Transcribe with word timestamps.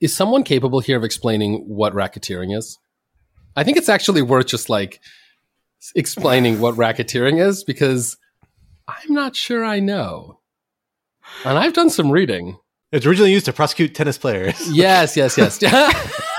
Is 0.00 0.14
someone 0.14 0.44
capable 0.44 0.80
here 0.80 0.96
of 0.96 1.04
explaining 1.04 1.64
what 1.66 1.92
racketeering 1.92 2.56
is? 2.56 2.78
I 3.54 3.64
think 3.64 3.76
it's 3.76 3.88
actually 3.88 4.22
worth 4.22 4.46
just 4.46 4.70
like 4.70 5.00
explaining 5.94 6.60
what 6.60 6.74
racketeering 6.74 7.38
is 7.44 7.64
because 7.64 8.16
I'm 8.88 9.12
not 9.12 9.36
sure 9.36 9.64
I 9.64 9.80
know. 9.80 10.40
And 11.44 11.58
I've 11.58 11.74
done 11.74 11.90
some 11.90 12.10
reading. 12.10 12.58
It's 12.92 13.06
originally 13.06 13.32
used 13.32 13.44
to 13.46 13.52
prosecute 13.52 13.94
tennis 13.94 14.18
players. 14.18 14.56
Yes, 14.70 15.16
yes, 15.16 15.36
yes. 15.36 15.62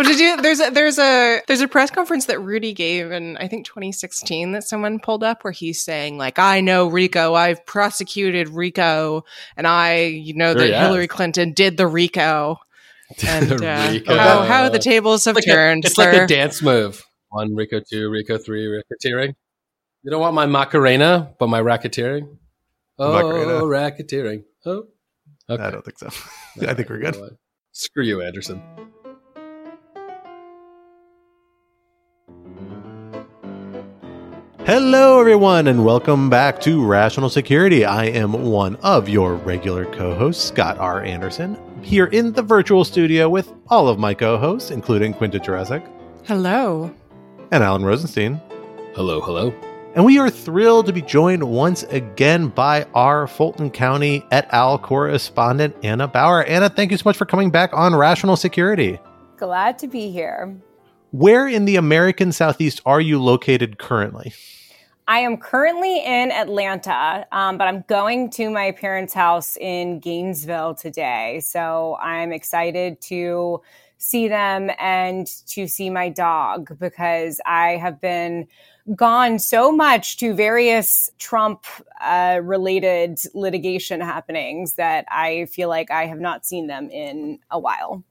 Well, 0.00 0.08
did 0.08 0.18
you? 0.18 0.40
There's 0.40 0.60
a 0.60 0.70
there's 0.70 0.98
a 0.98 1.42
there's 1.46 1.60
a 1.60 1.68
press 1.68 1.90
conference 1.90 2.24
that 2.24 2.40
Rudy 2.40 2.72
gave 2.72 3.12
in 3.12 3.36
I 3.36 3.48
think 3.48 3.66
2016 3.66 4.52
that 4.52 4.64
someone 4.64 4.98
pulled 4.98 5.22
up 5.22 5.44
where 5.44 5.52
he's 5.52 5.78
saying 5.78 6.16
like 6.16 6.38
I 6.38 6.62
know 6.62 6.86
Rico, 6.88 7.34
I've 7.34 7.66
prosecuted 7.66 8.48
Rico, 8.48 9.24
and 9.58 9.66
I 9.66 10.04
you 10.04 10.32
know 10.32 10.54
that 10.54 10.68
yeah. 10.70 10.80
Hillary 10.86 11.06
Clinton 11.06 11.52
did 11.52 11.76
the 11.76 11.86
Rico, 11.86 12.58
and 13.26 13.52
uh, 13.52 13.88
Rico. 13.92 14.16
how 14.16 14.42
how 14.44 14.68
the 14.70 14.78
tables 14.78 15.26
have 15.26 15.36
It's 15.36 15.46
like 15.46 15.52
a- 15.52 15.56
turned. 15.56 15.84
it's 15.84 15.98
like 15.98 16.14
a 16.14 16.26
dance 16.26 16.62
move. 16.62 17.04
One, 17.28 17.54
Rico 17.54 17.80
two, 17.80 18.08
Rico 18.10 18.38
three, 18.38 18.66
racketeering. 18.66 19.34
You 20.02 20.10
don't 20.10 20.22
want 20.22 20.34
my 20.34 20.46
Macarena, 20.46 21.34
but 21.38 21.48
my 21.48 21.60
racketeering? 21.60 22.38
Oh, 22.98 23.12
Macarena. 23.12 23.60
racketeering. 23.64 24.44
Oh. 24.64 24.84
Okay. 25.50 25.62
I 25.62 25.70
don't 25.70 25.84
think 25.84 25.98
so. 25.98 26.06
I 26.66 26.72
think 26.72 26.88
we're 26.88 27.00
good. 27.00 27.16
You 27.16 27.20
know 27.20 27.26
what? 27.26 27.36
Screw 27.72 28.02
you, 28.04 28.22
Anderson. 28.22 28.62
Hello, 34.70 35.18
everyone, 35.18 35.66
and 35.66 35.84
welcome 35.84 36.30
back 36.30 36.60
to 36.60 36.86
Rational 36.86 37.28
Security. 37.28 37.84
I 37.84 38.04
am 38.04 38.32
one 38.32 38.76
of 38.84 39.08
your 39.08 39.34
regular 39.34 39.84
co 39.84 40.14
hosts, 40.14 40.44
Scott 40.44 40.78
R. 40.78 41.02
Anderson, 41.02 41.58
here 41.82 42.06
in 42.06 42.32
the 42.32 42.42
virtual 42.42 42.84
studio 42.84 43.28
with 43.28 43.52
all 43.66 43.88
of 43.88 43.98
my 43.98 44.14
co 44.14 44.38
hosts, 44.38 44.70
including 44.70 45.12
Quinta 45.12 45.40
Jurecic 45.40 45.84
Hello. 46.24 46.88
and 47.50 47.64
Alan 47.64 47.84
Rosenstein. 47.84 48.40
Hello, 48.94 49.20
hello. 49.20 49.52
And 49.96 50.04
we 50.04 50.20
are 50.20 50.30
thrilled 50.30 50.86
to 50.86 50.92
be 50.92 51.02
joined 51.02 51.42
once 51.42 51.82
again 51.82 52.46
by 52.46 52.84
our 52.94 53.26
Fulton 53.26 53.72
County 53.72 54.24
et 54.30 54.46
al. 54.52 54.78
correspondent, 54.78 55.74
Anna 55.82 56.06
Bower. 56.06 56.44
Anna, 56.44 56.68
thank 56.68 56.92
you 56.92 56.96
so 56.96 57.02
much 57.06 57.16
for 57.16 57.26
coming 57.26 57.50
back 57.50 57.70
on 57.72 57.96
Rational 57.96 58.36
Security. 58.36 59.00
Glad 59.36 59.80
to 59.80 59.88
be 59.88 60.12
here. 60.12 60.56
Where 61.10 61.48
in 61.48 61.64
the 61.64 61.74
American 61.74 62.30
Southeast 62.30 62.80
are 62.86 63.00
you 63.00 63.20
located 63.20 63.76
currently? 63.76 64.32
I 65.10 65.18
am 65.18 65.38
currently 65.38 66.04
in 66.04 66.30
Atlanta, 66.30 67.26
um, 67.32 67.58
but 67.58 67.66
I'm 67.66 67.82
going 67.88 68.30
to 68.30 68.48
my 68.48 68.70
parents' 68.70 69.12
house 69.12 69.56
in 69.56 69.98
Gainesville 69.98 70.76
today. 70.76 71.40
So 71.42 71.98
I'm 72.00 72.30
excited 72.30 73.00
to 73.08 73.60
see 73.98 74.28
them 74.28 74.70
and 74.78 75.26
to 75.48 75.66
see 75.66 75.90
my 75.90 76.10
dog 76.10 76.78
because 76.78 77.40
I 77.44 77.70
have 77.70 78.00
been 78.00 78.46
gone 78.94 79.40
so 79.40 79.72
much 79.72 80.16
to 80.18 80.32
various 80.32 81.10
Trump 81.18 81.64
uh, 82.00 82.38
related 82.40 83.18
litigation 83.34 84.00
happenings 84.00 84.74
that 84.74 85.06
I 85.10 85.46
feel 85.46 85.68
like 85.68 85.90
I 85.90 86.06
have 86.06 86.20
not 86.20 86.46
seen 86.46 86.68
them 86.68 86.88
in 86.88 87.40
a 87.50 87.58
while. 87.58 88.04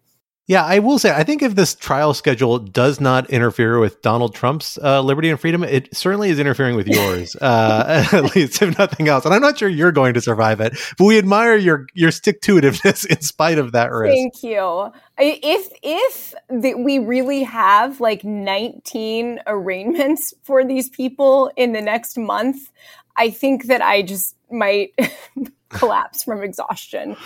Yeah, 0.50 0.66
I 0.66 0.80
will 0.80 0.98
say, 0.98 1.12
I 1.12 1.24
think 1.24 1.44
if 1.44 1.54
this 1.54 1.76
trial 1.76 2.16
schedule 2.16 2.58
does 2.58 3.00
not 3.00 3.30
interfere 3.30 3.78
with 3.78 4.02
Donald 4.02 4.34
Trump's 4.34 4.80
uh, 4.80 5.00
liberty 5.00 5.30
and 5.30 5.40
freedom, 5.40 5.64
it 5.64 5.96
certainly 5.96 6.32
is 6.32 6.40
interfering 6.40 6.76
with 6.76 6.88
yours, 6.88 7.36
uh, 7.36 8.08
at 8.12 8.36
least 8.36 8.60
if 8.64 8.76
nothing 8.76 9.08
else. 9.08 9.26
And 9.26 9.34
I'm 9.36 9.44
not 9.44 9.60
sure 9.60 9.70
you're 9.70 9.92
going 9.92 10.16
to 10.16 10.22
survive 10.22 10.60
it, 10.60 10.74
but 10.98 11.06
we 11.06 11.20
admire 11.20 11.56
your 11.56 11.86
your 11.94 12.10
stick 12.10 12.42
to 12.42 12.56
itiveness 12.56 13.06
in 13.10 13.22
spite 13.22 13.60
of 13.60 13.74
that 13.74 13.92
risk. 13.92 14.16
Thank 14.16 14.42
you. 14.42 14.92
If 15.20 15.70
if 15.84 16.34
the, 16.50 16.74
we 16.74 16.98
really 16.98 17.44
have 17.44 18.02
like 18.02 18.24
19 18.24 19.42
arraignments 19.46 20.34
for 20.42 20.66
these 20.66 20.90
people 20.90 21.52
in 21.58 21.74
the 21.74 21.82
next 21.82 22.18
month, 22.18 22.72
I 23.16 23.30
think 23.30 23.66
that 23.66 23.84
I 23.84 24.02
just 24.02 24.36
might 24.50 24.98
collapse 25.70 26.24
from 26.24 26.42
exhaustion. 26.42 27.18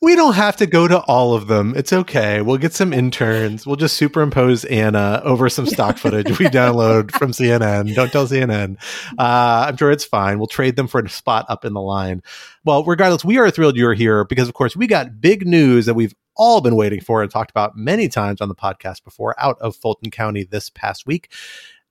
We 0.00 0.14
don't 0.14 0.34
have 0.34 0.56
to 0.56 0.66
go 0.66 0.86
to 0.86 1.00
all 1.00 1.34
of 1.34 1.48
them. 1.48 1.74
It's 1.76 1.92
okay. 1.92 2.40
We'll 2.40 2.58
get 2.58 2.72
some 2.72 2.92
interns. 2.92 3.66
We'll 3.66 3.76
just 3.76 3.96
superimpose 3.96 4.64
Anna 4.64 5.20
over 5.24 5.48
some 5.48 5.66
stock 5.66 5.98
footage 5.98 6.38
we 6.38 6.46
download 6.46 7.10
from 7.10 7.32
CNN. 7.32 7.94
Don't 7.96 8.12
tell 8.12 8.26
CNN. 8.26 8.76
Uh, 9.18 9.66
I'm 9.68 9.76
sure 9.76 9.90
it's 9.90 10.04
fine. 10.04 10.38
We'll 10.38 10.46
trade 10.46 10.76
them 10.76 10.86
for 10.86 11.00
a 11.00 11.08
spot 11.08 11.46
up 11.48 11.64
in 11.64 11.72
the 11.72 11.80
line. 11.80 12.22
Well, 12.64 12.84
regardless, 12.84 13.24
we 13.24 13.38
are 13.38 13.50
thrilled 13.50 13.76
you're 13.76 13.94
here 13.94 14.24
because, 14.24 14.46
of 14.46 14.54
course, 14.54 14.76
we 14.76 14.86
got 14.86 15.20
big 15.20 15.46
news 15.46 15.86
that 15.86 15.94
we've 15.94 16.14
all 16.36 16.60
been 16.60 16.76
waiting 16.76 17.00
for 17.00 17.20
and 17.20 17.30
talked 17.30 17.50
about 17.50 17.76
many 17.76 18.08
times 18.08 18.40
on 18.40 18.48
the 18.48 18.54
podcast 18.54 19.02
before 19.02 19.34
out 19.38 19.58
of 19.60 19.74
Fulton 19.74 20.10
County 20.10 20.44
this 20.44 20.70
past 20.70 21.06
week. 21.06 21.28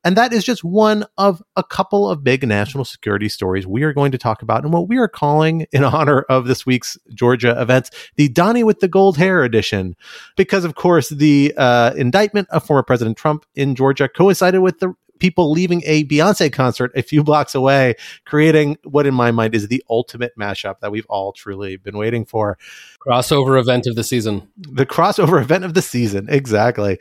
And 0.04 0.16
that 0.16 0.32
is 0.32 0.44
just 0.44 0.64
one 0.64 1.06
of 1.18 1.42
a 1.56 1.64
couple 1.64 2.10
of 2.10 2.24
big 2.24 2.48
national 2.48 2.86
security 2.86 3.28
stories 3.30 3.68
we 3.68 3.84
are 3.84 3.94
going 3.94 4.12
to 4.12 4.18
talk 4.18 4.42
about 4.42 4.64
and 4.64 4.72
what 4.72 4.88
we 4.88 4.98
are 4.98 5.08
calling, 5.08 5.68
in 5.72 5.84
honor 5.84 6.22
of 6.30 6.48
this 6.48 6.66
week's 6.66 6.98
Georgia 7.14 7.60
events, 7.60 7.92
the 8.16 8.30
Donnie 8.30 8.64
with 8.64 8.80
the 8.80 8.88
gold 8.88 9.18
hair 9.18 9.44
edition. 9.44 9.96
Because, 10.36 10.64
of 10.64 10.76
course, 10.76 11.10
the 11.10 11.54
uh, 11.58 11.94
indictment 11.96 12.48
of 12.52 12.66
former 12.66 12.84
President 12.84 13.18
Trump 13.18 13.46
in 13.56 13.76
Georgia 13.76 14.08
coincided 14.08 14.62
with 14.62 14.80
the 14.80 14.94
people 15.20 15.52
leaving 15.52 15.82
a 15.86 16.04
Beyonce 16.06 16.52
concert 16.52 16.92
a 16.96 17.02
few 17.02 17.24
blocks 17.24 17.56
away, 17.56 17.96
creating 18.26 18.78
what, 18.84 19.06
in 19.06 19.14
my 19.14 19.32
mind, 19.32 19.56
is 19.56 19.68
the 19.68 19.84
ultimate 19.90 20.38
mashup 20.38 20.80
that 20.80 20.92
we've 20.92 21.06
all 21.08 21.34
truly 21.34 21.78
been 21.78 21.98
waiting 21.98 22.26
for. 22.26 22.58
Crossover 23.06 23.60
event 23.60 23.88
of 23.88 23.96
the 23.96 24.04
season. 24.04 24.48
The 24.58 24.86
crossover 24.86 25.42
event 25.42 25.66
of 25.66 25.74
the 25.74 25.82
season. 25.82 26.28
Exactly. 26.30 27.00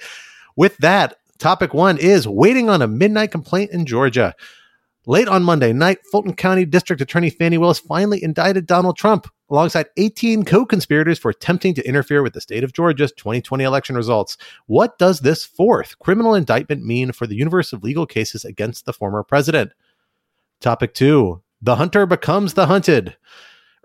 With 0.56 0.76
that, 0.78 1.18
topic 1.38 1.74
one 1.74 1.98
is 1.98 2.26
waiting 2.26 2.68
on 2.68 2.82
a 2.82 2.88
midnight 2.88 3.30
complaint 3.30 3.70
in 3.70 3.86
Georgia. 3.86 4.34
Late 5.08 5.28
on 5.28 5.44
Monday 5.44 5.72
night, 5.72 5.98
Fulton 6.10 6.34
County 6.34 6.64
District 6.64 7.00
Attorney 7.00 7.30
Fani 7.30 7.58
Willis 7.58 7.78
finally 7.78 8.22
indicted 8.22 8.66
Donald 8.66 8.96
Trump 8.96 9.28
alongside 9.48 9.86
18 9.96 10.44
co 10.44 10.66
conspirators 10.66 11.18
for 11.18 11.30
attempting 11.30 11.74
to 11.74 11.86
interfere 11.86 12.22
with 12.22 12.32
the 12.32 12.40
state 12.40 12.64
of 12.64 12.72
Georgia's 12.72 13.12
2020 13.12 13.62
election 13.62 13.94
results. 13.94 14.36
What 14.66 14.98
does 14.98 15.20
this 15.20 15.44
fourth 15.44 15.98
criminal 16.00 16.34
indictment 16.34 16.84
mean 16.84 17.12
for 17.12 17.28
the 17.28 17.36
universe 17.36 17.72
of 17.72 17.84
legal 17.84 18.06
cases 18.06 18.44
against 18.44 18.84
the 18.84 18.92
former 18.92 19.22
president? 19.22 19.72
Topic 20.60 20.92
two 20.92 21.42
The 21.62 21.76
hunter 21.76 22.04
becomes 22.06 22.54
the 22.54 22.66
hunted. 22.66 23.16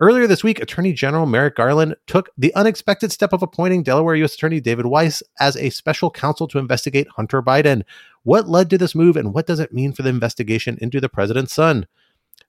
Earlier 0.01 0.25
this 0.25 0.43
week, 0.43 0.59
Attorney 0.59 0.93
General 0.93 1.27
Merrick 1.27 1.55
Garland 1.55 1.95
took 2.07 2.31
the 2.35 2.51
unexpected 2.55 3.11
step 3.11 3.33
of 3.33 3.43
appointing 3.43 3.83
Delaware 3.83 4.15
U.S. 4.15 4.33
Attorney 4.33 4.59
David 4.59 4.87
Weiss 4.87 5.21
as 5.39 5.55
a 5.55 5.69
special 5.69 6.09
counsel 6.09 6.47
to 6.47 6.57
investigate 6.57 7.07
Hunter 7.17 7.39
Biden. 7.43 7.83
What 8.23 8.49
led 8.49 8.71
to 8.71 8.79
this 8.79 8.95
move, 8.95 9.15
and 9.15 9.31
what 9.31 9.45
does 9.45 9.59
it 9.59 9.71
mean 9.71 9.93
for 9.93 10.01
the 10.01 10.09
investigation 10.09 10.79
into 10.81 10.99
the 10.99 11.07
president's 11.07 11.53
son? 11.53 11.85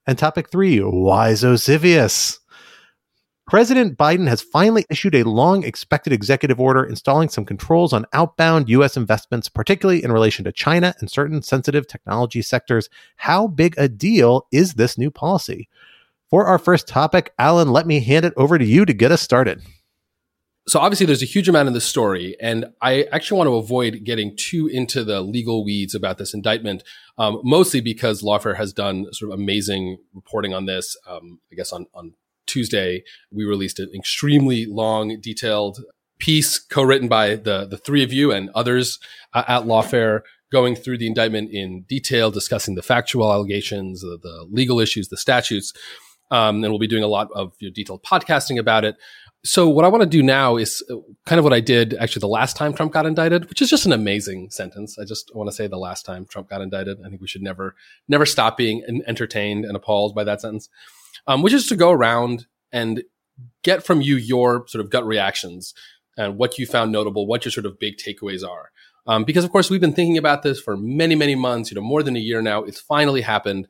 And 0.06 0.16
topic 0.16 0.48
three 0.48 0.78
why 0.78 1.34
so 1.34 1.52
CFIUS? 1.56 2.38
President 3.46 3.98
Biden 3.98 4.28
has 4.28 4.40
finally 4.40 4.87
issued 4.88 5.14
a 5.14 5.28
long 5.28 5.62
expected 5.62 6.14
executive 6.14 6.58
order 6.58 6.82
installing 6.82 7.28
some 7.28 7.44
controls 7.44 7.93
on 7.93 8.06
outbound 8.14 8.70
U.S. 8.70 8.96
investments, 8.96 9.50
particularly 9.50 10.02
in 10.02 10.10
relation 10.10 10.46
to 10.46 10.52
China 10.52 10.94
and 11.00 11.10
certain 11.10 11.43
sensitive 11.43 11.87
technology 11.87 12.40
sectors. 12.40 12.88
How 13.16 13.46
big 13.46 13.75
a 13.76 13.90
deal 13.90 14.46
is 14.50 14.72
this 14.75 14.96
new 14.96 15.10
policy? 15.10 15.69
For 16.32 16.46
our 16.46 16.58
first 16.58 16.88
topic, 16.88 17.34
Alan, 17.38 17.73
let 17.73 17.87
me 17.87 18.00
hand 18.00 18.25
it 18.25 18.32
over 18.38 18.56
to 18.56 18.64
you 18.64 18.87
to 18.87 18.94
get 18.94 19.12
us 19.12 19.20
started. 19.20 19.61
So 20.67 20.81
obviously 20.81 21.05
there's 21.05 21.23
a 21.23 21.26
huge 21.26 21.46
amount 21.46 21.69
in 21.69 21.75
this 21.75 21.84
story, 21.84 22.38
and 22.40 22.64
I 22.81 23.02
actually 23.12 23.37
want 23.37 23.49
to 23.49 23.56
avoid 23.56 24.05
getting 24.05 24.34
too 24.34 24.67
into 24.67 25.05
the 25.05 25.20
legal 25.20 25.62
weeds 25.62 25.94
about 25.94 26.17
this 26.17 26.32
indictment, 26.32 26.84
um, 27.19 27.43
mostly 27.44 27.82
because 27.82 28.23
Lawfare 28.23 28.56
has 28.56 28.73
done 28.73 29.12
sort 29.12 29.31
of 29.31 29.38
amazing 29.38 29.99
reporting 30.14 30.55
on 30.55 30.64
this. 30.64 30.96
Um, 31.06 31.40
I 31.52 31.55
guess 31.55 31.70
on, 31.70 31.84
on 31.93 32.14
Tuesday, 32.46 33.02
we 33.31 33.44
released 33.44 33.78
an 33.78 33.90
extremely 33.94 34.64
long, 34.64 35.20
detailed 35.20 35.81
piece 36.19 36.58
co-written 36.58 37.08
by 37.08 37.37
the, 37.37 37.67
the 37.67 37.76
three 37.76 38.02
of 38.02 38.11
you 38.11 38.32
and 38.32 38.49
others 38.55 38.99
uh, 39.35 39.44
at 39.46 39.64
Lawfare 39.64 40.20
going 40.50 40.76
through 40.76 40.96
the 40.96 41.06
indictment 41.06 41.50
in 41.52 41.82
detail, 41.82 42.31
discussing 42.31 42.75
the 42.75 42.82
factual 42.82 43.31
allegations, 43.31 44.00
the, 44.00 44.19
the 44.23 44.46
legal 44.50 44.81
issues, 44.81 45.08
the 45.08 45.19
statutes. 45.19 45.75
Um, 46.32 46.64
and 46.64 46.73
we'll 46.73 46.79
be 46.79 46.88
doing 46.88 47.02
a 47.02 47.08
lot 47.08 47.29
of 47.34 47.52
you 47.58 47.69
know, 47.69 47.75
detailed 47.75 48.02
podcasting 48.02 48.58
about 48.58 48.84
it. 48.84 48.96
So 49.44 49.69
what 49.69 49.84
I 49.84 49.88
want 49.88 50.02
to 50.02 50.08
do 50.08 50.23
now 50.23 50.56
is 50.56 50.82
uh, 50.90 50.94
kind 51.26 51.38
of 51.38 51.44
what 51.44 51.52
I 51.52 51.61
did 51.61 51.94
actually 51.94 52.20
the 52.20 52.29
last 52.29 52.56
time 52.56 52.73
Trump 52.73 52.93
got 52.93 53.05
indicted, 53.06 53.49
which 53.49 53.61
is 53.61 53.69
just 53.69 53.84
an 53.84 53.93
amazing 53.93 54.50
sentence. 54.50 54.99
I 54.99 55.05
just 55.05 55.31
want 55.34 55.50
to 55.50 55.55
say 55.55 55.67
the 55.67 55.76
last 55.76 56.06
time 56.06 56.25
Trump 56.25 56.49
got 56.49 56.62
indicted. 56.62 56.99
I 57.05 57.08
think 57.11 57.20
we 57.20 57.29
should 57.29 57.43
never, 57.43 57.75
never 58.08 58.25
stop 58.25 58.56
being 58.56 58.82
entertained 59.06 59.67
and 59.67 59.76
appalled 59.76 60.14
by 60.14 60.25
that 60.25 60.40
sentence, 60.40 60.70
um, 61.26 61.43
which 61.43 61.52
is 61.52 61.67
to 61.67 61.76
go 61.76 61.90
around 61.90 62.46
and 62.73 63.02
get 63.62 63.85
from 63.85 64.00
you 64.00 64.17
your 64.17 64.67
sort 64.69 64.82
of 64.82 64.90
gut 64.90 65.06
reactions 65.06 65.75
and 66.17 66.38
what 66.38 66.58
you 66.58 66.67
found 66.67 66.93
notable, 66.93 67.26
what 67.26 67.44
your 67.44 67.52
sort 67.52 67.67
of 67.67 67.78
big 67.78 67.96
takeaways 67.99 68.49
are. 68.49 68.70
Um, 69.06 69.25
because 69.25 69.44
of 69.44 69.50
course 69.50 69.69
we've 69.69 69.81
been 69.81 69.93
thinking 69.93 70.19
about 70.19 70.43
this 70.43 70.61
for 70.61 70.76
many, 70.76 71.14
many 71.14 71.35
months, 71.35 71.70
you 71.70 71.75
know, 71.75 71.81
more 71.81 72.02
than 72.02 72.17
a 72.17 72.20
year 72.20 72.40
now. 72.40 72.62
It's 72.62 72.81
finally 72.81 73.23
happened. 73.23 73.67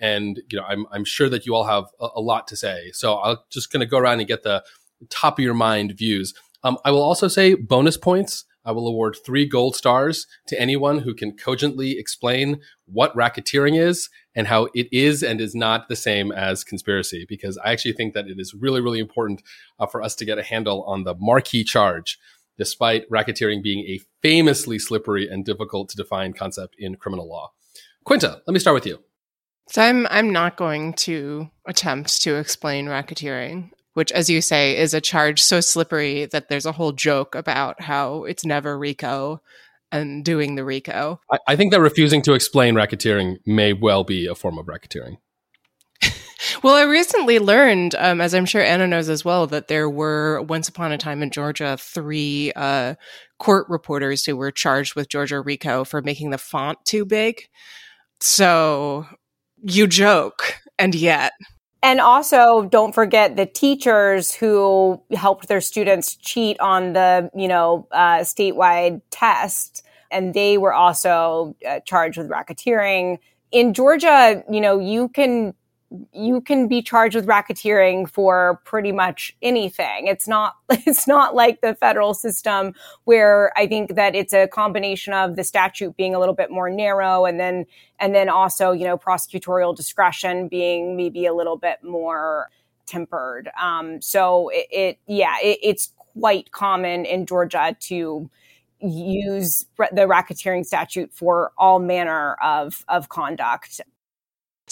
And, 0.00 0.40
you 0.50 0.58
know, 0.58 0.64
I'm, 0.64 0.86
I'm 0.90 1.04
sure 1.04 1.28
that 1.28 1.46
you 1.46 1.54
all 1.54 1.64
have 1.64 1.84
a, 2.00 2.08
a 2.16 2.20
lot 2.20 2.46
to 2.48 2.56
say. 2.56 2.90
So 2.92 3.20
I'm 3.20 3.36
just 3.50 3.72
going 3.72 3.80
to 3.80 3.86
go 3.86 3.98
around 3.98 4.18
and 4.18 4.28
get 4.28 4.42
the, 4.42 4.62
top 5.10 5.38
of 5.38 5.44
your 5.44 5.54
mind 5.54 5.92
views. 5.96 6.32
Um, 6.62 6.78
I 6.84 6.90
will 6.90 7.02
also 7.02 7.28
say 7.28 7.54
bonus 7.54 7.96
points. 7.96 8.44
I 8.64 8.72
will 8.72 8.88
award 8.88 9.16
three 9.24 9.46
gold 9.46 9.76
stars 9.76 10.26
to 10.46 10.58
anyone 10.58 11.00
who 11.00 11.14
can 11.14 11.36
cogently 11.36 11.98
explain 11.98 12.60
what 12.86 13.14
racketeering 13.14 13.78
is 13.78 14.08
and 14.34 14.46
how 14.46 14.68
it 14.74 14.88
is 14.90 15.22
and 15.22 15.40
is 15.40 15.54
not 15.54 15.88
the 15.88 15.96
same 15.96 16.32
as 16.32 16.64
conspiracy, 16.64 17.26
because 17.28 17.58
I 17.58 17.72
actually 17.72 17.92
think 17.92 18.14
that 18.14 18.28
it 18.28 18.36
is 18.38 18.54
really, 18.54 18.80
really 18.80 19.00
important 19.00 19.42
uh, 19.78 19.86
for 19.86 20.00
us 20.02 20.14
to 20.16 20.24
get 20.24 20.38
a 20.38 20.42
handle 20.42 20.82
on 20.84 21.04
the 21.04 21.14
marquee 21.18 21.64
charge, 21.64 22.18
despite 22.56 23.08
racketeering 23.10 23.62
being 23.62 23.80
a 23.80 24.00
famously 24.22 24.78
slippery 24.78 25.28
and 25.28 25.44
difficult 25.44 25.90
to 25.90 25.96
define 25.96 26.32
concept 26.32 26.76
in 26.78 26.94
criminal 26.94 27.28
law. 27.28 27.52
Quinta, 28.04 28.40
let 28.46 28.54
me 28.54 28.60
start 28.60 28.74
with 28.74 28.86
you. 28.86 29.00
So 29.68 29.82
I'm 29.82 30.06
I'm 30.10 30.30
not 30.30 30.56
going 30.56 30.92
to 30.94 31.50
attempt 31.66 32.22
to 32.22 32.36
explain 32.36 32.86
racketeering 32.86 33.70
which, 33.94 34.12
as 34.12 34.28
you 34.28 34.40
say, 34.40 34.76
is 34.76 34.92
a 34.92 35.00
charge 35.00 35.42
so 35.42 35.60
slippery 35.60 36.26
that 36.26 36.48
there's 36.48 36.66
a 36.66 36.72
whole 36.72 36.92
joke 36.92 37.34
about 37.34 37.80
how 37.80 38.24
it's 38.24 38.44
never 38.44 38.76
RICO 38.76 39.40
and 39.90 40.24
doing 40.24 40.56
the 40.56 40.64
RICO. 40.64 41.20
I, 41.30 41.38
I 41.48 41.56
think 41.56 41.72
that 41.72 41.80
refusing 41.80 42.20
to 42.22 42.34
explain 42.34 42.74
racketeering 42.74 43.36
may 43.46 43.72
well 43.72 44.04
be 44.04 44.26
a 44.26 44.34
form 44.34 44.58
of 44.58 44.66
racketeering. 44.66 45.18
well, 46.62 46.74
I 46.74 46.82
recently 46.82 47.38
learned, 47.38 47.94
um, 47.94 48.20
as 48.20 48.34
I'm 48.34 48.46
sure 48.46 48.62
Anna 48.62 48.88
knows 48.88 49.08
as 49.08 49.24
well, 49.24 49.46
that 49.46 49.68
there 49.68 49.88
were 49.88 50.42
once 50.42 50.68
upon 50.68 50.90
a 50.90 50.98
time 50.98 51.22
in 51.22 51.30
Georgia 51.30 51.76
three 51.78 52.52
uh, 52.56 52.96
court 53.38 53.66
reporters 53.68 54.24
who 54.24 54.36
were 54.36 54.50
charged 54.50 54.96
with 54.96 55.08
Georgia 55.08 55.40
RICO 55.40 55.84
for 55.84 56.02
making 56.02 56.30
the 56.30 56.38
font 56.38 56.78
too 56.84 57.04
big. 57.04 57.48
So 58.20 59.06
you 59.64 59.86
joke, 59.86 60.60
and 60.78 60.94
yet. 60.94 61.32
And 61.82 62.00
also 62.00 62.66
don't 62.70 62.94
forget 62.94 63.36
the 63.36 63.44
teachers 63.46 64.32
who 64.32 65.02
helped 65.12 65.48
their 65.48 65.60
students 65.60 66.16
cheat 66.16 66.58
on 66.60 66.94
the 66.94 67.30
you 67.34 67.48
know 67.48 67.86
uh, 67.92 68.18
statewide 68.20 69.00
test. 69.10 69.82
And 70.10 70.32
they 70.32 70.58
were 70.58 70.72
also 70.72 71.56
uh, 71.68 71.80
charged 71.80 72.18
with 72.18 72.30
racketeering. 72.30 73.18
In 73.52 73.72
georgia 73.74 74.42
you 74.50 74.60
know 74.60 74.78
you 74.80 75.08
can 75.08 75.54
you 76.12 76.40
can 76.40 76.68
be 76.68 76.82
charged 76.82 77.14
with 77.14 77.26
racketeering 77.26 78.08
for 78.08 78.60
pretty 78.64 78.92
much 78.92 79.36
anything. 79.42 80.06
It's 80.06 80.26
not 80.26 80.56
it's 80.70 81.06
not 81.06 81.34
like 81.34 81.60
the 81.60 81.74
federal 81.74 82.14
system 82.14 82.74
where 83.04 83.52
I 83.56 83.66
think 83.66 83.94
that 83.94 84.14
it's 84.14 84.32
a 84.32 84.46
combination 84.48 85.12
of 85.12 85.36
the 85.36 85.44
statute 85.44 85.96
being 85.96 86.14
a 86.14 86.18
little 86.18 86.34
bit 86.34 86.50
more 86.50 86.70
narrow 86.70 87.24
and 87.24 87.38
then 87.38 87.66
and 87.98 88.14
then 88.14 88.28
also, 88.28 88.72
you 88.72 88.84
know, 88.84 88.98
prosecutorial 88.98 89.76
discretion 89.76 90.48
being 90.48 90.96
maybe 90.96 91.26
a 91.26 91.34
little 91.34 91.56
bit 91.56 91.82
more 91.82 92.50
tempered. 92.86 93.50
Um, 93.60 94.00
so 94.00 94.50
it, 94.50 94.66
it 94.70 94.98
yeah, 95.06 95.36
it, 95.42 95.58
it's 95.62 95.92
quite 96.18 96.52
common 96.52 97.04
in 97.04 97.26
Georgia 97.26 97.76
to 97.80 98.30
use 98.80 99.66
the 99.78 100.06
racketeering 100.06 100.64
statute 100.64 101.12
for 101.12 101.52
all 101.56 101.78
manner 101.78 102.34
of 102.42 102.84
of 102.88 103.08
conduct 103.08 103.80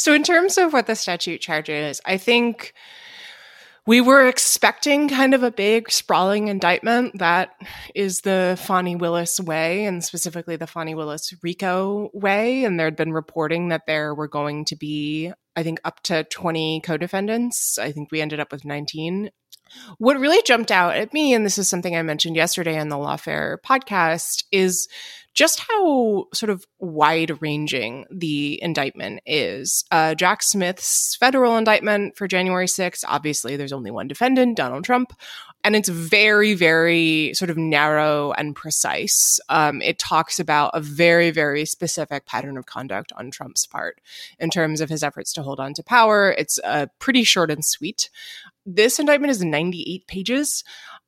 so, 0.02 0.12
in 0.12 0.24
terms 0.24 0.58
of 0.58 0.72
what 0.72 0.88
the 0.88 0.96
statute 0.96 1.40
charges, 1.40 2.00
I 2.04 2.16
think 2.16 2.74
we 3.86 4.00
were 4.00 4.26
expecting 4.26 5.08
kind 5.08 5.32
of 5.32 5.44
a 5.44 5.52
big 5.52 5.92
sprawling 5.92 6.48
indictment. 6.48 7.20
That 7.20 7.50
is 7.94 8.22
the 8.22 8.58
Fani 8.60 8.96
Willis 8.96 9.38
way, 9.38 9.84
and 9.84 10.02
specifically 10.02 10.56
the 10.56 10.66
Fani 10.66 10.96
Willis 10.96 11.32
RICO 11.40 12.10
way. 12.14 12.64
And 12.64 12.80
there 12.80 12.88
had 12.88 12.96
been 12.96 13.12
reporting 13.12 13.68
that 13.68 13.86
there 13.86 14.12
were 14.12 14.26
going 14.26 14.64
to 14.64 14.74
be, 14.74 15.32
I 15.54 15.62
think, 15.62 15.78
up 15.84 16.02
to 16.02 16.24
20 16.24 16.80
co 16.80 16.96
defendants. 16.96 17.78
I 17.78 17.92
think 17.92 18.10
we 18.10 18.20
ended 18.20 18.40
up 18.40 18.50
with 18.50 18.64
19. 18.64 19.30
What 19.98 20.18
really 20.18 20.42
jumped 20.44 20.72
out 20.72 20.96
at 20.96 21.14
me, 21.14 21.32
and 21.32 21.46
this 21.46 21.58
is 21.58 21.68
something 21.68 21.94
I 21.94 22.02
mentioned 22.02 22.34
yesterday 22.34 22.76
on 22.76 22.88
the 22.88 22.96
Lawfare 22.96 23.58
podcast, 23.64 24.42
is 24.50 24.88
just 25.34 25.60
how 25.60 26.26
sort 26.34 26.50
of 26.50 26.64
wide 26.78 27.40
ranging 27.40 28.04
the 28.10 28.62
indictment 28.62 29.20
is. 29.24 29.84
Uh, 29.90 30.14
Jack 30.14 30.42
Smith's 30.42 31.16
federal 31.16 31.56
indictment 31.56 32.16
for 32.16 32.28
January 32.28 32.66
6th, 32.66 33.04
obviously, 33.08 33.56
there's 33.56 33.72
only 33.72 33.90
one 33.90 34.08
defendant, 34.08 34.56
Donald 34.56 34.84
Trump. 34.84 35.12
And 35.64 35.76
it's 35.76 35.88
very, 35.88 36.54
very 36.54 37.32
sort 37.34 37.50
of 37.50 37.56
narrow 37.56 38.32
and 38.32 38.54
precise. 38.54 39.38
Um, 39.48 39.80
it 39.80 39.98
talks 39.98 40.38
about 40.40 40.72
a 40.74 40.80
very, 40.80 41.30
very 41.30 41.64
specific 41.64 42.26
pattern 42.26 42.58
of 42.58 42.66
conduct 42.66 43.12
on 43.16 43.30
Trump's 43.30 43.66
part 43.66 44.00
in 44.38 44.50
terms 44.50 44.80
of 44.80 44.90
his 44.90 45.02
efforts 45.02 45.32
to 45.34 45.42
hold 45.42 45.60
on 45.60 45.72
to 45.74 45.82
power. 45.82 46.34
It's 46.36 46.58
uh, 46.64 46.86
pretty 46.98 47.22
short 47.22 47.50
and 47.50 47.64
sweet. 47.64 48.10
This 48.66 48.98
indictment 48.98 49.30
is 49.30 49.42
98 49.42 50.06
pages 50.06 50.62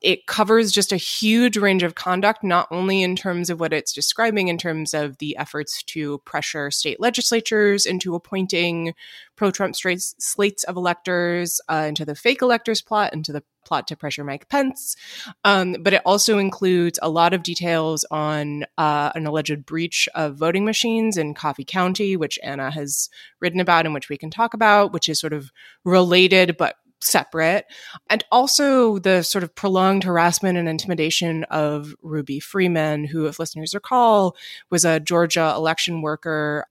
it 0.05 0.27
covers 0.27 0.71
just 0.71 0.93
a 0.93 0.99
huge 0.99 1.57
range 1.57 1.83
of 1.83 1.95
conduct, 1.95 2.45
not 2.45 2.69
only 2.71 3.03
in 3.03 3.17
terms 3.17 3.49
of 3.49 3.59
what 3.59 3.73
it's 3.73 3.91
describing, 3.91 4.49
in 4.49 4.59
terms 4.59 4.93
of 4.93 5.17
the 5.17 5.35
efforts 5.39 5.83
to 5.85 6.19
pressure 6.27 6.71
state 6.71 7.01
legislatures 7.01 7.87
into 7.87 8.15
appointing 8.15 8.93
pro 9.35 9.51
Trump 9.51 9.75
slates 9.75 10.65
of 10.65 10.77
electors, 10.77 11.59
uh, 11.71 11.87
into 11.89 12.05
the 12.05 12.15
fake 12.15 12.43
electors 12.43 12.83
plot, 12.83 13.15
into 13.15 13.33
the 13.33 13.43
plot 13.65 13.89
to 13.89 13.97
pressure 13.97 14.25
Mike 14.25 14.51
Pence. 14.51 14.95
Um, 15.43 15.77
but 15.81 15.95
it 15.95 16.03
also 16.05 16.37
includes 16.37 16.99
a 17.01 17.09
lot 17.09 17.33
of 17.33 17.43
details 17.43 18.05
on 18.11 18.67
uh, 18.77 19.11
an 19.15 19.27
alleged 19.27 19.65
breach 19.65 20.07
of 20.15 20.37
voting 20.37 20.67
machines 20.67 21.17
in 21.17 21.33
Coffee 21.33 21.65
County, 21.65 22.15
which 22.15 22.39
Anna 22.43 22.71
has 22.71 23.09
written 23.41 23.59
about 23.59 23.87
and 23.87 23.95
which 23.95 24.11
we 24.11 24.19
can 24.19 24.31
talk 24.31 24.53
about, 24.53 24.93
which 24.93 25.09
is 25.09 25.19
sort 25.19 25.33
of 25.33 25.51
related 25.83 26.59
but 26.59 26.77
separate. 27.05 27.67
And 28.11 28.25
also 28.33 28.99
the 28.99 29.23
sort 29.23 29.45
of 29.45 29.55
prolonged 29.55 30.05
harassment 30.05 30.59
and 30.59 30.69
intimidation 30.69 31.45
of 31.45 31.95
Ruby 32.03 32.41
Freeman, 32.41 33.05
who, 33.05 33.27
if 33.27 33.39
listeners 33.39 33.75
recall, 33.75 34.37
was 34.71 34.85
a 34.85 35.01
Georgia 35.01 35.53
election 35.57 36.03
worker 36.03 36.67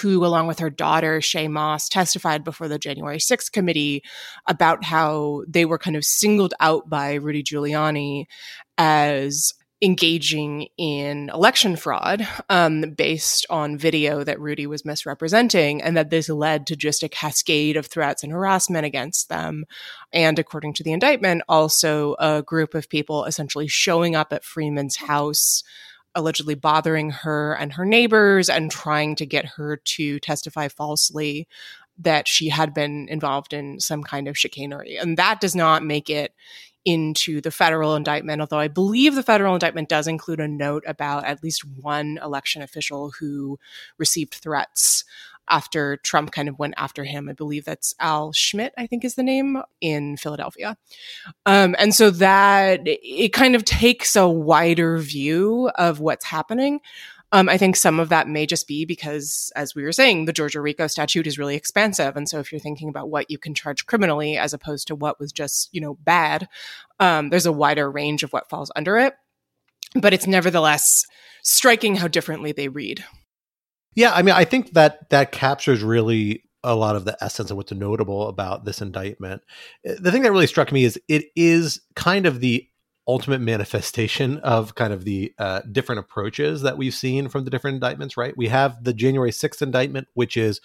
who, 0.00 0.24
along 0.24 0.46
with 0.46 0.58
her 0.58 0.70
daughter, 0.70 1.20
Shaye 1.20 1.50
Moss, 1.50 1.88
testified 1.88 2.44
before 2.44 2.68
the 2.68 2.78
January 2.78 3.18
6th 3.18 3.52
committee 3.52 4.02
about 4.46 4.84
how 4.84 5.44
they 5.48 5.64
were 5.64 5.78
kind 5.78 5.96
of 5.96 6.04
singled 6.04 6.54
out 6.60 6.88
by 6.88 7.14
Rudy 7.14 7.42
Giuliani 7.42 8.26
as 8.76 9.54
engaging 9.82 10.68
in 10.78 11.30
election 11.34 11.76
fraud 11.76 12.26
um, 12.48 12.92
based 12.96 13.44
on 13.50 13.76
video 13.76 14.24
that 14.24 14.40
Rudy 14.40 14.66
was 14.66 14.84
misrepresenting, 14.84 15.82
and 15.82 15.96
that 15.96 16.10
this 16.10 16.28
led 16.28 16.66
to 16.68 16.76
just 16.76 17.02
a 17.02 17.08
cascade 17.08 17.76
of 17.76 17.86
threats 17.86 18.22
and 18.22 18.32
harassment 18.32 18.86
against 18.86 19.28
them. 19.28 19.64
And 20.12 20.38
according 20.38 20.74
to 20.74 20.82
the 20.82 20.92
indictment, 20.92 21.42
also 21.48 22.14
a 22.18 22.42
group 22.42 22.74
of 22.74 22.88
people 22.88 23.24
essentially 23.24 23.68
showing 23.68 24.16
up 24.16 24.32
at 24.32 24.44
Freeman's 24.44 24.96
house. 24.96 25.62
Allegedly 26.18 26.54
bothering 26.54 27.10
her 27.10 27.52
and 27.52 27.74
her 27.74 27.84
neighbors 27.84 28.48
and 28.48 28.70
trying 28.70 29.16
to 29.16 29.26
get 29.26 29.44
her 29.56 29.76
to 29.76 30.18
testify 30.20 30.68
falsely 30.68 31.46
that 31.98 32.26
she 32.26 32.48
had 32.48 32.72
been 32.72 33.06
involved 33.10 33.52
in 33.52 33.80
some 33.80 34.02
kind 34.02 34.26
of 34.26 34.38
chicanery. 34.38 34.96
And 34.96 35.18
that 35.18 35.42
does 35.42 35.54
not 35.54 35.84
make 35.84 36.08
it 36.08 36.32
into 36.86 37.40
the 37.40 37.50
federal 37.50 37.96
indictment, 37.96 38.40
although 38.40 38.60
I 38.60 38.68
believe 38.68 39.16
the 39.16 39.22
federal 39.22 39.54
indictment 39.54 39.88
does 39.88 40.06
include 40.06 40.40
a 40.40 40.48
note 40.48 40.84
about 40.86 41.24
at 41.24 41.42
least 41.42 41.64
one 41.64 42.18
election 42.22 42.62
official 42.62 43.10
who 43.18 43.58
received 43.98 44.34
threats 44.34 45.04
after 45.48 45.96
Trump 45.98 46.32
kind 46.32 46.48
of 46.48 46.58
went 46.58 46.74
after 46.76 47.04
him. 47.04 47.28
I 47.28 47.32
believe 47.32 47.64
that's 47.64 47.94
Al 48.00 48.32
Schmidt, 48.32 48.72
I 48.76 48.86
think 48.86 49.04
is 49.04 49.14
the 49.14 49.22
name 49.22 49.62
in 49.80 50.16
Philadelphia. 50.16 50.76
Um, 51.44 51.76
and 51.78 51.94
so 51.94 52.10
that 52.10 52.80
it 52.84 53.32
kind 53.32 53.54
of 53.54 53.64
takes 53.64 54.16
a 54.16 54.28
wider 54.28 54.98
view 54.98 55.70
of 55.76 56.00
what's 56.00 56.24
happening. 56.24 56.80
Um, 57.36 57.50
I 57.50 57.58
think 57.58 57.76
some 57.76 58.00
of 58.00 58.08
that 58.08 58.28
may 58.28 58.46
just 58.46 58.66
be 58.66 58.86
because, 58.86 59.52
as 59.54 59.74
we 59.74 59.82
were 59.82 59.92
saying, 59.92 60.24
the 60.24 60.32
Georgia 60.32 60.58
RICO 60.58 60.86
statute 60.86 61.26
is 61.26 61.38
really 61.38 61.54
expansive. 61.54 62.16
And 62.16 62.26
so 62.26 62.38
if 62.38 62.50
you're 62.50 62.58
thinking 62.58 62.88
about 62.88 63.10
what 63.10 63.30
you 63.30 63.36
can 63.36 63.52
charge 63.52 63.84
criminally 63.84 64.38
as 64.38 64.54
opposed 64.54 64.86
to 64.86 64.94
what 64.94 65.20
was 65.20 65.32
just, 65.32 65.68
you 65.70 65.82
know, 65.82 65.98
bad, 66.00 66.48
um, 66.98 67.28
there's 67.28 67.44
a 67.44 67.52
wider 67.52 67.90
range 67.90 68.22
of 68.22 68.32
what 68.32 68.48
falls 68.48 68.72
under 68.74 68.96
it. 68.96 69.12
But 69.94 70.14
it's 70.14 70.26
nevertheless 70.26 71.04
striking 71.42 71.96
how 71.96 72.08
differently 72.08 72.52
they 72.52 72.68
read. 72.68 73.04
Yeah, 73.94 74.14
I 74.14 74.22
mean, 74.22 74.34
I 74.34 74.46
think 74.46 74.72
that 74.72 75.10
that 75.10 75.30
captures 75.30 75.82
really 75.82 76.42
a 76.64 76.74
lot 76.74 76.96
of 76.96 77.04
the 77.04 77.22
essence 77.22 77.50
of 77.50 77.58
what's 77.58 77.70
notable 77.70 78.28
about 78.28 78.64
this 78.64 78.80
indictment. 78.80 79.42
The 79.84 80.10
thing 80.10 80.22
that 80.22 80.32
really 80.32 80.46
struck 80.46 80.72
me 80.72 80.84
is 80.84 80.98
it 81.06 81.26
is 81.36 81.82
kind 81.94 82.24
of 82.24 82.40
the 82.40 82.66
ultimate 83.08 83.40
manifestation 83.40 84.38
of 84.38 84.74
kind 84.74 84.92
of 84.92 85.04
the 85.04 85.32
uh, 85.38 85.60
different 85.70 86.00
approaches 86.00 86.62
that 86.62 86.76
we've 86.76 86.94
seen 86.94 87.28
from 87.28 87.44
the 87.44 87.50
different 87.50 87.74
indictments, 87.74 88.16
right? 88.16 88.36
We 88.36 88.48
have 88.48 88.82
the 88.82 88.92
January 88.92 89.30
6th 89.30 89.62
indictment, 89.62 90.08
which 90.14 90.36
is 90.36 90.60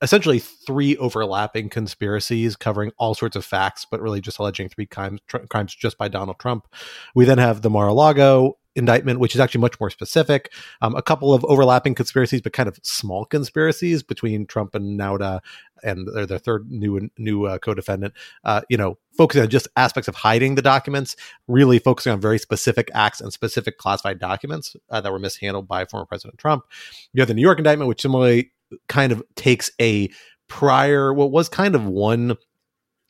essentially 0.00 0.40
three 0.40 0.96
overlapping 0.96 1.68
conspiracies 1.68 2.56
covering 2.56 2.90
all 2.98 3.14
sorts 3.14 3.36
of 3.36 3.44
facts, 3.44 3.86
but 3.88 4.00
really 4.00 4.20
just 4.20 4.38
alleging 4.38 4.68
three 4.68 4.86
crimes, 4.86 5.20
tr- 5.28 5.38
crimes 5.48 5.74
just 5.74 5.96
by 5.96 6.08
Donald 6.08 6.38
Trump. 6.38 6.66
We 7.14 7.24
then 7.24 7.38
have 7.38 7.62
the 7.62 7.70
Mar-a-Lago 7.70 8.58
indictment, 8.74 9.20
which 9.20 9.34
is 9.34 9.40
actually 9.40 9.60
much 9.60 9.78
more 9.78 9.90
specific. 9.90 10.52
Um, 10.80 10.94
a 10.94 11.02
couple 11.02 11.34
of 11.34 11.44
overlapping 11.44 11.94
conspiracies, 11.94 12.40
but 12.40 12.52
kind 12.52 12.68
of 12.68 12.78
small 12.82 13.24
conspiracies 13.24 14.02
between 14.02 14.46
Trump 14.46 14.74
and 14.74 14.98
Nauta 14.98 15.40
and 15.82 16.08
their, 16.08 16.26
their 16.26 16.38
third 16.38 16.70
new 16.70 17.10
new 17.18 17.46
uh, 17.46 17.58
co-defendant. 17.58 18.14
Uh, 18.44 18.62
you 18.68 18.76
know, 18.76 18.98
focusing 19.16 19.42
on 19.42 19.48
just 19.48 19.68
aspects 19.76 20.08
of 20.08 20.14
hiding 20.14 20.54
the 20.54 20.62
documents, 20.62 21.16
really 21.48 21.78
focusing 21.78 22.12
on 22.12 22.20
very 22.20 22.38
specific 22.38 22.90
acts 22.94 23.20
and 23.20 23.32
specific 23.32 23.78
classified 23.78 24.18
documents 24.18 24.76
uh, 24.90 25.00
that 25.00 25.12
were 25.12 25.18
mishandled 25.18 25.68
by 25.68 25.84
former 25.84 26.06
President 26.06 26.38
Trump. 26.38 26.64
You 27.12 27.20
have 27.20 27.28
the 27.28 27.34
New 27.34 27.42
York 27.42 27.58
indictment, 27.58 27.88
which 27.88 28.02
similarly 28.02 28.52
kind 28.88 29.12
of 29.12 29.22
takes 29.36 29.70
a 29.80 30.10
prior 30.48 31.14
what 31.14 31.30
was 31.30 31.48
kind 31.48 31.74
of 31.74 31.86
one 31.86 32.36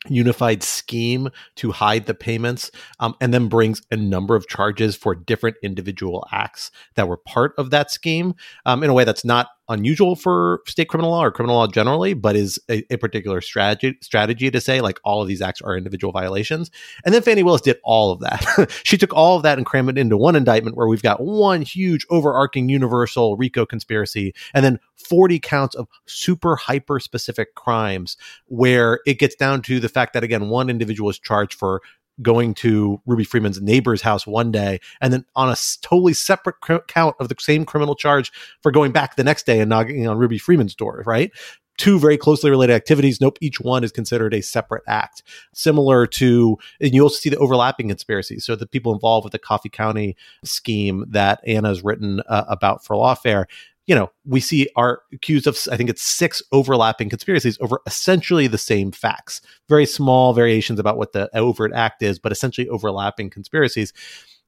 unified 0.07 0.63
scheme 0.63 1.29
to 1.55 1.71
hide 1.71 2.05
the 2.05 2.13
payments 2.13 2.71
um, 2.99 3.15
and 3.21 3.33
then 3.33 3.47
brings 3.47 3.81
a 3.91 3.97
number 3.97 4.35
of 4.35 4.47
charges 4.47 4.95
for 4.95 5.15
different 5.15 5.57
individual 5.63 6.27
acts 6.31 6.71
that 6.95 7.07
were 7.07 7.17
part 7.17 7.53
of 7.57 7.69
that 7.69 7.91
scheme 7.91 8.35
um, 8.65 8.83
in 8.83 8.89
a 8.89 8.93
way 8.93 9.03
that's 9.03 9.25
not 9.25 9.49
unusual 9.73 10.15
for 10.15 10.61
state 10.67 10.87
criminal 10.87 11.11
law 11.11 11.23
or 11.23 11.31
criminal 11.31 11.57
law 11.57 11.67
generally, 11.67 12.13
but 12.13 12.35
is 12.35 12.59
a, 12.69 12.83
a, 12.93 12.97
particular 12.97 13.41
strategy 13.41 13.97
strategy 14.01 14.49
to 14.49 14.61
say 14.61 14.79
like 14.79 14.99
all 15.03 15.21
of 15.21 15.27
these 15.27 15.41
acts 15.41 15.61
are 15.61 15.75
individual 15.75 16.13
violations. 16.13 16.71
And 17.03 17.13
then 17.13 17.21
Fani 17.21 17.43
Willis 17.43 17.61
did 17.61 17.77
all 17.83 18.11
of 18.11 18.21
that. 18.21 18.71
she 18.83 18.97
took 18.97 19.13
all 19.13 19.35
of 19.35 19.43
that 19.43 19.57
and 19.57 19.65
crammed 19.65 19.89
it 19.89 19.97
into 19.97 20.15
one 20.15 20.35
indictment 20.35 20.77
where 20.77 20.87
we've 20.87 21.01
got 21.01 21.21
one 21.21 21.61
huge 21.61 22.05
overarching 22.09 22.69
universal 22.69 23.35
RICO 23.35 23.65
conspiracy 23.65 24.33
and 24.53 24.63
then 24.63 24.79
40 24.95 25.39
counts 25.39 25.75
of 25.75 25.87
super 26.05 26.55
hyper 26.55 26.99
specific 26.99 27.55
crimes 27.55 28.15
where 28.47 28.99
it 29.05 29.19
gets 29.19 29.35
down 29.35 29.61
to 29.63 29.79
the 29.79 29.89
fact 29.89 30.13
that 30.13 30.23
again 30.23 30.49
one 30.49 30.69
individual 30.69 31.09
is 31.09 31.19
charged 31.19 31.53
for 31.55 31.81
going 32.21 32.53
to 32.53 33.01
Ruby 33.05 33.23
Freeman's 33.23 33.61
neighbor's 33.61 34.01
house 34.01 34.27
one 34.27 34.51
day, 34.51 34.79
and 35.01 35.11
then 35.11 35.25
on 35.35 35.49
a 35.49 35.55
totally 35.81 36.13
separate 36.13 36.59
cr- 36.61 36.77
count 36.87 37.15
of 37.19 37.29
the 37.29 37.35
same 37.39 37.65
criminal 37.65 37.95
charge 37.95 38.31
for 38.61 38.71
going 38.71 38.91
back 38.91 39.15
the 39.15 39.23
next 39.23 39.45
day 39.45 39.59
and 39.59 39.69
knocking 39.69 40.07
on 40.07 40.17
Ruby 40.17 40.37
Freeman's 40.37 40.75
door, 40.75 41.03
right? 41.05 41.31
Two 41.77 41.97
very 41.97 42.17
closely 42.17 42.51
related 42.51 42.73
activities. 42.73 43.19
Nope, 43.19 43.39
each 43.41 43.59
one 43.59 43.83
is 43.83 43.91
considered 43.91 44.31
a 44.35 44.41
separate 44.41 44.83
act. 44.87 45.23
Similar 45.53 46.05
to, 46.05 46.59
and 46.79 46.93
you 46.93 47.01
also 47.01 47.15
see 47.15 47.31
the 47.31 47.37
overlapping 47.37 47.87
conspiracies. 47.87 48.45
So 48.45 48.55
the 48.55 48.67
people 48.67 48.93
involved 48.93 49.25
with 49.25 49.31
the 49.31 49.39
Coffee 49.39 49.69
County 49.69 50.15
scheme 50.43 51.03
that 51.09 51.41
Anna's 51.47 51.83
written 51.83 52.21
uh, 52.29 52.45
about 52.47 52.85
for 52.85 52.95
lawfare, 52.95 53.45
you 53.85 53.95
know, 53.95 54.11
we 54.25 54.39
see 54.39 54.69
are 54.75 55.01
accused 55.11 55.47
of, 55.47 55.57
I 55.71 55.75
think 55.75 55.89
it's 55.89 56.01
six 56.01 56.41
overlapping 56.51 57.09
conspiracies 57.09 57.57
over 57.59 57.81
essentially 57.85 58.47
the 58.47 58.57
same 58.57 58.91
facts. 58.91 59.41
Very 59.67 59.85
small 59.85 60.33
variations 60.33 60.79
about 60.79 60.97
what 60.97 61.11
the 61.11 61.29
overt 61.37 61.73
act 61.73 62.01
is, 62.01 62.17
but 62.17 62.31
essentially 62.31 62.69
overlapping 62.69 63.29
conspiracies. 63.29 63.91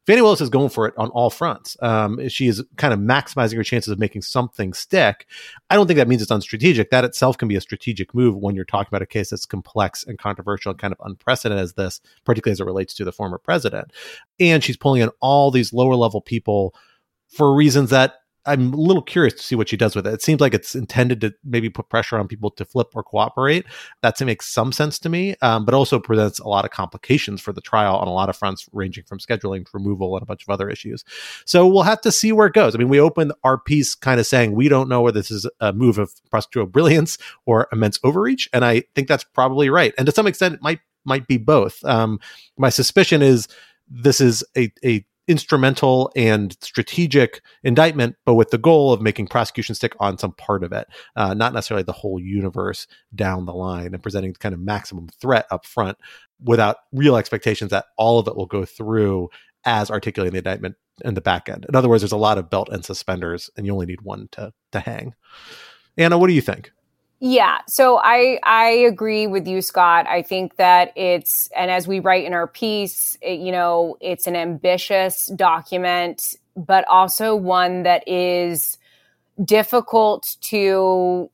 Fani 0.08 0.22
Willis 0.22 0.40
is 0.40 0.50
going 0.52 0.70
for 0.70 0.88
it 0.88 0.94
on 0.98 1.10
all 1.10 1.32
fronts. 1.32 1.76
Um, 1.82 2.30
she 2.30 2.48
is 2.48 2.64
kind 2.78 2.94
of 2.94 3.00
maximizing 3.00 3.56
her 3.56 3.64
chances 3.64 3.92
of 3.92 3.98
making 3.98 4.22
something 4.22 4.72
stick. 4.72 5.26
I 5.72 5.76
don't 5.76 5.88
think 5.88 5.98
that 5.98 6.08
means 6.08 6.22
it's 6.22 6.32
unstrategic. 6.32 6.92
That 6.92 7.06
itself 7.06 7.40
can 7.40 7.48
be 7.48 7.56
a 7.56 7.62
strategic 7.62 8.14
move 8.14 8.36
when 8.36 8.56
you're 8.56 8.66
talking 8.66 8.90
about 8.92 9.02
a 9.02 9.08
case 9.08 9.32
that's 9.32 9.48
complex 9.48 10.04
and 10.04 10.20
controversial 10.20 10.70
and 10.70 10.80
kind 10.80 10.94
of 10.94 11.02
unprecedented 11.04 11.64
as 11.64 11.74
this, 11.74 12.02
particularly 12.24 12.54
as 12.54 12.60
it 12.60 12.66
relates 12.66 12.94
to 12.94 13.04
the 13.04 13.12
former 13.12 13.40
president. 13.40 13.92
And 14.40 14.64
she's 14.64 14.78
pulling 14.78 15.02
in 15.02 15.10
all 15.22 15.50
these 15.50 15.74
lower 15.74 15.96
level 15.96 16.22
people 16.22 16.76
for 17.28 17.56
reasons 17.56 17.90
that 17.90 18.20
I'm 18.46 18.74
a 18.74 18.78
little 18.78 19.02
curious 19.02 19.34
to 19.36 19.44
see 19.44 19.56
what 19.56 19.70
she 19.70 19.78
does 19.78 19.96
with 19.96 20.06
it. 20.06 20.14
It 20.14 20.22
seems 20.22 20.42
like 20.42 20.54
it's 20.54 20.76
intended 20.76 21.22
to 21.22 21.34
maybe 21.44 21.70
put 21.70 21.90
pressure 21.90 22.18
on 22.18 22.28
people 22.28 22.52
to 22.52 22.66
flip 22.66 22.90
or 22.94 23.04
cooperate. 23.04 23.66
That 24.02 24.20
makes 24.22 24.48
some 24.48 24.72
sense 24.72 25.00
to 25.00 25.10
me, 25.10 25.36
um, 25.42 25.66
but 25.66 25.74
also 25.74 26.00
presents 26.00 26.40
a 26.40 26.48
lot 26.48 26.66
of 26.66 26.72
complications 26.72 27.42
for 27.42 27.54
the 27.54 27.62
trial 27.62 27.98
on 27.98 28.08
a 28.08 28.14
lot 28.14 28.30
of 28.30 28.36
fronts, 28.36 28.68
ranging 28.72 29.04
from 29.04 29.20
scheduling 29.20 29.66
to 29.66 29.72
removal 29.74 30.16
and 30.16 30.24
a 30.24 30.26
bunch 30.26 30.44
of 30.44 30.50
other 30.50 30.70
issues. 30.70 31.04
So 31.46 31.68
we'll 31.68 31.84
have 31.84 32.02
to 32.02 32.12
see 32.12 32.32
where 32.32 32.48
it 32.48 32.54
goes. 32.54 32.76
I 32.76 32.78
mean, 32.78 32.90
we 32.90 33.00
opened 33.00 33.34
our 33.44 33.58
piece 33.58 33.96
kind 33.96 34.20
of 34.20 34.26
saying 34.26 34.54
we 34.54 34.70
don't 34.70 34.90
know 34.90 35.02
whether 35.02 35.20
this 35.20 35.32
is 35.32 35.48
a 35.60 35.74
move 35.74 35.98
of 35.98 36.14
prosecutorial 36.32 36.72
brilliance 36.72 37.18
or 37.46 37.68
immense 37.72 38.00
overreach, 38.04 38.50
and 38.54 38.64
I 38.64 38.84
think 38.96 39.08
that's 39.08 39.24
probably 39.24 39.70
right. 39.70 39.94
And 39.98 40.06
to 40.06 40.12
some 40.12 40.28
extent, 40.28 40.56
it 40.56 40.62
might 40.62 40.80
might 41.06 41.28
be 41.28 41.38
both. 41.38 41.84
Um, 41.86 42.20
my 42.58 42.70
suspicion 42.70 43.22
is 43.22 43.48
this 43.88 44.20
is 44.20 44.44
a 44.58 44.72
a 44.84 45.06
instrumental 45.28 46.12
and 46.16 46.56
strategic 46.62 47.42
indictment, 47.64 48.16
but 48.26 48.36
with 48.36 48.52
the 48.52 48.58
goal 48.58 48.94
of 48.94 49.02
making 49.02 49.28
prosecution 49.28 49.76
stick 49.76 49.96
on 50.00 50.18
some 50.18 50.34
part 50.34 50.64
of 50.64 50.72
it, 50.72 50.88
uh, 51.16 51.34
not 51.34 51.54
necessarily 51.54 51.84
the 51.84 51.92
whole 51.92 52.20
universe 52.20 52.88
down 53.14 53.46
the 53.46 53.54
line, 53.54 53.94
and 53.94 54.04
presenting 54.04 54.34
kind 54.34 54.54
of 54.54 54.60
maximum 54.60 55.08
threat 55.20 55.46
up 55.52 55.66
front 55.66 55.98
without 56.44 56.78
real 56.92 57.16
expectations 57.16 57.72
that 57.72 57.86
all 57.98 58.20
of 58.20 58.28
it 58.28 58.36
will 58.36 58.46
go 58.46 58.66
through 58.66 59.30
as 59.66 59.90
articulated 59.90 60.36
in 60.36 60.44
the 60.44 60.50
indictment 60.50 60.76
in 61.04 61.16
the 61.16 61.22
back 61.22 61.50
end. 61.50 61.66
In 61.68 61.76
other 61.76 61.90
words, 61.90 62.02
there's 62.02 62.12
a 62.12 62.18
lot 62.18 62.38
of 62.38 62.50
belt 62.50 62.70
and 62.70 62.86
suspenders, 62.86 63.50
and 63.58 63.66
you 63.66 63.74
only 63.74 63.88
need 63.88 64.02
one 64.02 64.30
to 64.34 64.54
to 64.72 64.80
hang. 64.80 65.16
Anna, 65.98 66.18
what 66.18 66.28
do 66.28 66.34
you 66.34 66.42
think? 66.42 66.72
Yeah, 67.20 67.60
so 67.68 68.00
I 68.04 68.40
I 68.44 68.70
agree 68.70 69.28
with 69.28 69.48
you, 69.48 69.62
Scott. 69.62 70.06
I 70.08 70.22
think 70.22 70.58
that 70.58 70.94
it's 70.96 71.50
and 71.56 71.72
as 71.72 71.88
we 71.88 72.00
write 72.00 72.26
in 72.26 72.34
our 72.34 72.48
piece, 72.48 73.18
it, 73.22 73.40
you 73.40 73.52
know, 73.52 73.98
it's 74.02 74.28
an 74.28 74.36
ambitious 74.36 75.28
document, 75.36 76.36
but 76.56 76.86
also 76.90 77.36
one 77.36 77.84
that 77.84 78.08
is 78.08 78.78
difficult 79.44 80.38
to 80.42 81.30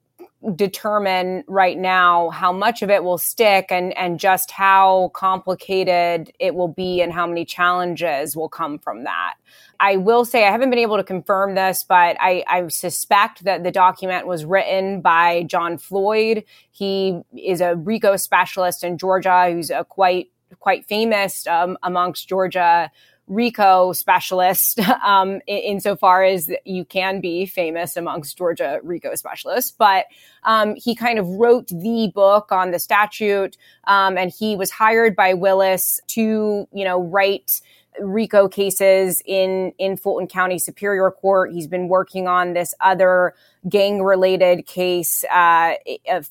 determine 0.55 1.43
right 1.47 1.77
now 1.77 2.29
how 2.31 2.51
much 2.51 2.81
of 2.81 2.89
it 2.89 3.03
will 3.03 3.19
stick 3.19 3.67
and 3.69 3.95
and 3.95 4.19
just 4.19 4.49
how 4.49 5.11
complicated 5.13 6.31
it 6.39 6.55
will 6.55 6.67
be 6.67 7.01
and 7.01 7.13
how 7.13 7.27
many 7.27 7.45
challenges 7.45 8.35
will 8.35 8.49
come 8.49 8.79
from 8.79 9.03
that. 9.03 9.35
I 9.79 9.97
will 9.97 10.25
say 10.25 10.45
I 10.45 10.51
haven't 10.51 10.69
been 10.69 10.79
able 10.79 10.97
to 10.97 11.03
confirm 11.03 11.55
this, 11.55 11.83
but 11.83 12.15
I, 12.19 12.43
I, 12.47 12.67
suspect 12.67 13.45
that 13.45 13.63
the 13.63 13.71
document 13.71 14.27
was 14.27 14.45
written 14.45 15.01
by 15.01 15.41
John 15.43 15.79
Floyd. 15.79 16.43
He 16.69 17.19
is 17.35 17.61
a 17.61 17.75
RICO 17.75 18.15
specialist 18.15 18.83
in 18.83 18.99
Georgia, 18.99 19.49
who's 19.51 19.71
a 19.71 19.83
quite 19.83 20.29
quite 20.59 20.85
famous 20.85 21.47
um, 21.47 21.77
amongst 21.83 22.27
Georgia 22.27 22.91
RICO 23.27 23.93
specialist, 23.93 24.79
um, 25.05 25.41
insofar 25.47 26.23
as 26.23 26.51
you 26.65 26.85
can 26.85 27.21
be 27.21 27.45
famous 27.45 27.95
amongst 27.95 28.37
Georgia 28.37 28.79
RICO 28.83 29.15
specialists. 29.15 29.71
But 29.71 30.05
um, 30.43 30.75
he 30.75 30.95
kind 30.95 31.19
of 31.19 31.27
wrote 31.27 31.67
the 31.67 32.11
book 32.13 32.51
on 32.51 32.71
the 32.71 32.79
statute, 32.79 33.57
um, 33.85 34.17
and 34.17 34.31
he 34.31 34.55
was 34.55 34.71
hired 34.71 35.15
by 35.15 35.33
Willis 35.33 36.01
to, 36.07 36.67
you 36.73 36.83
know, 36.83 37.01
write 37.01 37.61
RICO 37.99 38.47
cases 38.47 39.21
in, 39.25 39.73
in 39.77 39.97
Fulton 39.97 40.27
County 40.27 40.59
Superior 40.59 41.11
Court. 41.11 41.51
He's 41.51 41.67
been 41.67 41.87
working 41.87 42.27
on 42.27 42.53
this 42.53 42.73
other 42.79 43.33
gang 43.67 44.01
related 44.01 44.65
case 44.65 45.23
uh, 45.25 45.73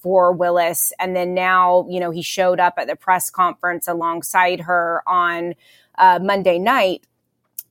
for 0.00 0.32
Willis. 0.32 0.92
And 0.98 1.14
then 1.14 1.34
now, 1.34 1.86
you 1.88 2.00
know, 2.00 2.10
he 2.10 2.22
showed 2.22 2.60
up 2.60 2.74
at 2.78 2.86
the 2.86 2.96
press 2.96 3.30
conference 3.30 3.86
alongside 3.86 4.60
her 4.60 5.02
on 5.06 5.54
uh, 6.00 6.18
Monday 6.20 6.58
night 6.58 7.06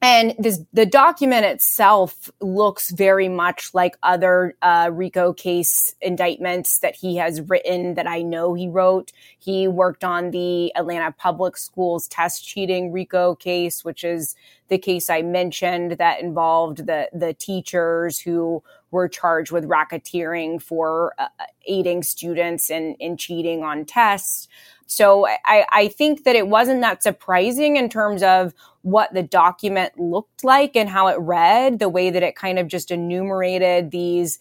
and 0.02 0.34
this, 0.40 0.62
the 0.72 0.86
document 0.86 1.46
itself 1.46 2.30
looks 2.40 2.90
very 2.92 3.28
much 3.28 3.74
like 3.74 3.98
other 4.02 4.56
uh, 4.62 4.90
RICO 4.94 5.34
case 5.34 5.94
indictments 6.00 6.80
that 6.80 6.96
he 6.96 7.18
has 7.18 7.42
written 7.42 7.96
that 7.96 8.08
I 8.08 8.22
know 8.22 8.54
he 8.54 8.70
wrote. 8.70 9.12
He 9.38 9.68
worked 9.68 10.06
on 10.06 10.32
the 10.32 10.74
Atlanta 10.78 11.12
Public 11.12 11.58
Schools 11.58 12.08
test 12.08 12.48
cheating 12.48 12.94
RICO 12.94 13.36
case, 13.36 13.84
which 13.84 14.06
is 14.06 14.36
the 14.70 14.78
case 14.78 15.10
I 15.10 15.22
mentioned 15.22 15.94
that 15.94 16.22
involved 16.22 16.86
the 16.86 17.10
the 17.12 17.34
teachers 17.34 18.20
who 18.20 18.64
were 18.92 19.10
charged 19.10 19.52
with 19.52 19.66
racketeering 19.66 20.62
for 20.62 21.14
uh, 21.18 21.28
aiding 21.68 22.04
students 22.04 22.70
in, 22.70 22.96
in 22.96 23.18
cheating 23.18 23.64
on 23.64 23.86
tests. 23.86 24.48
So 24.90 25.28
I, 25.28 25.66
I 25.72 25.88
think 25.88 26.24
that 26.24 26.36
it 26.36 26.48
wasn't 26.48 26.82
that 26.82 27.04
surprising 27.04 27.78
in 27.78 27.90
terms 27.90 28.24
of 28.24 28.56
what 28.82 29.14
the 29.14 29.22
document 29.22 30.00
looked 30.00 30.44
like 30.44 30.76
and 30.76 30.90
how 30.90 31.08
it 31.08 31.20
read, 31.20 31.78
the 31.78 31.90
way 31.90 32.10
that 32.10 32.24
it 32.24 32.36
kind 32.36 32.58
of 32.58 32.68
just 32.68 32.90
enumerated 32.90 33.92
these 33.92 34.40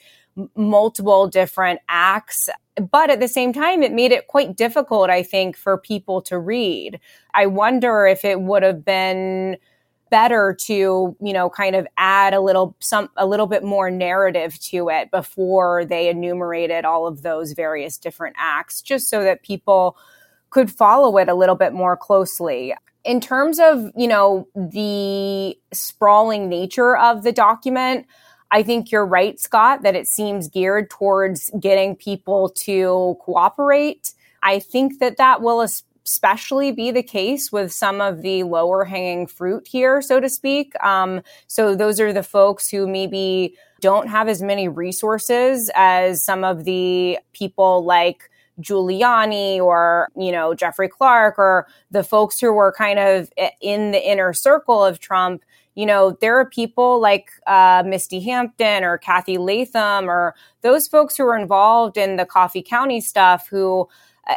multiple 0.57 1.29
different 1.29 1.81
acts. 1.89 2.49
But 2.91 3.11
at 3.11 3.21
the 3.21 3.29
same 3.29 3.53
time, 3.53 3.83
it 3.83 3.93
made 3.93 4.11
it 4.11 4.27
quite 4.27 4.57
difficult, 4.57 5.11
I 5.11 5.23
think, 5.23 5.55
for 5.55 5.77
people 5.77 6.23
to 6.23 6.39
read. 6.39 6.99
I 7.35 7.45
wonder 7.45 8.07
if 8.07 8.25
it 8.25 8.41
would 8.41 8.63
have 8.63 8.85
been 8.85 9.59
better 10.11 10.57
to 10.59 11.15
you 11.21 11.33
know 11.35 11.51
kind 11.51 11.77
of 11.77 11.87
add 11.99 12.33
a 12.33 12.41
little 12.41 12.75
some 12.79 13.11
a 13.19 13.27
little 13.27 13.47
bit 13.47 13.63
more 13.63 13.91
narrative 13.91 14.59
to 14.59 14.89
it 14.89 15.11
before 15.11 15.85
they 15.85 16.09
enumerated 16.09 16.87
all 16.87 17.07
of 17.07 17.21
those 17.21 17.53
various 17.53 17.99
different 17.99 18.35
acts 18.39 18.81
just 18.81 19.11
so 19.11 19.23
that 19.23 19.43
people 19.43 19.99
could 20.51 20.71
follow 20.71 21.19
it 21.19 21.29
a 21.29 21.35
little 21.35 21.55
bit 21.55 21.73
more 21.73 21.97
closely 21.97 22.75
in 23.05 23.21
terms 23.21 23.59
of 23.59 23.91
you 23.97 24.09
know 24.09 24.49
the 24.55 25.57
sprawling 25.73 26.49
nature 26.49 26.97
of 26.97 27.23
the 27.23 27.33
document 27.33 28.07
I 28.51 28.63
think 28.63 28.91
you're 28.91 29.07
right, 29.07 29.39
Scott, 29.39 29.83
that 29.83 29.95
it 29.95 30.07
seems 30.07 30.49
geared 30.49 30.91
towards 30.91 31.51
getting 31.61 31.95
people 31.97 32.49
to 32.61 33.17
cooperate. 33.21 34.15
I 34.43 34.59
think 34.59 35.01
that 35.01 35.19
that 35.19 35.43
will 35.43 35.61
especially 35.61 36.73
be 36.73 36.91
the 36.91 37.03
case 37.03 37.53
with 37.53 37.73
some 37.73 38.01
of 38.01 38.23
the 38.23 38.45
lower 38.45 38.85
hanging 38.85 39.27
fruit 39.27 39.69
here, 39.69 40.01
so 40.01 40.21
to 40.21 40.29
speak. 40.29 40.73
Um, 40.83 41.21
so 41.47 41.75
those 41.75 42.01
are 42.01 42.13
the 42.13 42.23
folks 42.23 42.69
who 42.71 42.87
maybe 42.87 43.55
don't 43.81 44.09
have 44.09 44.29
as 44.29 44.41
many 44.41 44.69
resources 44.69 45.71
as 45.75 46.25
some 46.25 46.45
of 46.45 46.65
the 46.65 47.19
people 47.35 47.85
like 47.85 48.31
Giuliani 48.61 49.59
or, 49.61 50.09
you 50.17 50.33
know, 50.33 50.55
Jeffrey 50.55 50.89
Clark 50.89 51.39
or 51.39 51.67
the 51.91 52.03
folks 52.03 52.39
who 52.41 52.53
were 52.53 52.73
kind 52.73 52.99
of 52.99 53.31
in 53.61 53.93
the 53.93 54.11
inner 54.11 54.33
circle 54.33 54.85
of 54.85 54.99
Trump 54.99 55.43
you 55.79 55.87
know, 55.87 56.19
there 56.21 56.37
are 56.37 56.45
people 56.45 57.01
like 57.01 57.31
uh, 57.47 57.85
Misty 57.87 58.19
Hampton 58.19 58.83
or 58.83 58.99
Cathy 58.99 59.39
Latham 59.39 60.11
or 60.11 60.35
those 60.63 60.89
folks 60.89 61.17
who 61.17 61.23
were 61.23 61.39
involved 61.39 61.97
in 61.97 62.17
the 62.17 62.27
Coffee 62.27 62.63
County 62.63 63.01
stuff 63.01 63.47
who, 63.47 63.89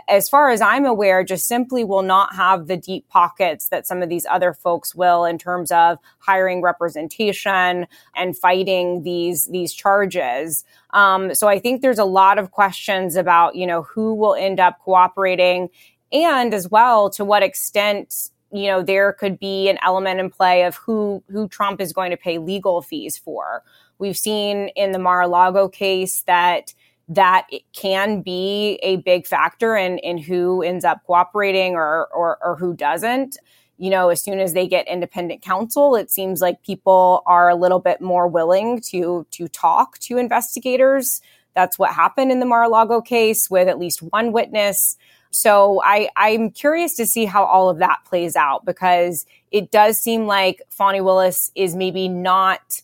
as 0.07 0.29
far 0.29 0.49
as 0.49 0.61
I'm 0.61 0.85
aware, 0.85 1.23
just 1.23 1.47
simply 1.47 1.83
will 1.83 2.01
not 2.01 2.35
have 2.35 2.67
the 2.67 2.77
deep 2.77 3.07
pockets 3.09 3.69
that 3.69 3.85
some 3.85 4.01
of 4.01 4.09
these 4.09 4.25
other 4.29 4.53
folks 4.53 4.95
will 4.95 5.25
in 5.25 5.37
terms 5.37 5.71
of 5.71 5.97
hiring 6.19 6.61
representation 6.61 7.87
and 8.15 8.37
fighting 8.37 9.03
these 9.03 9.47
these 9.47 9.73
charges. 9.73 10.63
Um, 10.91 11.35
so 11.35 11.47
I 11.47 11.59
think 11.59 11.81
there's 11.81 11.99
a 11.99 12.05
lot 12.05 12.39
of 12.39 12.51
questions 12.51 13.15
about 13.15 13.55
you 13.55 13.67
know 13.67 13.83
who 13.83 14.13
will 14.13 14.35
end 14.35 14.59
up 14.59 14.79
cooperating 14.79 15.69
and 16.11 16.53
as 16.53 16.69
well 16.69 17.09
to 17.11 17.25
what 17.25 17.43
extent 17.43 18.29
you 18.53 18.67
know, 18.67 18.83
there 18.83 19.13
could 19.13 19.39
be 19.39 19.69
an 19.69 19.79
element 19.81 20.19
in 20.19 20.29
play 20.29 20.63
of 20.63 20.75
who 20.75 21.23
who 21.29 21.47
Trump 21.47 21.79
is 21.79 21.93
going 21.93 22.11
to 22.11 22.17
pay 22.17 22.37
legal 22.37 22.81
fees 22.81 23.17
for. 23.17 23.63
We've 23.97 24.17
seen 24.17 24.69
in 24.69 24.91
the 24.91 24.99
Mar-a-Lago 24.99 25.69
case 25.69 26.23
that 26.23 26.73
that 27.13 27.47
can 27.73 28.21
be 28.21 28.79
a 28.83 28.97
big 28.97 29.27
factor 29.27 29.75
in 29.75 29.97
in 29.99 30.17
who 30.17 30.61
ends 30.61 30.85
up 30.85 31.03
cooperating 31.05 31.75
or, 31.75 32.07
or 32.07 32.37
or 32.41 32.55
who 32.55 32.73
doesn't. 32.73 33.37
You 33.77 33.89
know, 33.89 34.09
as 34.09 34.23
soon 34.23 34.39
as 34.39 34.53
they 34.53 34.67
get 34.67 34.87
independent 34.87 35.41
counsel, 35.41 35.95
it 35.95 36.11
seems 36.11 36.39
like 36.39 36.63
people 36.63 37.23
are 37.25 37.49
a 37.49 37.55
little 37.55 37.79
bit 37.79 38.01
more 38.01 38.27
willing 38.27 38.81
to 38.89 39.25
to 39.31 39.47
talk 39.47 39.97
to 39.99 40.17
investigators. 40.17 41.21
That's 41.53 41.77
what 41.77 41.93
happened 41.93 42.31
in 42.31 42.39
the 42.39 42.45
Mar-a-Lago 42.45 43.01
case 43.01 43.49
with 43.49 43.67
at 43.67 43.77
least 43.77 44.01
one 44.01 44.31
witness 44.31 44.97
so 45.31 45.81
I, 45.83 46.09
I'm 46.17 46.51
curious 46.51 46.95
to 46.97 47.07
see 47.07 47.25
how 47.25 47.45
all 47.45 47.69
of 47.69 47.79
that 47.79 47.99
plays 48.05 48.35
out 48.35 48.65
because 48.65 49.25
it 49.49 49.71
does 49.71 49.97
seem 49.97 50.27
like 50.27 50.61
Fani 50.69 51.01
Willis 51.01 51.51
is 51.55 51.73
maybe 51.73 52.09
not 52.09 52.81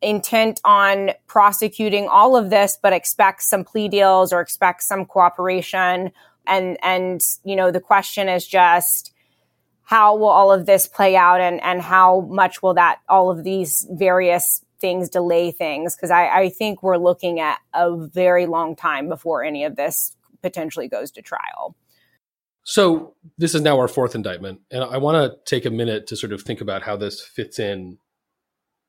intent 0.00 0.60
on 0.64 1.10
prosecuting 1.26 2.08
all 2.08 2.36
of 2.36 2.50
this, 2.50 2.78
but 2.80 2.92
expects 2.92 3.48
some 3.48 3.64
plea 3.64 3.88
deals 3.88 4.32
or 4.32 4.40
expects 4.40 4.86
some 4.86 5.04
cooperation. 5.04 6.12
And, 6.46 6.78
and, 6.82 7.20
you 7.44 7.56
know, 7.56 7.70
the 7.70 7.80
question 7.80 8.28
is 8.28 8.46
just, 8.46 9.12
how 9.82 10.16
will 10.16 10.28
all 10.28 10.52
of 10.52 10.66
this 10.66 10.86
play 10.86 11.16
out 11.16 11.40
and, 11.40 11.62
and 11.62 11.80
how 11.80 12.20
much 12.30 12.62
will 12.62 12.74
that 12.74 12.98
all 13.08 13.30
of 13.30 13.42
these 13.42 13.86
various 13.90 14.62
things 14.80 15.08
delay 15.08 15.50
things 15.50 15.96
because 15.96 16.10
I, 16.10 16.28
I, 16.28 16.48
think 16.50 16.82
we're 16.82 16.98
looking 16.98 17.40
at 17.40 17.58
a 17.74 17.96
very 17.96 18.46
long 18.46 18.76
time 18.76 19.08
before 19.08 19.42
any 19.42 19.64
of 19.64 19.76
this 19.76 20.14
potentially 20.42 20.88
goes 20.88 21.10
to 21.12 21.22
trial. 21.22 21.74
So 22.64 23.14
this 23.38 23.54
is 23.54 23.62
now 23.62 23.78
our 23.78 23.88
fourth 23.88 24.14
indictment, 24.14 24.60
and 24.70 24.84
I 24.84 24.98
want 24.98 25.16
to 25.16 25.38
take 25.50 25.64
a 25.64 25.70
minute 25.70 26.06
to 26.08 26.16
sort 26.16 26.34
of 26.34 26.42
think 26.42 26.60
about 26.60 26.82
how 26.82 26.96
this 26.96 27.22
fits 27.22 27.58
in, 27.58 27.96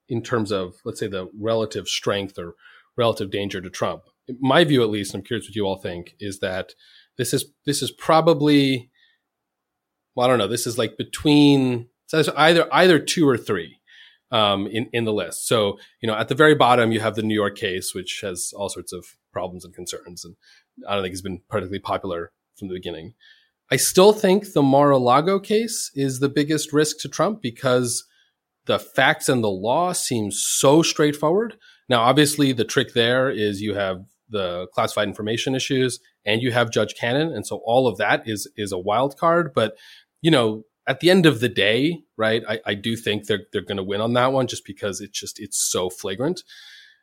in 0.09 0.21
terms 0.21 0.51
of 0.51 0.75
let's 0.83 0.99
say 0.99 1.07
the 1.07 1.29
relative 1.39 1.87
strength 1.87 2.37
or 2.37 2.55
relative 2.97 3.31
danger 3.31 3.61
to 3.61 3.69
Trump. 3.69 4.03
My 4.39 4.63
view, 4.63 4.83
at 4.83 4.89
least, 4.89 5.15
I'm 5.15 5.23
curious 5.23 5.47
what 5.47 5.55
you 5.55 5.65
all 5.65 5.77
think, 5.77 6.15
is 6.19 6.39
that 6.39 6.73
this 7.17 7.33
is 7.33 7.45
this 7.65 7.81
is 7.81 7.91
probably, 7.91 8.91
well, 10.15 10.27
I 10.27 10.29
don't 10.29 10.39
know, 10.39 10.47
this 10.47 10.67
is 10.67 10.77
like 10.77 10.97
between 10.97 11.87
so 12.07 12.23
either 12.35 12.67
either 12.71 12.99
two 12.99 13.27
or 13.27 13.37
three 13.37 13.79
um, 14.31 14.67
in 14.67 14.89
in 14.93 15.05
the 15.05 15.13
list. 15.13 15.47
So 15.47 15.79
you 16.01 16.07
know, 16.07 16.15
at 16.15 16.27
the 16.27 16.35
very 16.35 16.55
bottom, 16.55 16.91
you 16.91 16.99
have 16.99 17.15
the 17.15 17.23
New 17.23 17.35
York 17.35 17.55
case, 17.57 17.93
which 17.93 18.19
has 18.21 18.53
all 18.55 18.69
sorts 18.69 18.93
of 18.93 19.05
problems 19.31 19.65
and 19.65 19.73
concerns, 19.73 20.25
and 20.25 20.35
I 20.87 20.93
don't 20.93 21.03
think 21.03 21.13
has 21.13 21.21
been 21.21 21.41
particularly 21.49 21.79
popular 21.79 22.31
from 22.57 22.67
the 22.67 22.75
beginning. 22.75 23.13
I 23.71 23.75
still 23.75 24.13
think 24.13 24.53
the 24.53 24.63
Mar-a-Lago 24.63 25.39
case 25.39 25.91
is 25.93 26.19
the 26.19 26.29
biggest 26.29 26.73
risk 26.73 26.97
to 27.01 27.07
Trump 27.07 27.39
because 27.39 28.03
the 28.69 28.79
facts 28.79 29.27
and 29.27 29.43
the 29.43 29.49
law 29.49 29.91
seem 29.91 30.31
so 30.31 30.81
straightforward. 30.81 31.57
Now, 31.89 32.01
obviously, 32.01 32.53
the 32.53 32.63
trick 32.63 32.93
there 32.93 33.29
is 33.29 33.61
you 33.61 33.73
have 33.73 34.05
the 34.29 34.67
classified 34.73 35.07
information 35.07 35.55
issues 35.55 35.99
and 36.23 36.41
you 36.41 36.51
have 36.51 36.71
Judge 36.71 36.93
Cannon, 36.95 37.33
and 37.33 37.45
so 37.45 37.61
all 37.65 37.87
of 37.87 37.97
that 37.97 38.27
is 38.27 38.47
is 38.55 38.71
a 38.71 38.77
wild 38.77 39.17
card. 39.17 39.51
But 39.53 39.75
you 40.21 40.31
know, 40.31 40.63
at 40.87 41.01
the 41.01 41.09
end 41.09 41.25
of 41.25 41.41
the 41.41 41.49
day, 41.49 42.03
right? 42.15 42.43
I, 42.47 42.59
I 42.65 42.73
do 42.75 42.95
think 42.95 43.25
they're 43.25 43.45
they're 43.51 43.61
going 43.61 43.77
to 43.77 43.83
win 43.83 44.01
on 44.01 44.13
that 44.13 44.31
one 44.31 44.47
just 44.47 44.65
because 44.65 45.01
it's 45.01 45.19
just 45.19 45.39
it's 45.39 45.57
so 45.57 45.89
flagrant. 45.89 46.43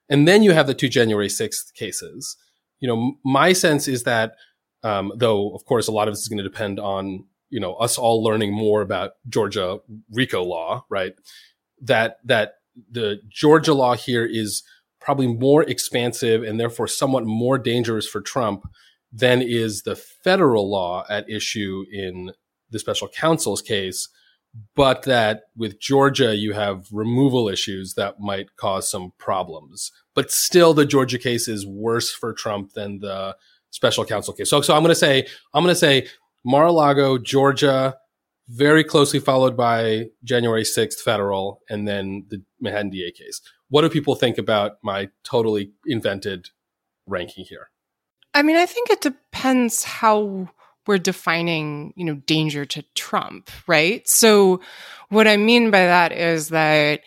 And 0.08 0.26
then 0.26 0.44
you 0.44 0.52
have 0.52 0.68
the 0.68 0.74
two 0.74 0.88
January 0.88 1.28
sixth 1.28 1.74
cases 1.74 2.36
you 2.80 2.88
know, 2.88 3.14
my 3.24 3.52
sense 3.52 3.88
is 3.88 4.04
that, 4.04 4.36
um, 4.82 5.12
though, 5.16 5.54
of 5.54 5.64
course, 5.64 5.88
a 5.88 5.92
lot 5.92 6.08
of 6.08 6.14
this 6.14 6.20
is 6.20 6.28
going 6.28 6.38
to 6.38 6.44
depend 6.44 6.78
on, 6.78 7.24
you 7.48 7.60
know, 7.60 7.74
us 7.74 7.98
all 7.98 8.22
learning 8.22 8.52
more 8.52 8.82
about 8.82 9.12
Georgia 9.28 9.78
RICO 10.12 10.42
law, 10.42 10.84
right? 10.90 11.14
That, 11.80 12.18
that 12.24 12.54
the 12.90 13.20
Georgia 13.28 13.74
law 13.74 13.94
here 13.94 14.24
is 14.24 14.62
probably 15.00 15.26
more 15.26 15.62
expansive 15.62 16.42
and 16.42 16.58
therefore 16.58 16.88
somewhat 16.88 17.24
more 17.24 17.58
dangerous 17.58 18.08
for 18.08 18.20
Trump 18.20 18.66
than 19.12 19.40
is 19.40 19.82
the 19.82 19.96
federal 19.96 20.70
law 20.70 21.04
at 21.08 21.30
issue 21.30 21.84
in 21.92 22.32
the 22.70 22.78
special 22.78 23.08
counsel's 23.08 23.62
case, 23.62 24.08
but 24.74 25.02
that 25.02 25.44
with 25.56 25.78
Georgia, 25.80 26.34
you 26.34 26.52
have 26.54 26.88
removal 26.90 27.48
issues 27.48 27.94
that 27.94 28.18
might 28.20 28.56
cause 28.56 28.90
some 28.90 29.12
problems. 29.18 29.92
But 30.14 30.30
still, 30.30 30.74
the 30.74 30.86
Georgia 30.86 31.18
case 31.18 31.46
is 31.46 31.66
worse 31.66 32.10
for 32.10 32.32
Trump 32.32 32.72
than 32.72 32.98
the 32.98 33.36
special 33.70 34.04
counsel 34.04 34.34
case. 34.34 34.50
So, 34.50 34.60
so 34.60 34.74
I'm 34.74 34.82
going 34.82 34.90
to 34.90 34.94
say, 34.94 35.26
I'm 35.54 35.62
going 35.62 35.74
to 35.74 35.78
say 35.78 36.08
Mar-a-Lago, 36.44 37.18
Georgia, 37.18 37.96
very 38.48 38.84
closely 38.84 39.18
followed 39.18 39.56
by 39.56 40.06
January 40.24 40.62
6th 40.62 41.00
federal, 41.00 41.62
and 41.68 41.86
then 41.86 42.26
the 42.28 42.42
Manhattan 42.60 42.90
DA 42.90 43.10
case. 43.10 43.40
What 43.68 43.82
do 43.82 43.88
people 43.88 44.14
think 44.14 44.38
about 44.38 44.78
my 44.82 45.08
totally 45.24 45.72
invented 45.86 46.50
ranking 47.06 47.44
here? 47.44 47.70
I 48.34 48.42
mean, 48.42 48.56
I 48.56 48.66
think 48.66 48.90
it 48.90 49.00
depends 49.00 49.82
how 49.82 50.48
we're 50.86 50.98
defining, 50.98 51.92
you 51.96 52.04
know, 52.04 52.14
danger 52.26 52.64
to 52.64 52.82
Trump, 52.94 53.50
right? 53.66 54.06
So 54.08 54.60
what 55.08 55.26
I 55.26 55.36
mean 55.36 55.70
by 55.70 55.86
that 55.86 56.12
is 56.12 56.50
that 56.50 57.00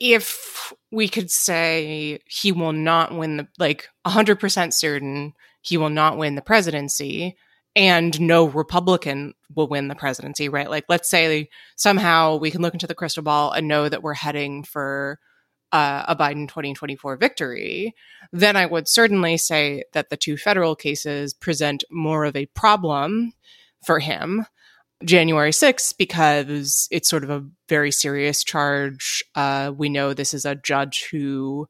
if 0.00 0.72
we 0.90 1.08
could 1.08 1.30
say 1.30 2.20
he 2.26 2.52
will 2.52 2.72
not 2.72 3.14
win 3.14 3.38
the 3.38 3.48
like 3.58 3.88
100% 4.06 4.72
certain 4.72 5.34
he 5.62 5.76
will 5.76 5.90
not 5.90 6.16
win 6.16 6.34
the 6.34 6.42
presidency 6.42 7.36
and 7.76 8.20
no 8.20 8.46
republican 8.46 9.34
will 9.54 9.68
win 9.68 9.86
the 9.86 9.94
presidency 9.94 10.48
right 10.48 10.70
like 10.70 10.84
let's 10.88 11.08
say 11.08 11.48
somehow 11.76 12.36
we 12.36 12.50
can 12.50 12.62
look 12.62 12.74
into 12.74 12.88
the 12.88 12.94
crystal 12.94 13.22
ball 13.22 13.52
and 13.52 13.68
know 13.68 13.88
that 13.88 14.02
we're 14.02 14.14
heading 14.14 14.64
for 14.64 15.20
uh, 15.72 16.04
a 16.08 16.16
biden 16.16 16.48
2024 16.48 17.16
victory 17.16 17.94
then 18.32 18.56
I 18.56 18.66
would 18.66 18.88
certainly 18.88 19.36
say 19.36 19.84
that 19.92 20.10
the 20.10 20.16
two 20.16 20.36
federal 20.36 20.76
cases 20.76 21.34
present 21.34 21.84
more 21.90 22.24
of 22.24 22.36
a 22.36 22.46
problem 22.46 23.32
for 23.84 23.98
him. 23.98 24.46
January 25.04 25.50
6th, 25.50 25.96
because 25.98 26.88
it's 26.90 27.08
sort 27.08 27.24
of 27.24 27.30
a 27.30 27.44
very 27.68 27.90
serious 27.90 28.42
charge. 28.42 29.22
Uh, 29.34 29.72
we 29.76 29.88
know 29.88 30.14
this 30.14 30.32
is 30.32 30.44
a 30.44 30.54
judge 30.54 31.08
who 31.10 31.68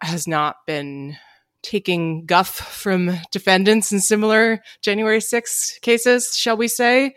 has 0.00 0.26
not 0.26 0.56
been 0.66 1.16
taking 1.62 2.26
guff 2.26 2.50
from 2.50 3.18
defendants 3.30 3.92
in 3.92 4.00
similar 4.00 4.60
January 4.82 5.20
6th 5.20 5.80
cases, 5.80 6.36
shall 6.36 6.56
we 6.56 6.68
say. 6.68 7.14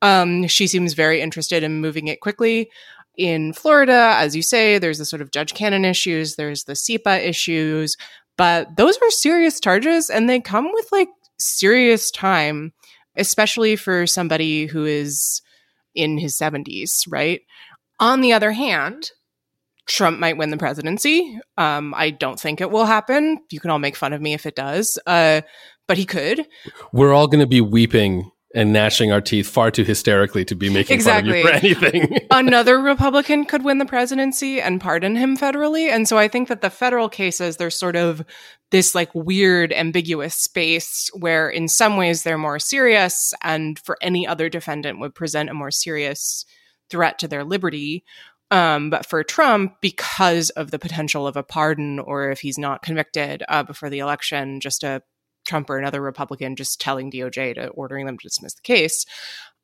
Um, 0.00 0.46
she 0.48 0.66
seems 0.66 0.94
very 0.94 1.20
interested 1.20 1.62
in 1.62 1.80
moving 1.80 2.08
it 2.08 2.20
quickly 2.20 2.70
in 3.16 3.52
Florida, 3.52 4.14
as 4.16 4.34
you 4.34 4.42
say, 4.42 4.78
there's 4.78 4.98
the 4.98 5.04
sort 5.04 5.22
of 5.22 5.30
Judge 5.30 5.54
Cannon 5.54 5.84
issues, 5.84 6.36
there's 6.36 6.64
the 6.64 6.72
CIPA 6.72 7.26
issues, 7.26 7.96
but 8.36 8.76
those 8.76 8.96
are 8.98 9.10
serious 9.10 9.60
charges 9.60 10.08
and 10.08 10.28
they 10.28 10.40
come 10.40 10.70
with 10.72 10.90
like 10.92 11.08
serious 11.38 12.10
time, 12.10 12.72
especially 13.16 13.76
for 13.76 14.06
somebody 14.06 14.66
who 14.66 14.84
is 14.84 15.42
in 15.94 16.16
his 16.16 16.36
70s, 16.38 17.04
right? 17.08 17.42
On 18.00 18.22
the 18.22 18.32
other 18.32 18.52
hand, 18.52 19.10
Trump 19.88 20.18
might 20.18 20.36
win 20.36 20.50
the 20.50 20.56
presidency. 20.56 21.38
Um, 21.58 21.94
I 21.96 22.10
don't 22.10 22.38
think 22.38 22.60
it 22.60 22.70
will 22.70 22.86
happen. 22.86 23.38
You 23.50 23.60
can 23.60 23.70
all 23.70 23.78
make 23.78 23.96
fun 23.96 24.12
of 24.12 24.20
me 24.20 24.32
if 24.32 24.46
it 24.46 24.54
does, 24.54 24.98
uh, 25.06 25.42
but 25.88 25.98
he 25.98 26.04
could. 26.04 26.46
We're 26.92 27.12
all 27.12 27.26
going 27.26 27.40
to 27.40 27.46
be 27.46 27.60
weeping 27.60 28.30
and 28.54 28.72
gnashing 28.72 29.10
our 29.10 29.20
teeth 29.20 29.48
far 29.48 29.70
too 29.70 29.82
hysterically 29.82 30.44
to 30.44 30.54
be 30.54 30.68
making 30.68 30.94
Exactly. 30.94 31.42
fun 31.42 31.56
of 31.56 31.64
you 31.64 31.74
for 31.74 31.84
anything. 31.86 32.18
Another 32.30 32.78
Republican 32.78 33.44
could 33.46 33.64
win 33.64 33.78
the 33.78 33.86
presidency 33.86 34.60
and 34.60 34.80
pardon 34.80 35.16
him 35.16 35.36
federally. 35.36 35.88
And 35.88 36.06
so 36.06 36.18
I 36.18 36.28
think 36.28 36.48
that 36.48 36.60
the 36.60 36.70
federal 36.70 37.08
cases, 37.08 37.56
there's 37.56 37.74
sort 37.74 37.96
of 37.96 38.22
this 38.70 38.94
like 38.94 39.10
weird, 39.14 39.72
ambiguous 39.72 40.34
space 40.34 41.10
where 41.18 41.48
in 41.48 41.66
some 41.66 41.96
ways 41.96 42.22
they're 42.22 42.38
more 42.38 42.58
serious 42.58 43.32
and 43.42 43.78
for 43.78 43.96
any 44.02 44.26
other 44.26 44.48
defendant 44.48 45.00
would 45.00 45.14
present 45.14 45.48
a 45.48 45.54
more 45.54 45.70
serious 45.70 46.44
threat 46.90 47.18
to 47.20 47.28
their 47.28 47.44
liberty. 47.44 48.04
Um, 48.52 48.90
but 48.90 49.06
for 49.06 49.24
Trump, 49.24 49.76
because 49.80 50.50
of 50.50 50.70
the 50.70 50.78
potential 50.78 51.26
of 51.26 51.38
a 51.38 51.42
pardon, 51.42 51.98
or 51.98 52.30
if 52.30 52.40
he's 52.40 52.58
not 52.58 52.82
convicted 52.82 53.42
uh, 53.48 53.62
before 53.62 53.88
the 53.88 54.00
election, 54.00 54.60
just 54.60 54.84
a 54.84 55.02
Trump 55.46 55.70
or 55.70 55.78
another 55.78 56.02
Republican 56.02 56.54
just 56.54 56.78
telling 56.78 57.10
DOJ 57.10 57.54
to 57.54 57.68
ordering 57.68 58.04
them 58.04 58.18
to 58.18 58.28
dismiss 58.28 58.52
the 58.52 58.60
case. 58.60 59.06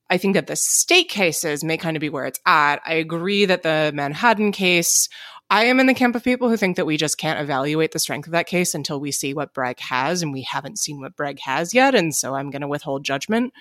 I 0.08 0.16
think 0.16 0.32
that 0.34 0.46
the 0.46 0.56
state 0.56 1.10
cases 1.10 1.62
may 1.62 1.76
kind 1.76 1.98
of 1.98 2.00
be 2.00 2.08
where 2.08 2.24
it's 2.24 2.40
at. 2.46 2.80
I 2.86 2.94
agree 2.94 3.44
that 3.44 3.62
the 3.62 3.92
Manhattan 3.94 4.52
case, 4.52 5.10
I 5.50 5.64
am 5.64 5.80
in 5.80 5.86
the 5.86 5.94
camp 5.94 6.14
of 6.14 6.22
people 6.22 6.48
who 6.48 6.56
think 6.56 6.76
that 6.76 6.86
we 6.86 6.96
just 6.96 7.16
can't 7.16 7.40
evaluate 7.40 7.92
the 7.92 7.98
strength 7.98 8.26
of 8.26 8.32
that 8.32 8.46
case 8.46 8.74
until 8.74 9.00
we 9.00 9.10
see 9.10 9.32
what 9.32 9.54
Bragg 9.54 9.80
has, 9.80 10.22
and 10.22 10.32
we 10.32 10.42
haven't 10.42 10.78
seen 10.78 11.00
what 11.00 11.16
Bragg 11.16 11.40
has 11.40 11.72
yet. 11.72 11.94
And 11.94 12.14
so 12.14 12.34
I'm 12.34 12.50
going 12.50 12.62
to 12.62 12.68
withhold 12.68 13.04
judgment. 13.04 13.52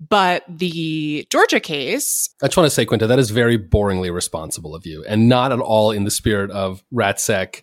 But 0.00 0.44
the 0.48 1.26
Georgia 1.30 1.60
case, 1.60 2.28
I 2.42 2.46
just 2.46 2.56
want 2.56 2.66
to 2.66 2.70
say, 2.70 2.84
Quinta, 2.84 3.06
that 3.06 3.18
is 3.18 3.30
very 3.30 3.58
boringly 3.58 4.12
responsible 4.12 4.74
of 4.74 4.86
you 4.86 5.04
and 5.08 5.28
not 5.28 5.50
at 5.50 5.60
all 5.60 5.90
in 5.90 6.04
the 6.04 6.10
spirit 6.10 6.50
of 6.50 6.84
RatSec 6.92 7.62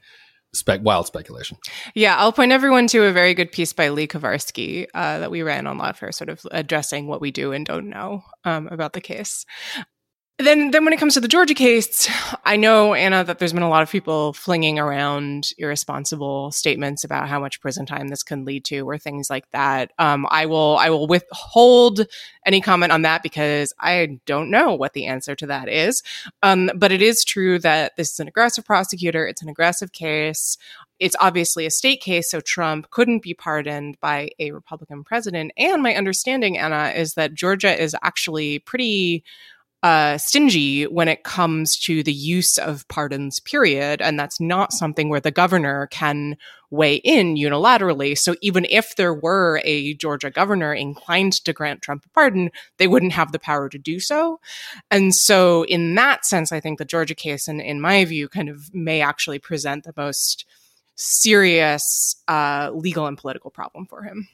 spec 0.53 0.81
wild 0.83 1.07
speculation. 1.07 1.57
Yeah, 1.95 2.17
I'll 2.17 2.33
point 2.33 2.51
everyone 2.51 2.87
to 2.87 3.03
a 3.03 3.11
very 3.11 3.33
good 3.33 3.51
piece 3.51 3.73
by 3.73 3.89
Lee 3.89 4.07
Kovarsky 4.07 4.87
uh, 4.93 5.19
that 5.19 5.31
we 5.31 5.43
ran 5.43 5.67
on 5.67 5.79
Lawfare, 5.79 6.13
sort 6.13 6.29
of 6.29 6.45
addressing 6.51 7.07
what 7.07 7.21
we 7.21 7.31
do 7.31 7.53
and 7.53 7.65
don't 7.65 7.89
know 7.89 8.23
um, 8.43 8.67
about 8.67 8.93
the 8.93 9.01
case. 9.01 9.45
Then, 10.39 10.71
then 10.71 10.85
when 10.85 10.93
it 10.93 10.99
comes 10.99 11.13
to 11.13 11.19
the 11.19 11.27
Georgia 11.27 11.53
case, 11.53 12.09
I 12.45 12.57
know 12.57 12.95
Anna 12.95 13.23
that 13.23 13.37
there's 13.37 13.53
been 13.53 13.61
a 13.61 13.69
lot 13.69 13.83
of 13.83 13.91
people 13.91 14.33
flinging 14.33 14.79
around 14.79 15.51
irresponsible 15.59 16.51
statements 16.51 17.03
about 17.03 17.29
how 17.29 17.39
much 17.39 17.61
prison 17.61 17.85
time 17.85 18.07
this 18.07 18.23
can 18.23 18.43
lead 18.43 18.65
to, 18.65 18.79
or 18.79 18.97
things 18.97 19.29
like 19.29 19.47
that. 19.51 19.91
Um, 19.99 20.25
I 20.31 20.47
will, 20.47 20.77
I 20.77 20.89
will 20.89 21.05
withhold 21.05 22.07
any 22.43 22.59
comment 22.59 22.91
on 22.91 23.03
that 23.03 23.21
because 23.21 23.71
I 23.79 24.19
don't 24.25 24.49
know 24.49 24.73
what 24.73 24.93
the 24.93 25.05
answer 25.05 25.35
to 25.35 25.45
that 25.45 25.69
is. 25.69 26.01
Um, 26.41 26.71
but 26.75 26.91
it 26.91 27.03
is 27.03 27.23
true 27.23 27.59
that 27.59 27.95
this 27.95 28.11
is 28.13 28.19
an 28.19 28.27
aggressive 28.27 28.65
prosecutor. 28.65 29.27
It's 29.27 29.43
an 29.43 29.49
aggressive 29.49 29.91
case. 29.91 30.57
It's 30.97 31.15
obviously 31.19 31.67
a 31.67 31.71
state 31.71 32.01
case, 32.01 32.31
so 32.31 32.41
Trump 32.41 32.89
couldn't 32.89 33.21
be 33.21 33.35
pardoned 33.35 33.99
by 33.99 34.31
a 34.39 34.51
Republican 34.53 35.03
president. 35.03 35.51
And 35.55 35.83
my 35.83 35.93
understanding, 35.93 36.57
Anna, 36.57 36.93
is 36.95 37.13
that 37.13 37.35
Georgia 37.35 37.79
is 37.79 37.95
actually 38.01 38.57
pretty 38.57 39.23
uh, 39.83 40.17
stingy 40.17 40.83
when 40.83 41.07
it 41.07 41.23
comes 41.23 41.77
to 41.79 42.03
the 42.03 42.13
use 42.13 42.57
of 42.57 42.87
pardons, 42.87 43.39
period. 43.39 44.01
And 44.01 44.19
that's 44.19 44.39
not 44.39 44.73
something 44.73 45.09
where 45.09 45.19
the 45.19 45.31
governor 45.31 45.87
can 45.87 46.37
weigh 46.69 46.95
in 46.95 47.35
unilaterally. 47.35 48.17
So 48.17 48.35
even 48.41 48.65
if 48.69 48.95
there 48.95 49.13
were 49.13 49.59
a 49.65 49.95
Georgia 49.95 50.29
governor 50.29 50.73
inclined 50.73 51.33
to 51.45 51.51
grant 51.51 51.81
Trump 51.81 52.05
a 52.05 52.09
pardon, 52.09 52.51
they 52.77 52.87
wouldn't 52.87 53.13
have 53.13 53.31
the 53.31 53.39
power 53.39 53.69
to 53.69 53.77
do 53.77 53.99
so. 53.99 54.39
And 54.91 55.13
so, 55.13 55.63
in 55.65 55.95
that 55.95 56.25
sense, 56.25 56.51
I 56.51 56.59
think 56.59 56.77
the 56.77 56.85
Georgia 56.85 57.15
case, 57.15 57.47
in, 57.47 57.59
in 57.59 57.81
my 57.81 58.05
view, 58.05 58.29
kind 58.29 58.49
of 58.49 58.73
may 58.73 59.01
actually 59.01 59.39
present 59.39 59.83
the 59.83 59.93
most 59.97 60.45
serious 60.95 62.15
uh, 62.27 62.69
legal 62.73 63.07
and 63.07 63.17
political 63.17 63.51
problem 63.51 63.85
for 63.87 64.03
him. 64.03 64.27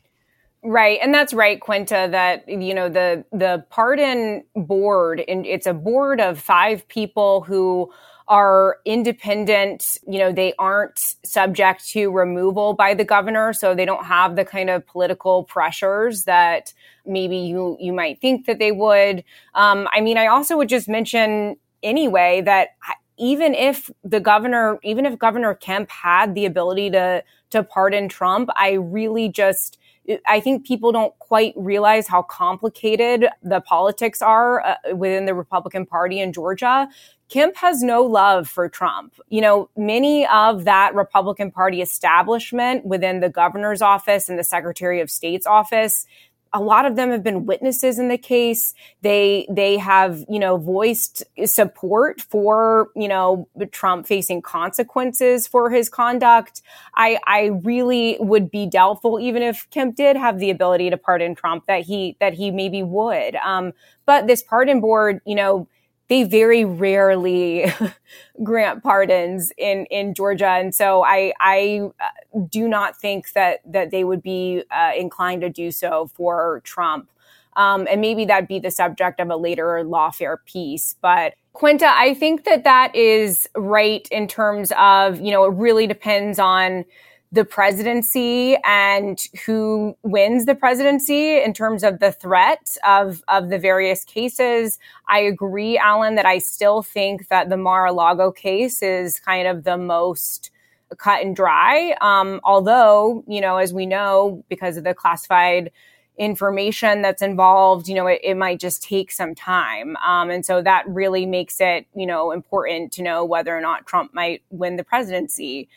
Right, 0.64 1.00
and 1.02 1.14
that's 1.14 1.34
right, 1.34 1.60
Quinta. 1.62 2.08
That 2.12 2.48
you 2.50 2.74
know 2.74 2.90
the 2.90 3.24
the 3.32 3.64
pardon 3.70 4.44
board, 4.56 5.24
and 5.28 5.46
it's 5.46 5.68
a 5.68 5.74
board 5.74 6.20
of 6.20 6.40
five 6.40 6.88
people 6.88 7.42
who 7.42 7.92
are 8.28 8.78
independent. 8.84 9.86
You 10.08 10.18
know, 10.20 10.32
they 10.34 10.54
aren't 10.58 11.00
subject 11.24 11.88
to 11.90 12.10
removal 12.12 12.74
by 12.74 12.96
the 12.96 13.06
governor, 13.06 13.54
so 13.54 13.76
they 13.76 13.86
don't 13.86 14.06
have 14.06 14.36
the 14.36 14.44
kind 14.44 14.70
of 14.72 14.86
political 14.88 15.44
pressures 15.44 16.24
that 16.24 16.74
maybe 17.06 17.38
you 17.38 17.78
you 17.80 17.94
might 17.94 18.20
think 18.20 18.48
that 18.48 18.58
they 18.58 18.72
would. 18.72 19.24
Um, 19.54 19.88
I 19.94 20.02
mean, 20.02 20.18
I 20.18 20.26
also 20.28 20.58
would 20.58 20.70
just 20.70 20.90
mention 20.90 21.58
anyway 21.84 22.42
that 22.42 22.70
even 23.18 23.54
if 23.56 23.90
the 24.04 24.20
governor, 24.20 24.80
even 24.84 25.06
if 25.06 25.18
Governor 25.18 25.56
Kemp 25.56 25.90
had 25.90 26.36
the 26.36 26.46
ability 26.46 26.90
to 26.92 27.24
to 27.50 27.64
pardon 27.64 28.10
Trump, 28.10 28.50
I 28.56 28.74
really 28.74 29.30
just 29.30 29.78
I 30.26 30.40
think 30.40 30.66
people 30.66 30.92
don't 30.92 31.18
quite 31.20 31.54
realize 31.56 32.08
how 32.08 32.22
complicated 32.22 33.28
the 33.44 33.60
politics 33.62 34.22
are 34.22 34.66
uh, 34.66 34.76
within 34.96 35.26
the 35.26 35.34
Republican 35.34 35.86
Party 35.86 36.20
in 36.20 36.32
Georgia. 36.32 36.88
Kemp 37.30 37.58
has 37.58 37.84
no 37.84 38.04
love 38.04 38.48
for 38.48 38.70
Trump. 38.70 39.16
You 39.28 39.42
know, 39.42 39.70
many 39.76 40.26
of 40.28 40.64
that 40.64 40.96
Republican 40.96 41.52
Party 41.52 41.82
establishment 41.82 42.86
within 42.86 43.20
the 43.20 43.30
governor's 43.30 43.82
office 43.82 44.30
and 44.30 44.40
the 44.40 44.46
Secretary 44.46 45.02
of 45.02 45.12
State's 45.12 45.46
office 45.46 46.06
a 46.54 46.62
lot 46.62 46.86
of 46.86 46.96
them 46.96 47.12
have 47.12 47.24
been 47.24 47.46
witnesses 47.46 48.00
in 48.00 48.08
the 48.08 48.18
case. 48.18 48.74
They 49.02 49.48
they 49.50 49.78
have 49.78 50.24
you 50.30 50.40
know 50.40 50.58
voiced 50.58 51.24
support 51.46 52.22
for 52.22 52.90
you 52.96 53.08
know 53.08 53.48
Trump 53.72 54.08
facing 54.08 54.42
consequences 54.42 55.48
for 55.48 55.70
his 55.70 55.90
conduct. 55.90 56.62
I 56.96 57.20
I 57.26 57.52
really 57.64 58.18
would 58.20 58.50
be 58.52 58.66
doubtful, 58.66 59.20
even 59.20 59.42
if 59.42 59.70
Kemp 59.70 59.96
did 59.96 60.16
have 60.16 60.40
the 60.40 60.50
ability 60.50 60.90
to 60.90 60.98
pardon 60.98 61.36
Trump, 61.36 61.66
that 61.68 61.82
he 61.82 62.18
that 62.20 62.34
he 62.34 62.52
maybe 62.52 62.84
would. 62.84 63.36
Um, 63.36 63.74
but 64.06 64.28
this 64.28 64.44
pardon 64.44 64.82
board, 64.82 65.22
you 65.26 65.36
know 65.36 65.68
they 66.10 66.24
very 66.24 66.64
rarely 66.64 67.72
grant 68.44 68.84
pardons 68.84 69.52
in 69.58 69.86
in 69.86 70.14
Georgia, 70.14 70.50
and 70.50 70.74
so 70.74 71.04
I 71.04 71.34
I 71.40 71.90
uh, 72.00 72.42
do 72.50 72.68
not 72.68 73.00
think 73.00 73.34
that 73.34 73.60
that 73.66 73.92
they 73.92 74.04
would 74.04 74.22
be 74.22 74.64
uh, 74.72 74.92
inclined 74.98 75.42
to 75.42 75.50
do 75.50 75.72
so 75.72 76.10
for 76.16 76.62
Trump. 76.64 77.10
Um, 77.56 77.88
and 77.90 78.02
maybe 78.02 78.24
that'd 78.26 78.48
be 78.48 78.60
the 78.60 78.70
subject 78.70 79.20
of 79.20 79.32
a 79.32 79.36
later 79.36 79.84
lawfare 79.84 80.38
piece. 80.46 80.96
But 81.02 81.34
Quinta, 81.54 81.88
I 81.88 82.14
think 82.14 82.44
that 82.44 82.64
that 82.66 82.96
is 82.96 83.50
right 83.56 84.08
in 84.12 84.28
terms 84.28 84.72
of 84.78 85.20
you 85.20 85.32
know 85.32 85.46
it 85.46 85.54
really 85.56 85.88
depends 85.88 86.40
on 86.40 86.86
the 87.32 87.44
presidency 87.44 88.58
and 88.64 89.20
who 89.46 89.98
wins 90.04 90.46
the 90.46 90.56
presidency 90.56 91.42
in 91.44 91.54
terms 91.54 91.84
of 91.84 92.00
the 92.00 92.12
threat 92.12 92.78
of, 92.88 93.22
of 93.28 93.50
the 93.50 93.60
various 93.60 94.06
cases. 94.06 94.80
I 95.10 95.20
agree, 95.20 95.78
Alan, 95.78 96.16
that 96.16 96.26
I 96.26 96.38
still 96.38 96.82
think 96.82 97.28
that 97.28 97.50
the 97.50 97.58
Mar-a-Lago 97.58 98.32
case 98.32 98.82
is 98.82 99.20
kind 99.20 99.48
of 99.48 99.66
the 99.66 99.78
most 99.78 100.52
cut 100.98 101.22
and 101.22 101.36
dry. 101.36 101.98
Um, 102.00 102.40
although, 102.46 103.26
you 103.28 103.42
know, 103.42 103.58
as 103.58 103.74
we 103.74 103.86
know, 103.86 104.44
because 104.48 104.78
of 104.78 104.86
the 104.86 104.94
classified 104.94 105.70
information 106.18 107.02
that's 107.02 107.22
involved, 107.22 107.90
you 107.90 107.96
know, 107.96 108.08
it, 108.08 108.22
it 108.24 108.36
might 108.36 108.60
just 108.60 108.82
take 108.82 109.12
some 109.12 109.36
time. 109.36 109.98
Um, 109.98 110.30
and 110.30 110.46
so 110.46 110.62
that 110.62 110.88
really 110.88 111.26
makes 111.26 111.60
it, 111.60 111.88
you 111.94 112.06
know, 112.06 112.32
important 112.32 112.94
to 112.94 113.04
know 113.04 113.26
whether 113.26 113.56
or 113.56 113.62
not 113.62 113.86
Trump 113.86 114.14
might 114.14 114.44
win 114.50 114.78
the 114.78 114.84
presidency. 114.84 115.68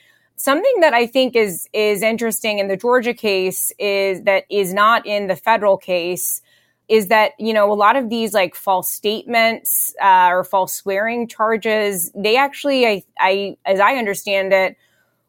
Something 0.41 0.81
that 0.81 0.95
I 0.95 1.07
think 1.07 1.37
is 1.37 1.69
is 1.75 2.01
interesting 2.01 2.61
in 2.61 2.69
the 2.69 2.77
Georgia 2.79 3.13
case 3.13 3.73
is 3.79 4.23
that 4.23 4.45
is 4.49 4.73
not 4.73 5.05
in 5.05 5.27
the 5.27 5.37
federal 5.37 5.77
case 5.77 6.41
is 6.89 7.09
that 7.09 7.33
you 7.39 7.53
know 7.53 7.71
a 7.71 7.75
lot 7.75 7.95
of 7.95 8.09
these 8.09 8.33
like 8.33 8.55
false 8.55 8.91
statements 8.91 9.95
uh, 10.03 10.29
or 10.31 10.43
false 10.43 10.73
swearing 10.73 11.29
charges 11.29 12.11
they 12.15 12.39
actually 12.39 12.87
I, 12.87 13.03
I 13.19 13.59
as 13.67 13.81
I 13.81 13.97
understand 13.97 14.55
it 14.55 14.79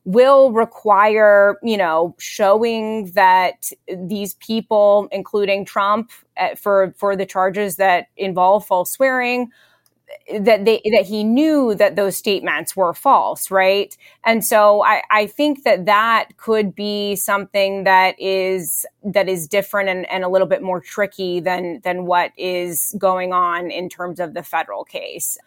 will 0.05 0.53
require 0.53 1.57
you 1.61 1.75
know 1.75 2.15
showing 2.17 3.11
that 3.11 3.69
these 3.93 4.35
people 4.35 5.09
including 5.11 5.65
Trump 5.65 6.11
uh, 6.37 6.55
for 6.55 6.93
for 6.95 7.17
the 7.17 7.25
charges 7.25 7.75
that 7.75 8.07
involve 8.15 8.65
false 8.65 8.93
swearing 8.93 9.51
that 10.39 10.65
they 10.65 10.81
that 10.91 11.05
he 11.05 11.23
knew 11.23 11.75
that 11.75 11.95
those 11.95 12.15
statements 12.15 12.75
were 12.75 12.93
false 12.93 13.51
right? 13.51 13.95
And 14.23 14.43
so 14.45 14.83
i 14.83 15.01
i 15.11 15.27
think 15.27 15.63
that 15.63 15.85
that 15.85 16.37
could 16.37 16.75
be 16.75 17.15
something 17.15 17.83
that 17.83 18.15
is 18.19 18.85
that 19.03 19.27
is 19.27 19.47
different 19.47 19.89
and, 19.89 20.09
and 20.11 20.23
a 20.23 20.29
little 20.29 20.47
bit 20.47 20.61
more 20.61 20.79
tricky 20.79 21.39
than 21.39 21.81
than 21.83 22.05
what 22.05 22.31
is 22.37 22.95
going 22.97 23.33
on 23.33 23.71
in 23.71 23.89
terms 23.89 24.19
of 24.19 24.33
the 24.33 24.43
federal 24.43 24.83
case 24.83 25.37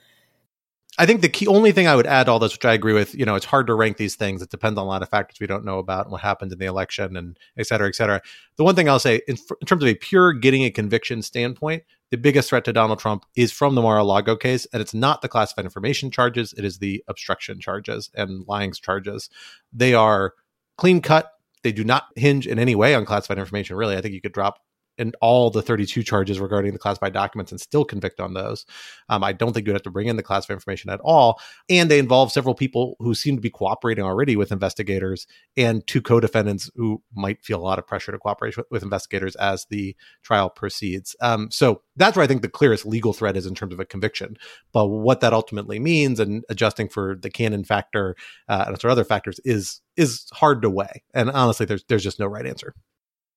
I 0.97 1.07
think 1.07 1.23
the 1.23 1.29
key 1.29 1.47
only 1.49 1.73
thing 1.73 1.89
I 1.89 1.97
would 1.97 2.07
add 2.07 2.25
to 2.25 2.33
all 2.33 2.39
this, 2.39 2.53
which 2.53 2.65
I 2.65 2.73
agree 2.73 2.93
with, 2.93 3.15
you 3.15 3.25
know, 3.25 3.35
it's 3.35 3.45
hard 3.45 3.67
to 3.67 3.75
rank 3.75 3.97
these 3.97 4.15
things. 4.15 4.43
It 4.43 4.51
depends 4.51 4.79
on 4.79 4.85
a 4.85 4.89
lot 4.89 5.03
of 5.03 5.09
factors 5.09 5.41
we 5.41 5.47
don't 5.49 5.65
know 5.65 5.79
about 5.79 6.05
and 6.07 6.13
what 6.13 6.21
happened 6.21 6.53
in 6.53 6.59
the 6.59 6.67
election 6.67 7.17
and 7.17 7.37
et 7.57 7.67
cetera, 7.67 7.89
et 7.89 7.97
cetera. 7.97 8.23
The 8.57 8.65
one 8.65 8.77
thing 8.77 8.89
I'll 8.89 9.01
say, 9.01 9.21
in, 9.27 9.37
in 9.61 9.67
terms 9.67 9.83
of 9.83 9.89
a 9.89 9.97
pure 9.97 10.33
getting 10.33 10.63
a 10.63 10.71
conviction 10.71 11.23
standpoint, 11.23 11.83
the 12.11 12.17
biggest 12.17 12.49
threat 12.49 12.65
to 12.67 12.73
Donald 12.73 13.01
Trump 13.01 13.25
is 13.35 13.51
from 13.51 13.75
the 13.75 13.83
Mar-a-Lago 13.83 14.37
case, 14.37 14.69
and 14.73 14.81
it's 14.81 14.95
not 14.95 15.21
the 15.21 15.29
classified 15.29 15.65
information 15.65 16.13
charges; 16.13 16.55
it 16.57 16.65
is 16.65 16.79
the 16.79 17.03
obstruction 17.09 17.59
charges 17.59 18.11
and 18.15 18.47
lying 18.47 18.73
charges. 18.73 19.31
They 19.73 19.95
are 19.95 20.35
clean 20.79 21.01
cut. 21.01 21.33
They 21.65 21.73
do 21.73 21.83
not 21.83 22.05
hinge 22.15 22.47
in 22.47 22.61
any 22.61 22.77
way 22.77 22.95
on 22.95 23.05
classified 23.05 23.39
information. 23.39 23.75
Really, 23.75 23.97
I 23.97 24.01
think 24.01 24.15
you 24.15 24.21
could 24.21 24.33
drop 24.33 24.61
and 24.99 25.17
all 25.21 25.51
the 25.51 25.63
32 25.63 26.03
charges 26.03 26.41
regarding 26.41 26.73
the 26.73 26.79
classified 26.79 27.13
documents 27.13 27.53
and 27.53 27.61
still 27.61 27.85
convict 27.85 28.21
on 28.21 28.35
those. 28.35 28.65
Um, 29.09 29.25
I 29.25 29.33
don't 29.33 29.53
think 29.53 29.67
you'd 29.67 29.75
have 29.75 29.83
to 29.83 29.91
bring 29.91 30.09
in 30.09 30.17
the 30.17 30.23
classified 30.23 30.55
information 30.55 30.91
at 30.91 31.01
all. 31.01 31.41
And 31.69 31.91
they 31.91 31.99
involve 31.99 32.33
several 32.33 32.55
people 32.55 32.97
who 33.01 33.15
seem 33.15 33.37
to 33.37 33.43
be 33.43 33.51
cooperating 33.51 34.05
already 34.05 34.37
with 34.37 34.53
investigators 34.53 35.27
and 35.57 35.87
two 35.87 36.01
co 36.01 36.21
defendants 36.21 36.71
who 36.77 37.03
might 37.15 37.45
feel 37.45 37.61
a 37.61 37.63
lot 37.63 37.79
of 37.79 37.87
pressure 37.87 38.13
to 38.13 38.19
cooperate 38.19 38.57
with, 38.57 38.67
with 38.71 38.83
investigators 38.83 39.37
as 39.37 39.67
the 39.71 39.97
trial 40.23 40.51
proceeds. 40.51 41.17
Um, 41.21 41.51
so 41.51 41.83
that's 41.97 42.17
where 42.17 42.25
I 42.25 42.27
think 42.27 42.43
the 42.43 42.49
clearest 42.49 42.87
legal 42.87 43.13
threat 43.13 43.37
is 43.37 43.47
in 43.47 43.55
terms 43.55 43.73
of 43.73 43.81
a 43.81 43.85
conviction. 43.85 44.37
But 44.73 44.87
what 44.87 45.21
that 45.21 45.33
ultimately 45.33 45.79
means 45.79 46.21
and 46.21 46.45
adjusting 46.49 46.89
for 46.89 47.17
the 47.21 47.31
Cannon 47.31 47.65
factor 47.65 48.17
uh, 48.49 48.65
and 48.67 48.85
other 48.85 49.05
factors 49.05 49.41
is 49.45 49.81
is 49.97 50.27
hard 50.33 50.63
to 50.63 50.71
weigh. 50.71 51.03
And 51.15 51.31
honestly, 51.31 51.67
there's 51.67 51.85
there's 51.89 52.03
just 52.03 52.19
no 52.19 52.27
right 52.27 52.47
answer. 52.47 52.75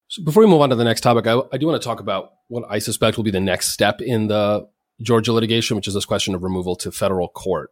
So 0.10 0.24
before 0.24 0.44
we 0.44 0.50
move 0.50 0.62
on 0.62 0.70
to 0.70 0.76
the 0.76 0.84
next 0.84 1.02
topic, 1.02 1.28
I, 1.28 1.42
I 1.52 1.58
do 1.58 1.68
want 1.68 1.82
to 1.82 1.86
talk 1.86 2.00
about 2.00 2.32
what 2.48 2.64
I 2.70 2.80
suspect 2.80 3.18
will 3.18 3.24
be 3.24 3.32
the 3.32 3.40
next 3.40 3.72
step 3.72 4.02
in 4.02 4.28
the 4.28 4.68
Georgia 5.02 5.34
litigation, 5.34 5.76
which 5.76 5.88
is 5.88 5.94
this 5.94 6.06
question 6.06 6.34
of 6.34 6.44
removal 6.44 6.76
to 6.78 6.92
federal 6.92 7.28
court. 7.28 7.72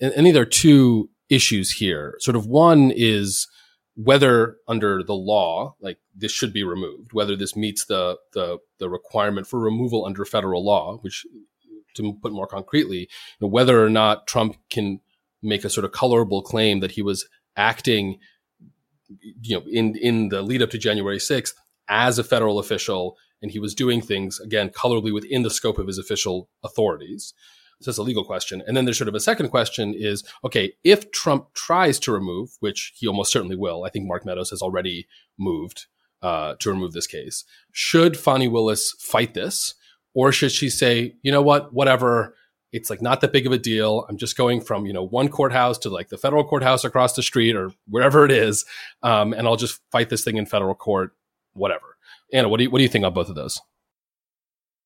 And, 0.00 0.12
and 0.14 0.26
there 0.34 0.42
are 0.42 0.46
two 0.46 1.10
issues 1.28 1.70
here. 1.70 2.16
Sort 2.18 2.36
of 2.36 2.46
one 2.46 2.92
is 2.94 3.46
whether 3.94 4.56
under 4.66 5.02
the 5.02 5.14
law, 5.14 5.76
like 5.80 5.98
this 6.14 6.32
should 6.32 6.52
be 6.52 6.64
removed, 6.64 7.12
whether 7.12 7.36
this 7.36 7.54
meets 7.54 7.84
the, 7.84 8.16
the, 8.32 8.58
the 8.78 8.88
requirement 8.88 9.46
for 9.46 9.60
removal 9.60 10.04
under 10.04 10.24
federal 10.24 10.64
law, 10.64 10.98
which 10.98 11.24
to 11.94 12.12
put 12.22 12.32
more 12.32 12.46
concretely, 12.46 13.00
you 13.00 13.06
know, 13.40 13.48
whether 13.48 13.84
or 13.84 13.90
not 13.90 14.26
Trump 14.26 14.56
can 14.70 15.00
make 15.42 15.64
a 15.64 15.70
sort 15.70 15.84
of 15.84 15.92
colorable 15.92 16.42
claim 16.42 16.80
that 16.80 16.92
he 16.92 17.02
was 17.02 17.28
acting 17.56 18.18
you 19.20 19.58
know, 19.58 19.64
in 19.70 19.96
in 19.96 20.28
the 20.28 20.42
lead 20.42 20.62
up 20.62 20.70
to 20.70 20.78
January 20.78 21.18
6th 21.18 21.52
as 21.88 22.18
a 22.18 22.24
federal 22.24 22.58
official, 22.58 23.16
and 23.42 23.50
he 23.50 23.58
was 23.58 23.74
doing 23.74 24.00
things 24.00 24.40
again 24.40 24.70
colorably 24.70 25.12
within 25.12 25.42
the 25.42 25.50
scope 25.50 25.78
of 25.78 25.86
his 25.86 25.98
official 25.98 26.48
authorities. 26.62 27.34
So 27.80 27.90
that's 27.90 27.98
a 27.98 28.02
legal 28.02 28.24
question. 28.24 28.62
And 28.66 28.76
then 28.76 28.84
there's 28.84 28.98
sort 28.98 29.08
of 29.08 29.14
a 29.14 29.20
second 29.20 29.48
question 29.48 29.94
is, 29.94 30.22
okay, 30.44 30.74
if 30.84 31.10
Trump 31.12 31.54
tries 31.54 31.98
to 32.00 32.12
remove, 32.12 32.50
which 32.60 32.92
he 32.94 33.06
almost 33.06 33.32
certainly 33.32 33.56
will, 33.56 33.84
I 33.84 33.88
think 33.88 34.06
Mark 34.06 34.26
Meadows 34.26 34.50
has 34.50 34.60
already 34.60 35.06
moved 35.38 35.86
uh, 36.20 36.56
to 36.58 36.70
remove 36.70 36.92
this 36.92 37.06
case. 37.06 37.44
Should 37.72 38.18
Fani 38.18 38.48
Willis 38.48 38.94
fight 38.98 39.32
this? 39.32 39.74
Or 40.12 40.32
should 40.32 40.52
she 40.52 40.68
say, 40.68 41.14
you 41.22 41.32
know 41.32 41.40
what, 41.40 41.72
whatever, 41.72 42.34
it's 42.72 42.90
like 42.90 43.02
not 43.02 43.20
that 43.20 43.32
big 43.32 43.46
of 43.46 43.52
a 43.52 43.58
deal. 43.58 44.06
I'm 44.08 44.16
just 44.16 44.36
going 44.36 44.60
from, 44.60 44.86
you 44.86 44.92
know, 44.92 45.02
one 45.02 45.28
courthouse 45.28 45.78
to 45.78 45.90
like 45.90 46.08
the 46.08 46.18
federal 46.18 46.44
courthouse 46.44 46.84
across 46.84 47.14
the 47.14 47.22
street 47.22 47.56
or 47.56 47.72
wherever 47.88 48.24
it 48.24 48.30
is. 48.30 48.64
Um, 49.02 49.32
and 49.32 49.46
I'll 49.46 49.56
just 49.56 49.80
fight 49.90 50.08
this 50.08 50.24
thing 50.24 50.36
in 50.36 50.46
federal 50.46 50.74
court, 50.74 51.12
whatever. 51.52 51.96
Anna, 52.32 52.48
what 52.48 52.58
do 52.58 52.64
you, 52.64 52.70
what 52.70 52.78
do 52.78 52.84
you 52.84 52.88
think 52.88 53.04
on 53.04 53.12
both 53.12 53.28
of 53.28 53.34
those? 53.34 53.60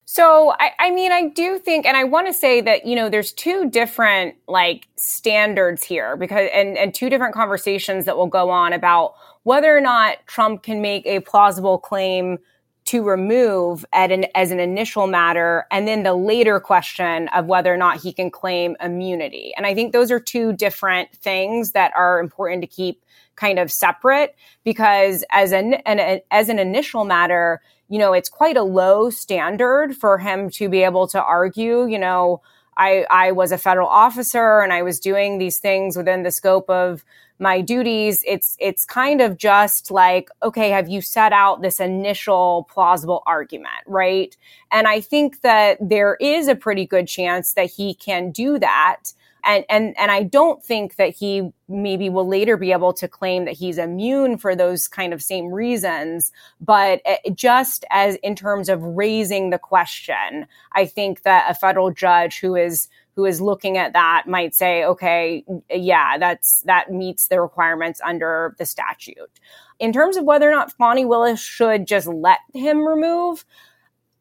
So, 0.06 0.54
I, 0.58 0.70
I 0.78 0.90
mean, 0.90 1.12
I 1.12 1.28
do 1.28 1.58
think, 1.58 1.86
and 1.86 1.96
I 1.96 2.04
want 2.04 2.26
to 2.26 2.32
say 2.32 2.60
that, 2.60 2.86
you 2.86 2.94
know, 2.94 3.08
there's 3.08 3.32
two 3.32 3.70
different 3.70 4.34
like 4.46 4.86
standards 4.96 5.82
here 5.82 6.16
because, 6.16 6.48
and, 6.52 6.76
and 6.76 6.94
two 6.94 7.08
different 7.08 7.34
conversations 7.34 8.04
that 8.04 8.16
will 8.16 8.26
go 8.26 8.50
on 8.50 8.72
about 8.74 9.14
whether 9.44 9.74
or 9.76 9.80
not 9.80 10.18
Trump 10.26 10.62
can 10.62 10.82
make 10.82 11.06
a 11.06 11.20
plausible 11.20 11.78
claim 11.78 12.38
to 12.86 13.02
remove 13.02 13.84
at 13.92 14.12
an, 14.12 14.26
as 14.34 14.50
an 14.50 14.60
initial 14.60 15.06
matter, 15.06 15.66
and 15.70 15.88
then 15.88 16.02
the 16.02 16.14
later 16.14 16.60
question 16.60 17.28
of 17.28 17.46
whether 17.46 17.72
or 17.72 17.76
not 17.76 18.00
he 18.00 18.12
can 18.12 18.30
claim 18.30 18.76
immunity. 18.80 19.54
And 19.56 19.66
I 19.66 19.74
think 19.74 19.92
those 19.92 20.10
are 20.10 20.20
two 20.20 20.52
different 20.52 21.10
things 21.12 21.72
that 21.72 21.92
are 21.96 22.20
important 22.20 22.62
to 22.62 22.66
keep 22.66 23.02
kind 23.36 23.58
of 23.58 23.72
separate 23.72 24.36
because 24.64 25.24
as 25.30 25.52
an, 25.52 25.74
an 25.86 26.20
as 26.30 26.48
an 26.48 26.58
initial 26.58 27.04
matter, 27.04 27.60
you 27.88 27.98
know, 27.98 28.12
it's 28.12 28.28
quite 28.28 28.56
a 28.56 28.62
low 28.62 29.10
standard 29.10 29.96
for 29.96 30.18
him 30.18 30.50
to 30.50 30.68
be 30.68 30.82
able 30.82 31.06
to 31.08 31.22
argue, 31.22 31.86
you 31.86 31.98
know, 31.98 32.42
I, 32.76 33.06
I 33.10 33.32
was 33.32 33.52
a 33.52 33.58
federal 33.58 33.88
officer 33.88 34.60
and 34.60 34.72
I 34.72 34.82
was 34.82 34.98
doing 34.98 35.38
these 35.38 35.58
things 35.58 35.96
within 35.96 36.22
the 36.22 36.30
scope 36.30 36.68
of 36.68 37.04
my 37.38 37.60
duties. 37.60 38.22
It's, 38.26 38.56
it's 38.60 38.84
kind 38.84 39.20
of 39.20 39.36
just 39.36 39.90
like, 39.90 40.28
okay, 40.42 40.70
have 40.70 40.88
you 40.88 41.00
set 41.00 41.32
out 41.32 41.62
this 41.62 41.80
initial 41.80 42.68
plausible 42.70 43.22
argument, 43.26 43.84
right? 43.86 44.36
And 44.70 44.86
I 44.86 45.00
think 45.00 45.40
that 45.42 45.78
there 45.80 46.16
is 46.20 46.48
a 46.48 46.54
pretty 46.54 46.86
good 46.86 47.08
chance 47.08 47.54
that 47.54 47.70
he 47.70 47.94
can 47.94 48.30
do 48.30 48.58
that 48.58 49.12
and 49.44 49.64
and 49.68 49.94
and 49.98 50.10
I 50.10 50.22
don't 50.22 50.64
think 50.64 50.96
that 50.96 51.10
he 51.14 51.50
maybe 51.68 52.10
will 52.10 52.26
later 52.26 52.56
be 52.56 52.72
able 52.72 52.92
to 52.94 53.08
claim 53.08 53.44
that 53.44 53.54
he's 53.54 53.78
immune 53.78 54.38
for 54.38 54.54
those 54.54 54.88
kind 54.88 55.12
of 55.12 55.22
same 55.22 55.52
reasons. 55.52 56.32
But 56.60 57.00
eh, 57.04 57.16
just 57.34 57.84
as 57.90 58.16
in 58.16 58.34
terms 58.34 58.68
of 58.68 58.82
raising 58.82 59.50
the 59.50 59.58
question, 59.58 60.46
I 60.72 60.86
think 60.86 61.22
that 61.22 61.50
a 61.50 61.54
federal 61.54 61.90
judge 61.90 62.40
who 62.40 62.56
is 62.56 62.88
who 63.16 63.24
is 63.24 63.40
looking 63.40 63.78
at 63.78 63.92
that 63.92 64.24
might 64.26 64.54
say, 64.54 64.84
okay, 64.84 65.44
yeah, 65.70 66.18
that's 66.18 66.62
that 66.62 66.90
meets 66.90 67.28
the 67.28 67.40
requirements 67.40 68.00
under 68.04 68.54
the 68.58 68.66
statute. 68.66 69.40
In 69.78 69.92
terms 69.92 70.16
of 70.16 70.24
whether 70.24 70.48
or 70.48 70.52
not 70.52 70.72
Fani 70.72 71.04
Willis 71.04 71.40
should 71.40 71.86
just 71.86 72.06
let 72.06 72.38
him 72.52 72.86
remove, 72.86 73.44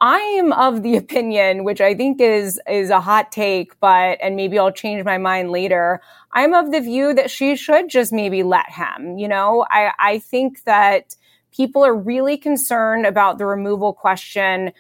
I 0.04 0.20
am 0.38 0.52
of 0.52 0.84
the 0.84 0.98
opinion, 0.98 1.64
which 1.64 1.80
I 1.80 1.96
think 1.96 2.20
is 2.20 2.60
is 2.70 2.90
a 2.90 3.00
hot 3.00 3.32
take, 3.32 3.80
but 3.80 4.20
and 4.22 4.36
maybe 4.36 4.60
I'll 4.60 4.70
change 4.70 5.06
my 5.06 5.18
mind 5.18 5.50
later. 5.50 6.02
I'm 6.34 6.54
of 6.54 6.74
the 6.74 6.82
view 6.82 7.14
that 7.14 7.32
she 7.32 7.56
should 7.56 7.88
just 7.88 8.12
maybe 8.12 8.44
let 8.44 8.70
him. 8.70 9.18
You 9.18 9.30
know, 9.30 9.66
I 9.72 9.94
I 9.98 10.20
think 10.20 10.66
that 10.66 11.16
people 11.56 11.86
are 11.86 11.96
really 11.96 12.36
concerned 12.36 13.06
about 13.06 13.38
the 13.38 13.46
removal 13.46 13.94
question 13.94 14.74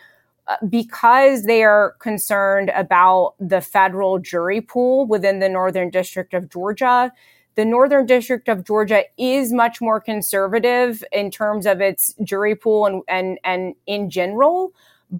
uh, 0.49 0.57
because 0.67 1.43
they 1.43 1.63
are 1.63 1.95
concerned 1.99 2.69
about 2.75 3.35
the 3.39 3.61
federal 3.61 4.19
jury 4.19 4.59
pool 4.59 5.05
within 5.05 5.39
the 5.39 5.47
Northern 5.47 5.89
District 5.89 6.33
of 6.33 6.49
Georgia. 6.49 7.13
The 7.55 7.63
Northern 7.63 8.05
District 8.05 8.49
of 8.49 8.65
Georgia 8.65 9.03
is 9.17 9.53
much 9.53 9.79
more 9.79 10.01
conservative 10.01 11.01
in 11.13 11.31
terms 11.31 11.65
of 11.65 11.79
its 11.79 12.13
jury 12.25 12.55
pool 12.55 12.87
and, 12.87 13.03
and, 13.07 13.39
and 13.45 13.75
in 13.85 14.09
general. 14.09 14.73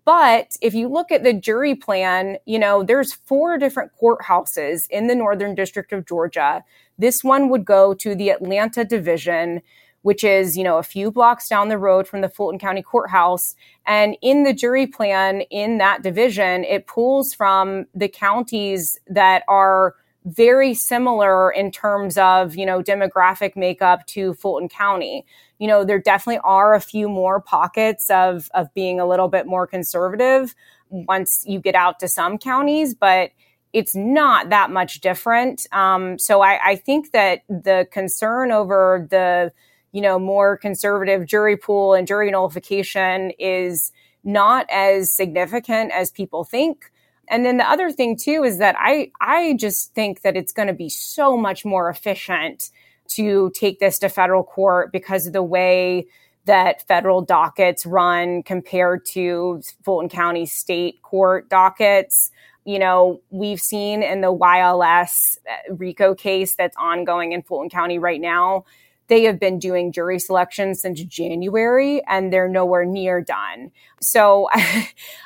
But 0.06 0.58
if 0.60 0.74
you 0.74 0.88
look 0.88 1.12
at 1.12 1.24
the 1.24 1.34
jury 1.34 1.76
plan, 1.76 2.38
you 2.46 2.58
know, 2.58 2.82
there's 2.82 3.14
four 3.14 3.60
different 3.60 3.92
courthouses 4.02 4.90
in 4.90 5.06
the 5.06 5.14
Northern 5.14 5.54
District 5.54 5.94
of 5.94 6.08
Georgia. 6.08 6.64
This 6.98 7.24
one 7.24 7.50
would 7.50 7.64
go 7.64 7.94
to 7.94 8.16
the 8.16 8.30
Atlanta 8.30 8.84
division, 8.84 9.62
which 10.02 10.24
is, 10.24 10.58
you 10.58 10.64
know, 10.64 10.80
a 10.80 10.84
few 10.84 11.12
blocks 11.12 11.48
down 11.48 11.70
the 11.70 11.78
road 11.78 12.08
from 12.08 12.22
the 12.22 12.30
Fulton 12.30 12.58
County 12.58 12.82
Courthouse. 12.82 13.54
And 13.86 14.18
in 14.24 14.46
the 14.46 14.54
jury 14.54 14.88
plan 14.88 15.42
in 15.52 15.78
that 15.78 16.02
division, 16.02 16.64
it 16.64 16.88
pulls 16.88 17.36
from 17.36 17.86
the 17.94 18.10
counties 18.10 19.00
that 19.08 19.44
are 19.48 19.96
very 20.26 20.74
similar 20.74 21.52
in 21.52 21.72
terms 21.72 22.18
of, 22.18 22.56
you 22.56 22.66
know, 22.66 22.82
demographic 22.82 23.56
makeup 23.56 24.06
to 24.08 24.34
Fulton 24.34 24.70
County 24.70 25.26
you 25.64 25.70
know, 25.70 25.86
there 25.86 25.98
definitely 25.98 26.42
are 26.44 26.74
a 26.74 26.82
few 26.82 27.08
more 27.08 27.40
pockets 27.40 28.10
of, 28.10 28.50
of 28.54 28.68
being 28.74 29.00
a 29.00 29.08
little 29.08 29.30
bit 29.30 29.46
more 29.46 29.66
conservative 29.66 30.54
once 30.90 31.46
you 31.48 31.58
get 31.62 31.74
out 31.74 32.02
to 32.02 32.10
some 32.10 32.38
counties, 32.38 32.94
but 32.94 33.32
it's 33.72 33.96
not 33.96 34.50
that 34.50 34.72
much 34.72 35.00
different. 35.00 35.66
Um, 35.72 36.20
so 36.20 36.42
I, 36.42 36.60
I 36.62 36.76
think 36.76 37.14
that 37.14 37.44
the 37.48 37.88
concern 37.94 38.52
over 38.52 39.08
the, 39.10 39.54
you 39.94 40.02
know, 40.02 40.20
more 40.20 40.58
conservative 40.58 41.26
jury 41.26 41.56
pool 41.56 41.94
and 41.94 42.06
jury 42.06 42.30
nullification 42.30 43.32
is 43.40 43.94
not 44.26 44.66
as 44.70 45.14
significant 45.14 45.94
as 45.94 46.12
people 46.12 46.44
think. 46.44 46.92
And 47.30 47.46
then 47.46 47.58
the 47.58 47.70
other 47.70 47.92
thing 47.92 48.18
too 48.18 48.44
is 48.44 48.58
that 48.58 48.76
I 48.78 49.12
I 49.22 49.56
just 49.58 49.94
think 49.94 50.22
that 50.22 50.36
it's 50.36 50.52
going 50.52 50.68
to 50.68 50.74
be 50.74 50.90
so 50.90 51.38
much 51.38 51.66
more 51.66 51.90
efficient 51.90 52.70
to 53.10 53.52
take 53.56 53.80
this 53.80 54.00
to 54.00 54.10
federal 54.10 54.44
court 54.44 54.92
because 54.92 55.28
of 55.28 55.34
the 55.34 55.44
way 55.44 56.08
that 56.46 56.86
federal 56.88 57.22
dockets 57.22 57.86
run 57.86 58.44
compared 58.44 59.06
to 59.06 59.62
Fulton 59.84 60.10
County 60.10 60.46
state 60.46 61.02
court 61.02 61.50
dockets. 61.50 62.32
You 62.66 62.80
know, 62.80 63.22
we've 63.30 63.60
seen 63.60 64.04
in 64.04 64.22
the 64.22 64.34
YLS 64.34 65.38
uh, 65.50 65.74
RICO 65.74 66.16
case 66.16 66.56
that's 66.56 66.76
ongoing 66.78 67.32
in 67.32 67.42
Fulton 67.42 67.70
County 67.70 68.00
right 68.00 68.22
now 68.22 68.66
they 69.08 69.24
have 69.24 69.40
been 69.40 69.60
doing 69.60 69.92
jury 69.92 70.20
selection 70.20 70.76
since 70.76 71.02
January 71.04 72.02
and 72.08 72.32
they're 72.32 72.48
nowhere 72.48 72.86
near 72.86 73.22
done. 73.22 73.72
So 74.02 74.50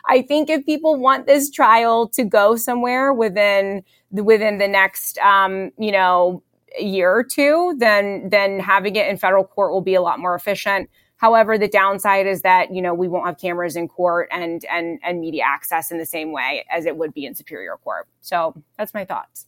I 0.06 0.22
think 0.28 0.50
if 0.50 0.66
people 0.66 0.96
want 0.96 1.28
this 1.28 1.50
trial 1.50 2.08
to 2.10 2.24
go 2.24 2.56
somewhere 2.56 3.14
within 3.14 3.84
the, 4.12 4.24
within 4.24 4.58
the 4.58 4.68
next, 4.68 5.18
um, 5.20 5.72
you 5.78 5.92
know, 5.92 6.44
year 6.80 7.12
or 7.12 7.24
two, 7.24 7.76
then 7.78 8.30
then 8.30 8.60
having 8.60 8.96
it 8.96 9.08
in 9.08 9.18
federal 9.18 9.44
court 9.44 9.72
will 9.72 9.82
be 9.82 9.96
a 9.96 10.02
lot 10.02 10.20
more 10.20 10.36
efficient. 10.36 10.90
However, 11.16 11.58
the 11.58 11.68
downside 11.68 12.28
is 12.28 12.42
that 12.44 12.74
you 12.74 12.82
know 12.82 12.94
we 12.94 13.08
won't 13.08 13.26
have 13.26 13.40
cameras 13.40 13.76
in 13.76 13.88
court 13.88 14.28
and 14.32 14.64
and 14.66 15.00
and 15.04 15.20
media 15.20 15.44
access 15.46 15.92
in 15.92 15.98
the 15.98 16.06
same 16.06 16.32
way 16.32 16.66
as 16.70 16.86
it 16.86 16.98
would 16.98 17.14
be 17.14 17.26
in 17.26 17.34
superior 17.34 17.78
court. 17.84 18.08
So 18.22 18.54
that's 18.78 18.94
my 18.94 19.06
thoughts 19.06 19.48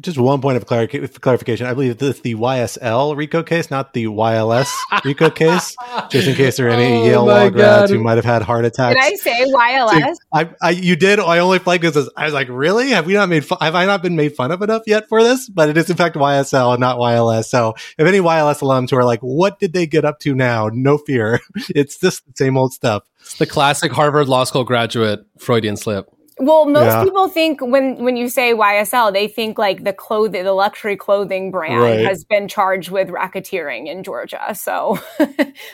just 0.00 0.18
one 0.18 0.40
point 0.42 0.56
of 0.56 0.66
clarification. 0.66 1.66
I 1.66 1.74
believe 1.74 1.98
this 1.98 2.20
the 2.20 2.34
YSL 2.34 3.16
RICO 3.16 3.42
case, 3.42 3.70
not 3.70 3.94
the 3.94 4.06
YLS 4.06 4.70
RICO 5.04 5.30
case, 5.30 5.74
just 6.10 6.28
in 6.28 6.34
case 6.34 6.58
there 6.58 6.66
are 6.66 6.70
any 6.70 7.02
oh 7.02 7.04
Yale 7.04 7.24
law 7.24 7.48
grads 7.48 7.90
who 7.90 8.02
might 8.02 8.16
have 8.16 8.24
had 8.24 8.42
heart 8.42 8.64
attacks. 8.64 8.94
Did 8.94 9.12
I 9.12 9.16
say 9.16 9.44
YLS? 9.50 10.16
I, 10.32 10.50
I, 10.62 10.70
you 10.70 10.96
did. 10.96 11.18
I 11.18 11.38
only 11.38 11.58
flagged 11.58 11.82
because 11.82 12.10
I 12.16 12.26
was 12.26 12.34
like, 12.34 12.48
really? 12.50 12.90
Have 12.90 13.06
we 13.06 13.14
not 13.14 13.28
made? 13.28 13.44
Fun, 13.44 13.58
have 13.60 13.74
I 13.74 13.86
not 13.86 14.02
been 14.02 14.16
made 14.16 14.36
fun 14.36 14.52
of 14.52 14.62
enough 14.62 14.82
yet 14.86 15.08
for 15.08 15.22
this? 15.22 15.48
But 15.48 15.70
it 15.70 15.76
is 15.76 15.88
in 15.88 15.96
fact 15.96 16.16
YSL 16.16 16.72
and 16.72 16.80
not 16.80 16.98
YLS. 16.98 17.44
So 17.46 17.74
if 17.96 18.06
any 18.06 18.18
YLS 18.18 18.60
alums 18.60 18.90
who 18.90 18.96
are 18.96 19.04
like, 19.04 19.20
what 19.20 19.58
did 19.58 19.72
they 19.72 19.86
get 19.86 20.04
up 20.04 20.20
to 20.20 20.34
now? 20.34 20.68
No 20.72 20.98
fear. 20.98 21.40
It's 21.68 21.98
just 21.98 22.24
the 22.26 22.32
same 22.36 22.56
old 22.56 22.72
stuff. 22.72 23.02
It's 23.20 23.38
the 23.38 23.46
classic 23.46 23.90
Harvard 23.92 24.28
Law 24.28 24.44
School 24.44 24.64
graduate 24.64 25.26
Freudian 25.38 25.76
slip. 25.76 26.08
Well, 26.38 26.66
most 26.66 26.86
yeah. 26.86 27.02
people 27.02 27.28
think 27.28 27.62
when 27.62 28.04
when 28.04 28.16
you 28.16 28.28
say 28.28 28.52
YSL, 28.52 29.10
they 29.12 29.26
think 29.26 29.56
like 29.58 29.84
the 29.84 29.94
clothing, 29.94 30.44
the 30.44 30.52
luxury 30.52 30.96
clothing 30.96 31.50
brand 31.50 31.80
right. 31.80 32.06
has 32.06 32.24
been 32.24 32.46
charged 32.46 32.90
with 32.90 33.08
racketeering 33.08 33.86
in 33.86 34.02
Georgia. 34.02 34.54
So, 34.54 34.98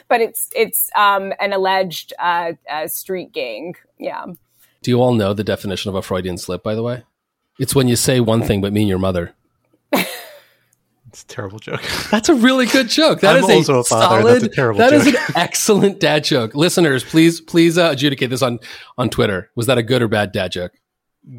but 0.08 0.20
it's 0.20 0.48
it's 0.54 0.88
um, 0.94 1.32
an 1.40 1.52
alleged 1.52 2.12
uh, 2.18 2.52
uh, 2.70 2.86
street 2.86 3.32
gang. 3.32 3.74
Yeah. 3.98 4.26
Do 4.82 4.90
you 4.90 5.00
all 5.00 5.14
know 5.14 5.34
the 5.34 5.44
definition 5.44 5.88
of 5.88 5.96
a 5.96 6.02
Freudian 6.02 6.38
slip? 6.38 6.62
By 6.62 6.76
the 6.76 6.82
way, 6.82 7.02
it's 7.58 7.74
when 7.74 7.88
you 7.88 7.96
say 7.96 8.20
one 8.20 8.42
thing 8.42 8.60
but 8.60 8.72
mean 8.72 8.86
your 8.86 8.98
mother. 8.98 9.34
It's 11.12 11.24
a 11.24 11.26
terrible 11.26 11.58
joke. 11.58 11.82
That's 12.10 12.30
a 12.30 12.34
really 12.34 12.64
good 12.64 12.88
joke. 12.88 13.20
That 13.20 13.36
I'm 13.36 13.44
is 13.44 13.50
also 13.50 13.76
a, 13.76 13.80
a 13.80 13.84
father. 13.84 14.22
Solid, 14.22 14.34
That's 14.34 14.44
a 14.44 14.48
terrible 14.48 14.78
That 14.78 14.90
joke. 14.92 15.06
is 15.06 15.14
an 15.14 15.20
excellent 15.36 16.00
dad 16.00 16.24
joke. 16.24 16.54
Listeners, 16.54 17.04
please 17.04 17.38
please 17.42 17.76
uh, 17.76 17.90
adjudicate 17.92 18.30
this 18.30 18.40
on 18.40 18.58
on 18.96 19.10
Twitter. 19.10 19.50
Was 19.54 19.66
that 19.66 19.76
a 19.76 19.82
good 19.82 20.00
or 20.00 20.08
bad 20.08 20.32
dad 20.32 20.52
joke? 20.52 20.72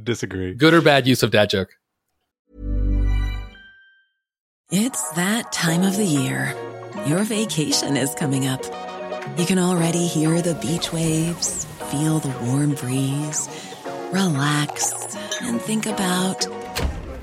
Disagree. 0.04 0.54
Good 0.54 0.76
or 0.76 0.82
bad 0.82 1.08
use 1.08 1.24
of 1.24 1.32
dad 1.32 1.50
joke? 1.50 1.70
It's 4.72 5.10
that 5.12 5.52
time 5.52 5.82
of 5.84 5.98
the 5.98 6.06
year. 6.06 6.56
Your 7.08 7.24
vacation 7.24 7.98
is 7.98 8.14
coming 8.16 8.46
up. 8.48 8.64
You 9.38 9.46
can 9.46 9.58
already 9.58 10.06
hear 10.06 10.42
the 10.42 10.54
beach 10.56 10.94
waves, 10.94 11.66
feel 11.90 12.20
the 12.20 12.30
warm 12.46 12.76
breeze, 12.76 13.50
relax, 14.12 15.16
and 15.42 15.60
think 15.60 15.86
about 15.88 16.46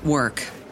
work. 0.03 0.43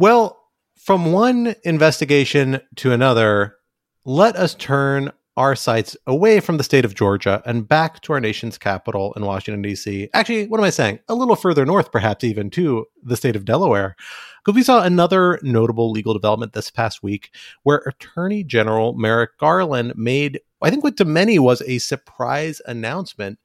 Well, 0.00 0.38
from 0.76 1.10
one 1.10 1.56
investigation 1.64 2.60
to 2.76 2.92
another, 2.92 3.56
let 4.04 4.36
us 4.36 4.54
turn 4.54 5.10
our 5.36 5.56
sights 5.56 5.96
away 6.06 6.38
from 6.38 6.56
the 6.56 6.62
state 6.62 6.84
of 6.84 6.94
Georgia 6.94 7.42
and 7.44 7.66
back 7.66 8.00
to 8.02 8.12
our 8.12 8.20
nation's 8.20 8.58
capital 8.58 9.12
in 9.14 9.24
Washington, 9.24 9.60
D.C. 9.60 10.08
Actually, 10.14 10.46
what 10.46 10.60
am 10.60 10.64
I 10.64 10.70
saying? 10.70 11.00
A 11.08 11.16
little 11.16 11.34
further 11.34 11.66
north, 11.66 11.90
perhaps 11.90 12.22
even 12.22 12.48
to 12.50 12.86
the 13.02 13.16
state 13.16 13.34
of 13.34 13.44
Delaware. 13.44 13.96
Because 14.44 14.56
we 14.56 14.62
saw 14.62 14.84
another 14.84 15.40
notable 15.42 15.90
legal 15.90 16.12
development 16.12 16.52
this 16.52 16.70
past 16.70 17.02
week 17.02 17.30
where 17.64 17.78
Attorney 17.78 18.44
General 18.44 18.94
Merrick 18.94 19.36
Garland 19.36 19.94
made, 19.96 20.40
I 20.62 20.70
think, 20.70 20.84
what 20.84 20.96
to 20.98 21.04
many 21.04 21.40
was 21.40 21.60
a 21.62 21.78
surprise 21.78 22.62
announcement 22.66 23.40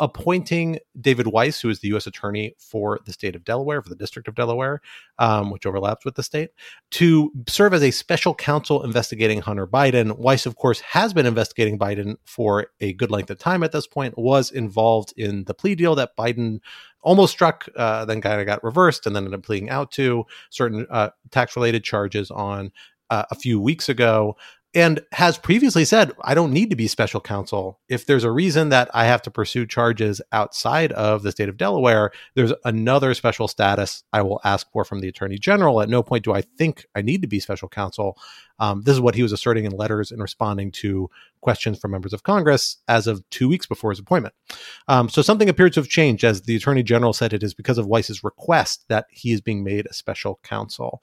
appointing 0.00 0.78
David 1.00 1.26
Weiss, 1.28 1.60
who 1.60 1.68
is 1.68 1.80
the 1.80 1.88
U.S. 1.88 2.06
Attorney 2.06 2.54
for 2.58 3.00
the 3.04 3.12
state 3.12 3.34
of 3.34 3.44
Delaware, 3.44 3.82
for 3.82 3.88
the 3.88 3.96
District 3.96 4.28
of 4.28 4.34
Delaware, 4.34 4.80
um, 5.18 5.50
which 5.50 5.66
overlaps 5.66 6.04
with 6.04 6.14
the 6.14 6.22
state, 6.22 6.50
to 6.92 7.30
serve 7.48 7.74
as 7.74 7.82
a 7.82 7.90
special 7.90 8.34
counsel 8.34 8.82
investigating 8.84 9.40
Hunter 9.40 9.66
Biden. 9.66 10.18
Weiss, 10.18 10.46
of 10.46 10.56
course, 10.56 10.80
has 10.80 11.12
been 11.12 11.26
investigating 11.26 11.78
Biden 11.78 12.16
for 12.24 12.68
a 12.80 12.92
good 12.94 13.10
length 13.10 13.30
of 13.30 13.38
time 13.38 13.62
at 13.62 13.72
this 13.72 13.86
point, 13.86 14.16
was 14.16 14.50
involved 14.50 15.12
in 15.16 15.44
the 15.44 15.54
plea 15.54 15.74
deal 15.74 15.94
that 15.94 16.16
Biden 16.16 16.60
almost 17.02 17.32
struck, 17.32 17.68
uh, 17.76 18.04
then 18.04 18.20
kind 18.20 18.40
of 18.40 18.46
got 18.46 18.62
reversed, 18.62 19.06
and 19.06 19.16
then 19.16 19.24
ended 19.24 19.38
up 19.38 19.44
pleading 19.44 19.70
out 19.70 19.90
to 19.92 20.24
certain 20.50 20.86
uh, 20.90 21.10
tax 21.30 21.56
related 21.56 21.84
charges 21.84 22.30
on 22.30 22.72
uh, 23.10 23.24
a 23.30 23.34
few 23.34 23.60
weeks 23.60 23.88
ago 23.88 24.36
and 24.74 25.00
has 25.12 25.36
previously 25.36 25.84
said, 25.84 26.12
I 26.22 26.34
don't 26.34 26.52
need 26.52 26.70
to 26.70 26.76
be 26.76 26.88
special 26.88 27.20
counsel. 27.20 27.78
If 27.88 28.06
there's 28.06 28.24
a 28.24 28.30
reason 28.30 28.70
that 28.70 28.90
I 28.94 29.04
have 29.04 29.20
to 29.22 29.30
pursue 29.30 29.66
charges 29.66 30.22
outside 30.32 30.92
of 30.92 31.22
the 31.22 31.32
state 31.32 31.50
of 31.50 31.58
Delaware, 31.58 32.10
there's 32.34 32.54
another 32.64 33.12
special 33.12 33.48
status 33.48 34.02
I 34.12 34.22
will 34.22 34.40
ask 34.44 34.70
for 34.72 34.84
from 34.84 35.00
the 35.00 35.08
attorney 35.08 35.38
general. 35.38 35.82
At 35.82 35.90
no 35.90 36.02
point 36.02 36.24
do 36.24 36.32
I 36.32 36.40
think 36.40 36.86
I 36.94 37.02
need 37.02 37.20
to 37.20 37.28
be 37.28 37.38
special 37.38 37.68
counsel. 37.68 38.16
Um, 38.58 38.82
this 38.82 38.94
is 38.94 39.00
what 39.00 39.14
he 39.14 39.22
was 39.22 39.32
asserting 39.32 39.64
in 39.64 39.72
letters 39.72 40.10
and 40.10 40.22
responding 40.22 40.70
to 40.72 41.10
questions 41.42 41.78
from 41.78 41.90
members 41.90 42.12
of 42.12 42.22
Congress 42.22 42.78
as 42.88 43.06
of 43.06 43.28
two 43.28 43.48
weeks 43.48 43.66
before 43.66 43.90
his 43.90 43.98
appointment. 43.98 44.34
Um, 44.88 45.08
so 45.08 45.20
something 45.20 45.48
appeared 45.48 45.74
to 45.74 45.80
have 45.80 45.88
changed, 45.88 46.24
as 46.24 46.42
the 46.42 46.56
attorney 46.56 46.82
general 46.82 47.12
said 47.12 47.32
it 47.32 47.42
is 47.42 47.52
because 47.52 47.76
of 47.76 47.86
Weiss's 47.86 48.24
request 48.24 48.84
that 48.88 49.06
he 49.10 49.32
is 49.32 49.40
being 49.40 49.64
made 49.64 49.86
a 49.86 49.92
special 49.92 50.38
counsel. 50.42 51.02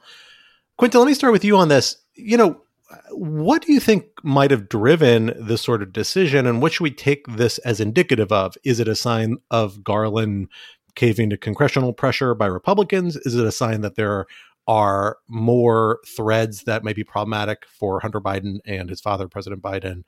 Quinta, 0.77 0.97
let 0.97 1.08
me 1.08 1.13
start 1.13 1.34
with 1.34 1.43
you 1.43 1.58
on 1.58 1.67
this. 1.67 1.97
You 2.15 2.38
know, 2.38 2.62
what 3.12 3.63
do 3.63 3.73
you 3.73 3.80
think 3.80 4.06
might 4.23 4.52
have 4.52 4.69
driven 4.69 5.34
this 5.38 5.62
sort 5.62 5.82
of 5.82 5.93
decision 5.93 6.45
and 6.45 6.62
what 6.62 6.73
should 6.73 6.84
we 6.84 6.91
take 6.91 7.25
this 7.28 7.58
as 7.60 7.80
indicative 7.80 8.32
of? 8.32 8.56
Is 8.63 8.80
it 8.80 8.88
a 8.88 8.95
sign 8.95 9.38
of 9.52 9.84
garland 9.84 10.47
caving 10.95 11.30
to 11.30 11.38
congressional 11.38 11.93
pressure 11.93 12.34
by 12.34 12.47
republicans? 12.47 13.15
Is 13.17 13.36
it 13.36 13.45
a 13.45 13.52
sign 13.52 13.82
that 13.82 13.95
there 13.95 14.25
are 14.67 15.17
more 15.28 15.99
threads 16.15 16.63
that 16.63 16.84
may 16.84 16.93
be 16.93 17.04
problematic 17.04 17.65
for 17.67 17.99
hunter 17.99 18.21
biden 18.21 18.60
and 18.65 18.89
his 18.89 19.02
father 19.02 19.28
president 19.28 19.62
biden 19.62 20.04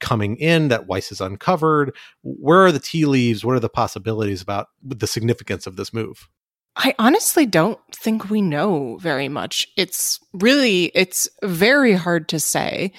coming 0.00 0.36
in 0.36 0.68
that 0.68 0.86
weiss 0.86 1.10
has 1.10 1.20
uncovered? 1.20 1.94
Where 2.22 2.64
are 2.64 2.72
the 2.72 2.80
tea 2.80 3.06
leaves? 3.06 3.44
What 3.44 3.54
are 3.54 3.60
the 3.60 3.68
possibilities 3.68 4.42
about 4.42 4.68
the 4.82 5.06
significance 5.06 5.66
of 5.66 5.76
this 5.76 5.92
move 5.92 6.28
I 6.76 6.94
honestly 6.98 7.46
don't 7.46 7.78
think 7.94 8.30
we 8.30 8.40
know 8.40 8.96
very 8.98 9.28
much. 9.28 9.66
It's 9.76 10.20
really, 10.32 10.86
it's 10.94 11.28
very 11.42 11.92
hard 11.92 12.28
to 12.28 12.40
say. 12.40 12.92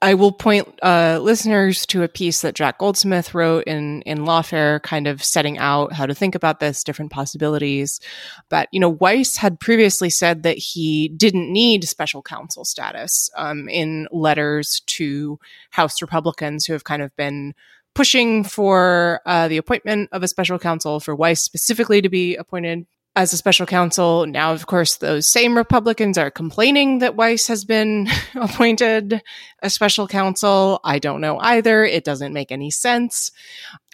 I 0.00 0.14
will 0.14 0.30
point 0.30 0.68
uh, 0.82 1.18
listeners 1.20 1.84
to 1.86 2.04
a 2.04 2.08
piece 2.08 2.42
that 2.42 2.54
Jack 2.54 2.78
Goldsmith 2.78 3.34
wrote 3.34 3.64
in 3.64 4.02
in 4.02 4.18
Lawfare, 4.18 4.80
kind 4.82 5.08
of 5.08 5.24
setting 5.24 5.58
out 5.58 5.92
how 5.92 6.06
to 6.06 6.14
think 6.14 6.34
about 6.34 6.60
this, 6.60 6.84
different 6.84 7.10
possibilities. 7.10 8.00
But 8.48 8.68
you 8.70 8.78
know, 8.78 8.88
Weiss 8.88 9.36
had 9.36 9.58
previously 9.58 10.10
said 10.10 10.44
that 10.44 10.56
he 10.56 11.08
didn't 11.08 11.52
need 11.52 11.84
special 11.84 12.22
counsel 12.22 12.64
status 12.64 13.28
um, 13.36 13.68
in 13.68 14.06
letters 14.12 14.82
to 14.86 15.40
House 15.70 16.00
Republicans 16.00 16.66
who 16.66 16.74
have 16.74 16.84
kind 16.84 17.02
of 17.02 17.14
been 17.16 17.54
pushing 17.94 18.44
for 18.44 19.20
uh, 19.26 19.48
the 19.48 19.56
appointment 19.56 20.08
of 20.12 20.22
a 20.22 20.28
special 20.28 20.58
counsel 20.58 21.00
for 21.00 21.16
Weiss 21.16 21.42
specifically 21.42 22.00
to 22.00 22.08
be 22.08 22.36
appointed 22.36 22.86
as 23.18 23.32
a 23.32 23.36
special 23.36 23.66
counsel. 23.66 24.26
Now, 24.26 24.52
of 24.52 24.66
course, 24.66 24.98
those 24.98 25.26
same 25.26 25.56
Republicans 25.56 26.16
are 26.16 26.30
complaining 26.30 27.00
that 27.00 27.16
Weiss 27.16 27.48
has 27.48 27.64
been 27.64 28.08
appointed 28.36 29.20
a 29.60 29.68
special 29.68 30.06
counsel. 30.06 30.78
I 30.84 31.00
don't 31.00 31.20
know 31.20 31.36
either. 31.40 31.82
It 31.82 32.04
doesn't 32.04 32.32
make 32.32 32.52
any 32.52 32.70
sense. 32.70 33.32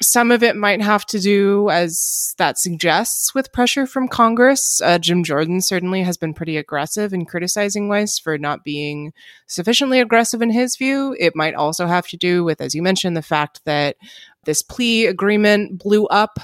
Some 0.02 0.30
of 0.30 0.42
it 0.42 0.56
might 0.56 0.82
have 0.82 1.06
to 1.06 1.18
do, 1.18 1.70
as 1.70 2.34
that 2.36 2.58
suggests, 2.58 3.34
with 3.34 3.50
pressure 3.50 3.86
from 3.86 4.08
Congress. 4.08 4.82
Uh, 4.82 4.98
Jim 4.98 5.24
Jordan 5.24 5.62
certainly 5.62 6.02
has 6.02 6.18
been 6.18 6.34
pretty 6.34 6.58
aggressive 6.58 7.14
in 7.14 7.24
criticizing 7.24 7.88
Weiss 7.88 8.18
for 8.18 8.36
not 8.36 8.62
being 8.62 9.14
sufficiently 9.46 10.00
aggressive 10.00 10.42
in 10.42 10.50
his 10.50 10.76
view. 10.76 11.16
It 11.18 11.34
might 11.34 11.54
also 11.54 11.86
have 11.86 12.06
to 12.08 12.18
do 12.18 12.44
with, 12.44 12.60
as 12.60 12.74
you 12.74 12.82
mentioned, 12.82 13.16
the 13.16 13.22
fact 13.22 13.62
that 13.64 13.96
this 14.44 14.60
plea 14.60 15.06
agreement 15.06 15.78
blew 15.78 16.04
up 16.08 16.38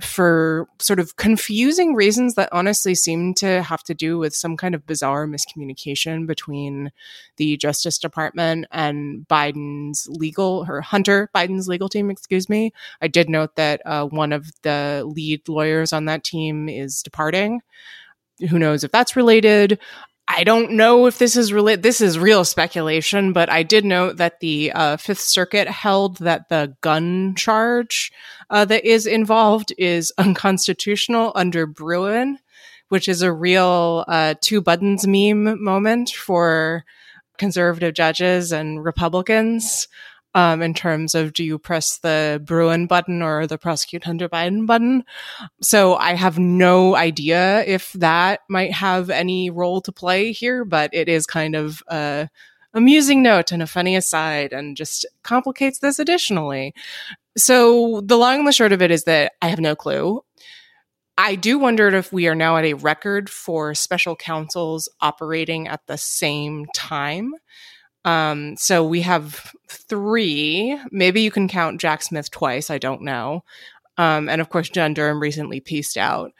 for 0.00 0.68
sort 0.78 1.00
of 1.00 1.16
confusing 1.16 1.94
reasons 1.94 2.34
that 2.34 2.48
honestly 2.52 2.94
seem 2.94 3.34
to 3.34 3.62
have 3.62 3.82
to 3.82 3.94
do 3.94 4.16
with 4.16 4.34
some 4.34 4.56
kind 4.56 4.74
of 4.74 4.86
bizarre 4.86 5.26
miscommunication 5.26 6.24
between 6.26 6.92
the 7.36 7.56
Justice 7.56 7.98
Department 7.98 8.66
and 8.70 9.26
Biden's 9.28 10.06
legal 10.08 10.64
or 10.68 10.80
Hunter 10.80 11.30
Biden's 11.34 11.66
legal 11.66 11.88
team, 11.88 12.10
excuse 12.10 12.48
me. 12.48 12.72
I 13.02 13.08
did 13.08 13.28
note 13.28 13.56
that 13.56 13.82
uh, 13.84 14.06
one 14.06 14.32
of 14.32 14.52
the 14.62 15.02
lead 15.04 15.48
lawyers 15.48 15.92
on 15.92 16.04
that 16.04 16.22
team 16.22 16.68
is 16.68 17.02
departing. 17.02 17.60
Who 18.50 18.58
knows 18.58 18.84
if 18.84 18.92
that's 18.92 19.16
related? 19.16 19.80
I 20.30 20.44
don't 20.44 20.72
know 20.72 21.06
if 21.06 21.16
this 21.16 21.36
is 21.36 21.54
related. 21.54 21.82
This 21.82 22.02
is 22.02 22.18
real 22.18 22.44
speculation, 22.44 23.32
but 23.32 23.50
I 23.50 23.62
did 23.62 23.86
note 23.86 24.18
that 24.18 24.40
the 24.40 24.70
uh, 24.72 24.96
Fifth 24.98 25.20
Circuit 25.20 25.68
held 25.68 26.18
that 26.18 26.50
the 26.50 26.76
gun 26.82 27.34
charge 27.34 28.12
uh, 28.50 28.66
that 28.66 28.84
is 28.84 29.06
involved 29.06 29.72
is 29.78 30.12
unconstitutional 30.18 31.32
under 31.34 31.66
Bruen, 31.66 32.38
which 32.90 33.08
is 33.08 33.22
a 33.22 33.32
real 33.32 34.04
uh, 34.06 34.34
two 34.40 34.60
buttons 34.60 35.06
meme 35.06 35.62
moment 35.64 36.10
for 36.10 36.84
conservative 37.38 37.94
judges 37.94 38.52
and 38.52 38.84
Republicans 38.84 39.88
um, 40.38 40.62
in 40.62 40.72
terms 40.72 41.16
of 41.16 41.32
do 41.32 41.42
you 41.42 41.58
press 41.58 41.98
the 41.98 42.40
Bruen 42.44 42.86
button 42.86 43.22
or 43.22 43.48
the 43.48 43.58
prosecute 43.58 44.04
Hunter 44.04 44.28
Biden 44.28 44.68
button. 44.68 45.02
So 45.60 45.96
I 45.96 46.14
have 46.14 46.38
no 46.38 46.94
idea 46.94 47.64
if 47.66 47.92
that 47.94 48.42
might 48.48 48.72
have 48.72 49.10
any 49.10 49.50
role 49.50 49.80
to 49.80 49.90
play 49.90 50.30
here, 50.30 50.64
but 50.64 50.90
it 50.92 51.08
is 51.08 51.26
kind 51.26 51.56
of 51.56 51.82
a 51.88 52.28
amusing 52.72 53.20
note 53.20 53.50
and 53.50 53.64
a 53.64 53.66
funny 53.66 53.96
aside 53.96 54.52
and 54.52 54.76
just 54.76 55.04
complicates 55.24 55.80
this 55.80 55.98
additionally. 55.98 56.72
So 57.36 58.00
the 58.04 58.16
long 58.16 58.38
and 58.38 58.46
the 58.46 58.52
short 58.52 58.72
of 58.72 58.80
it 58.80 58.92
is 58.92 59.02
that 59.04 59.32
I 59.42 59.48
have 59.48 59.58
no 59.58 59.74
clue. 59.74 60.22
I 61.16 61.34
do 61.34 61.58
wonder 61.58 61.88
if 61.88 62.12
we 62.12 62.28
are 62.28 62.36
now 62.36 62.58
at 62.58 62.64
a 62.64 62.74
record 62.74 63.28
for 63.28 63.74
special 63.74 64.14
counsels 64.14 64.88
operating 65.00 65.66
at 65.66 65.84
the 65.88 65.98
same 65.98 66.66
time. 66.76 67.32
Um, 68.08 68.56
so 68.56 68.82
we 68.82 69.02
have 69.02 69.52
three. 69.68 70.80
Maybe 70.90 71.20
you 71.20 71.30
can 71.30 71.46
count 71.46 71.78
Jack 71.78 72.02
Smith 72.02 72.30
twice. 72.30 72.70
I 72.70 72.78
don't 72.78 73.02
know. 73.02 73.44
Um, 73.98 74.30
and 74.30 74.40
of 74.40 74.48
course, 74.48 74.70
John 74.70 74.94
Durham 74.94 75.20
recently 75.20 75.60
pieced 75.60 75.98
out. 75.98 76.32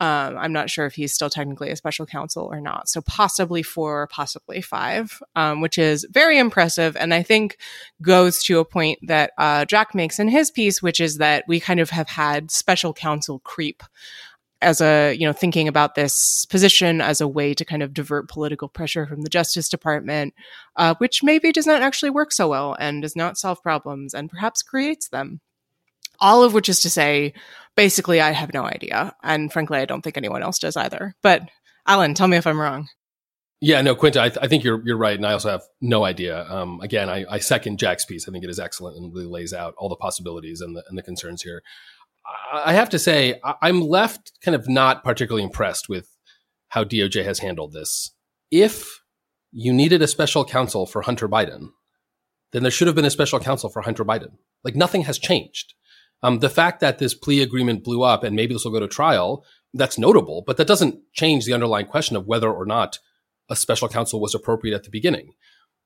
Um, 0.00 0.36
I'm 0.36 0.52
not 0.52 0.68
sure 0.68 0.84
if 0.84 0.94
he's 0.94 1.14
still 1.14 1.30
technically 1.30 1.70
a 1.70 1.76
special 1.76 2.06
counsel 2.06 2.48
or 2.50 2.60
not. 2.60 2.88
So 2.88 3.00
possibly 3.02 3.62
four, 3.62 4.08
possibly 4.08 4.60
five, 4.60 5.22
um, 5.36 5.60
which 5.60 5.78
is 5.78 6.04
very 6.10 6.38
impressive. 6.38 6.96
And 6.96 7.14
I 7.14 7.22
think 7.22 7.56
goes 8.00 8.42
to 8.44 8.58
a 8.58 8.64
point 8.64 8.98
that 9.06 9.30
uh, 9.38 9.64
Jack 9.64 9.94
makes 9.94 10.18
in 10.18 10.26
his 10.26 10.50
piece, 10.50 10.82
which 10.82 10.98
is 10.98 11.18
that 11.18 11.44
we 11.46 11.60
kind 11.60 11.78
of 11.78 11.90
have 11.90 12.08
had 12.08 12.50
special 12.50 12.92
counsel 12.92 13.38
creep 13.44 13.84
as 14.62 14.80
a 14.80 15.14
you 15.14 15.26
know 15.26 15.32
thinking 15.32 15.68
about 15.68 15.94
this 15.94 16.44
position 16.46 17.00
as 17.00 17.20
a 17.20 17.28
way 17.28 17.52
to 17.52 17.64
kind 17.64 17.82
of 17.82 17.92
divert 17.92 18.28
political 18.28 18.68
pressure 18.68 19.06
from 19.06 19.22
the 19.22 19.30
justice 19.30 19.68
department 19.68 20.34
uh, 20.76 20.94
which 20.98 21.22
maybe 21.22 21.52
does 21.52 21.66
not 21.66 21.82
actually 21.82 22.10
work 22.10 22.32
so 22.32 22.48
well 22.48 22.76
and 22.78 23.02
does 23.02 23.16
not 23.16 23.36
solve 23.36 23.62
problems 23.62 24.14
and 24.14 24.30
perhaps 24.30 24.62
creates 24.62 25.08
them 25.08 25.40
all 26.20 26.42
of 26.42 26.54
which 26.54 26.68
is 26.68 26.80
to 26.80 26.90
say 26.90 27.32
basically 27.76 28.20
i 28.20 28.30
have 28.30 28.54
no 28.54 28.64
idea 28.64 29.14
and 29.22 29.52
frankly 29.52 29.78
i 29.78 29.84
don't 29.84 30.02
think 30.02 30.16
anyone 30.16 30.42
else 30.42 30.58
does 30.58 30.76
either 30.76 31.14
but 31.22 31.48
alan 31.86 32.14
tell 32.14 32.28
me 32.28 32.36
if 32.36 32.46
i'm 32.46 32.60
wrong 32.60 32.88
yeah, 33.64 33.80
no, 33.80 33.94
Quinta, 33.94 34.20
I, 34.20 34.28
th- 34.28 34.40
I, 34.42 34.48
think 34.48 34.64
you're 34.64 34.82
you're 34.84 34.96
right, 34.96 35.14
and 35.14 35.24
I 35.24 35.34
also 35.34 35.48
have 35.48 35.62
no 35.80 36.04
idea. 36.04 36.44
Um, 36.50 36.80
again, 36.80 37.08
I, 37.08 37.24
I, 37.30 37.38
second 37.38 37.78
Jack's 37.78 38.04
piece. 38.04 38.28
I 38.28 38.32
think 38.32 38.42
it 38.42 38.50
is 38.50 38.58
excellent 38.58 38.96
and 38.96 39.14
really 39.14 39.28
lays 39.28 39.54
out 39.54 39.74
all 39.78 39.88
the 39.88 39.94
possibilities 39.94 40.60
and 40.60 40.74
the 40.74 40.82
and 40.88 40.98
the 40.98 41.02
concerns 41.02 41.42
here. 41.42 41.62
I 42.52 42.72
have 42.74 42.90
to 42.90 42.98
say, 42.98 43.40
I'm 43.60 43.80
left 43.80 44.32
kind 44.44 44.54
of 44.54 44.68
not 44.68 45.04
particularly 45.04 45.42
impressed 45.42 45.88
with 45.88 46.08
how 46.68 46.84
DOJ 46.84 47.24
has 47.24 47.40
handled 47.40 47.72
this. 47.72 48.12
If 48.50 49.00
you 49.50 49.72
needed 49.72 50.02
a 50.02 50.06
special 50.06 50.44
counsel 50.44 50.86
for 50.86 51.02
Hunter 51.02 51.28
Biden, 51.28 51.68
then 52.52 52.62
there 52.62 52.70
should 52.70 52.86
have 52.86 52.96
been 52.96 53.04
a 53.04 53.10
special 53.10 53.40
counsel 53.40 53.70
for 53.70 53.82
Hunter 53.82 54.04
Biden. 54.04 54.36
Like 54.64 54.76
nothing 54.76 55.02
has 55.02 55.18
changed. 55.18 55.74
Um, 56.22 56.38
the 56.38 56.50
fact 56.50 56.80
that 56.80 56.98
this 56.98 57.14
plea 57.14 57.42
agreement 57.42 57.82
blew 57.82 58.02
up 58.02 58.22
and 58.22 58.36
maybe 58.36 58.54
this 58.54 58.64
will 58.64 58.72
go 58.72 58.80
to 58.80 58.88
trial, 58.88 59.44
that's 59.74 59.98
notable, 59.98 60.44
but 60.46 60.56
that 60.56 60.66
doesn't 60.66 61.00
change 61.12 61.44
the 61.44 61.54
underlying 61.54 61.86
question 61.86 62.16
of 62.16 62.26
whether 62.26 62.50
or 62.50 62.64
not 62.64 62.98
a 63.50 63.56
special 63.56 63.88
counsel 63.88 64.20
was 64.20 64.34
appropriate 64.34 64.74
at 64.74 64.84
the 64.84 64.90
beginning. 64.90 65.32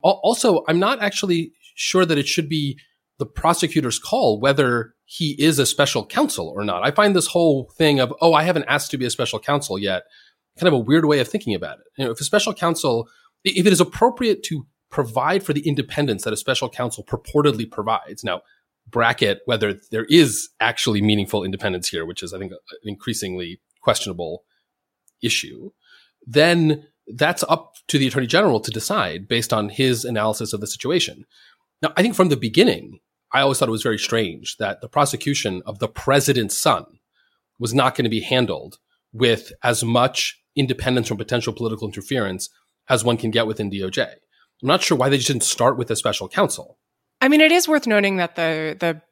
Also, 0.03 0.63
I'm 0.69 0.79
not 0.79 1.03
actually 1.03 1.53
sure 1.75 2.05
that 2.05 2.19
it 2.19 2.29
should 2.29 2.49
be 2.49 2.79
the 3.19 3.27
prosecutor's 3.27 3.99
call 3.99 4.41
whether 4.41 4.95
he 5.05 5.37
is 5.39 5.59
a 5.59 5.67
special 5.67 6.05
counsel 6.05 6.53
or 6.55 6.65
not. 6.65 6.85
I 6.85 6.91
find 6.91 7.15
this 7.15 7.29
whole 7.29 7.71
thing 7.77 8.01
of, 8.01 8.13
oh, 8.21 8.35
I 8.35 8.43
haven't 8.43 8.67
asked 8.69 8.91
to 8.91 8.99
be 8.99 9.07
a 9.07 9.11
special 9.11 9.39
counsel 9.39 9.79
yet, 9.79 10.03
kind 10.59 10.69
of 10.69 10.75
a 10.75 10.79
weird 10.79 11.05
way 11.05 11.21
of 11.21 11.29
thinking 11.29 11.55
about 11.55 11.79
it. 11.79 11.85
You 11.97 12.05
know, 12.05 12.11
if 12.11 12.21
a 12.21 12.25
special 12.25 12.53
counsel, 12.53 13.09
if 13.45 13.67
it 13.67 13.73
is 13.73 13.81
appropriate 13.81 14.43
to 14.45 14.67
provide 14.91 15.45
for 15.45 15.53
the 15.53 15.67
independence 15.67 16.25
that 16.25 16.33
a 16.33 16.37
special 16.37 16.69
counsel 16.69 17.05
purportedly 17.05 17.71
provides, 17.71 18.25
now, 18.25 18.43
bracket 18.89 19.41
whether 19.47 19.75
there 19.91 20.07
is 20.09 20.49
actually 20.61 21.03
meaningful 21.03 21.45
independence 21.45 21.89
here, 21.89 22.07
which 22.07 22.23
is, 22.23 22.33
I 22.33 22.39
think, 22.39 22.53
an 22.53 22.59
increasingly 22.85 23.61
questionable 23.83 24.45
issue, 25.23 25.71
then 26.27 26.87
that's 27.09 27.45
up 27.49 27.75
to 27.89 27.99
the 27.99 28.07
attorney 28.07 28.27
general 28.27 28.61
to 28.61 28.71
decide 28.71 29.29
based 29.29 29.53
on 29.53 29.69
his 29.69 30.05
analysis 30.05 30.53
of 30.53 30.61
the 30.61 30.67
situation. 30.67 31.25
Now, 31.83 31.93
I 31.97 32.03
think 32.03 32.15
from 32.15 32.29
the 32.29 32.37
beginning, 32.37 33.01
I 33.37 33.43
always 33.43 33.59
thought 33.59 33.69
it 33.69 33.73
was 33.73 33.83
very 33.83 33.99
strange 33.99 34.57
that 34.57 34.81
the 34.81 34.89
prosecution 34.89 35.61
of 35.67 35.79
the 35.79 35.89
president's 35.89 36.57
son 36.57 36.87
was 37.59 37.75
not 37.75 37.95
going 37.95 38.05
to 38.05 38.11
be 38.11 38.21
handled 38.21 38.79
with 39.13 39.53
as 39.63 39.85
much 39.85 40.43
independence 40.57 41.07
from 41.07 41.19
potential 41.19 41.53
political 41.53 41.87
interference 41.87 42.49
as 42.89 43.05
one 43.05 43.19
can 43.19 43.31
get 43.31 43.47
within 43.47 43.71
DOJ. 43.71 44.07
I'm 44.07 44.17
not 44.63 44.83
sure 44.83 44.97
why 44.97 45.11
they 45.11 45.19
just 45.19 45.29
didn't 45.29 45.43
start 45.43 45.77
with 45.77 45.91
a 45.91 45.97
special 45.97 46.31
counsel. 46.31 46.79
I 47.21 47.29
mean, 47.29 47.43
it 47.43 47.53
is 47.53 47.69
worth 47.69 47.87
noting 47.87 48.17
that 48.17 48.37
the 48.37 48.75
the 48.81 49.03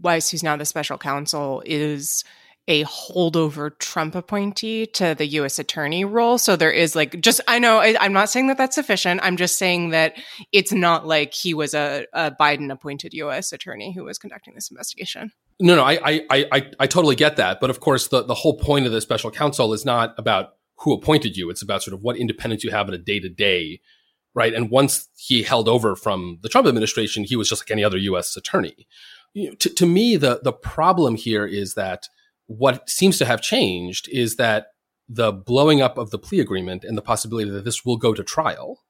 Weiss, 0.00 0.30
who's 0.30 0.42
now 0.42 0.56
the 0.56 0.64
special 0.64 0.96
counsel, 0.96 1.62
is 1.66 2.24
a 2.68 2.84
holdover 2.84 3.76
Trump 3.78 4.14
appointee 4.14 4.86
to 4.86 5.14
the 5.14 5.26
U.S. 5.26 5.58
attorney 5.58 6.04
role. 6.04 6.36
So 6.36 6.56
there 6.56 6.70
is 6.70 6.96
like 6.96 7.20
just 7.20 7.40
I 7.46 7.58
know 7.58 7.78
I, 7.78 8.04
am 8.04 8.12
not 8.12 8.28
saying 8.28 8.48
that 8.48 8.58
that's 8.58 8.74
sufficient. 8.74 9.20
I'm 9.22 9.36
just 9.36 9.56
saying 9.56 9.90
that 9.90 10.16
it's 10.52 10.72
not 10.72 11.06
like 11.06 11.32
he 11.32 11.54
was 11.54 11.74
a, 11.74 12.06
a 12.12 12.32
Biden 12.32 12.72
appointed 12.72 13.14
U.S. 13.14 13.52
attorney 13.52 13.92
who 13.92 14.04
was 14.04 14.18
conducting 14.18 14.54
this 14.54 14.70
investigation. 14.70 15.30
No, 15.60 15.76
no, 15.76 15.84
I, 15.84 16.22
I, 16.30 16.46
I, 16.52 16.70
I 16.80 16.86
totally 16.86 17.16
get 17.16 17.36
that. 17.36 17.60
But 17.60 17.70
of 17.70 17.80
course, 17.80 18.08
the, 18.08 18.22
the 18.22 18.34
whole 18.34 18.58
point 18.58 18.84
of 18.86 18.92
the 18.92 19.00
special 19.00 19.30
counsel 19.30 19.72
is 19.72 19.84
not 19.84 20.14
about 20.18 20.56
who 20.80 20.92
appointed 20.92 21.36
you. 21.36 21.48
It's 21.48 21.62
about 21.62 21.82
sort 21.82 21.94
of 21.94 22.02
what 22.02 22.16
independence 22.16 22.62
you 22.62 22.70
have 22.70 22.88
in 22.88 22.94
a 22.94 22.98
day 22.98 23.20
to 23.20 23.28
day, 23.30 23.80
right? 24.34 24.52
And 24.52 24.70
once 24.70 25.08
he 25.16 25.44
held 25.44 25.68
over 25.68 25.96
from 25.96 26.40
the 26.42 26.50
Trump 26.50 26.66
administration, 26.66 27.24
he 27.24 27.36
was 27.36 27.48
just 27.48 27.62
like 27.62 27.70
any 27.70 27.84
other 27.84 27.96
U.S. 27.96 28.36
attorney. 28.36 28.86
You 29.32 29.50
know, 29.50 29.54
to, 29.56 29.70
to 29.70 29.86
me, 29.86 30.16
the 30.16 30.40
the 30.42 30.52
problem 30.52 31.14
here 31.14 31.46
is 31.46 31.74
that 31.74 32.08
what 32.46 32.88
seems 32.88 33.18
to 33.18 33.24
have 33.24 33.40
changed 33.40 34.08
is 34.10 34.36
that 34.36 34.68
the 35.08 35.32
blowing 35.32 35.80
up 35.80 35.98
of 35.98 36.10
the 36.10 36.18
plea 36.18 36.40
agreement 36.40 36.84
and 36.84 36.96
the 36.96 37.02
possibility 37.02 37.50
that 37.50 37.64
this 37.64 37.84
will 37.84 37.96
go 37.96 38.12
to 38.12 38.24
trial 38.24 38.82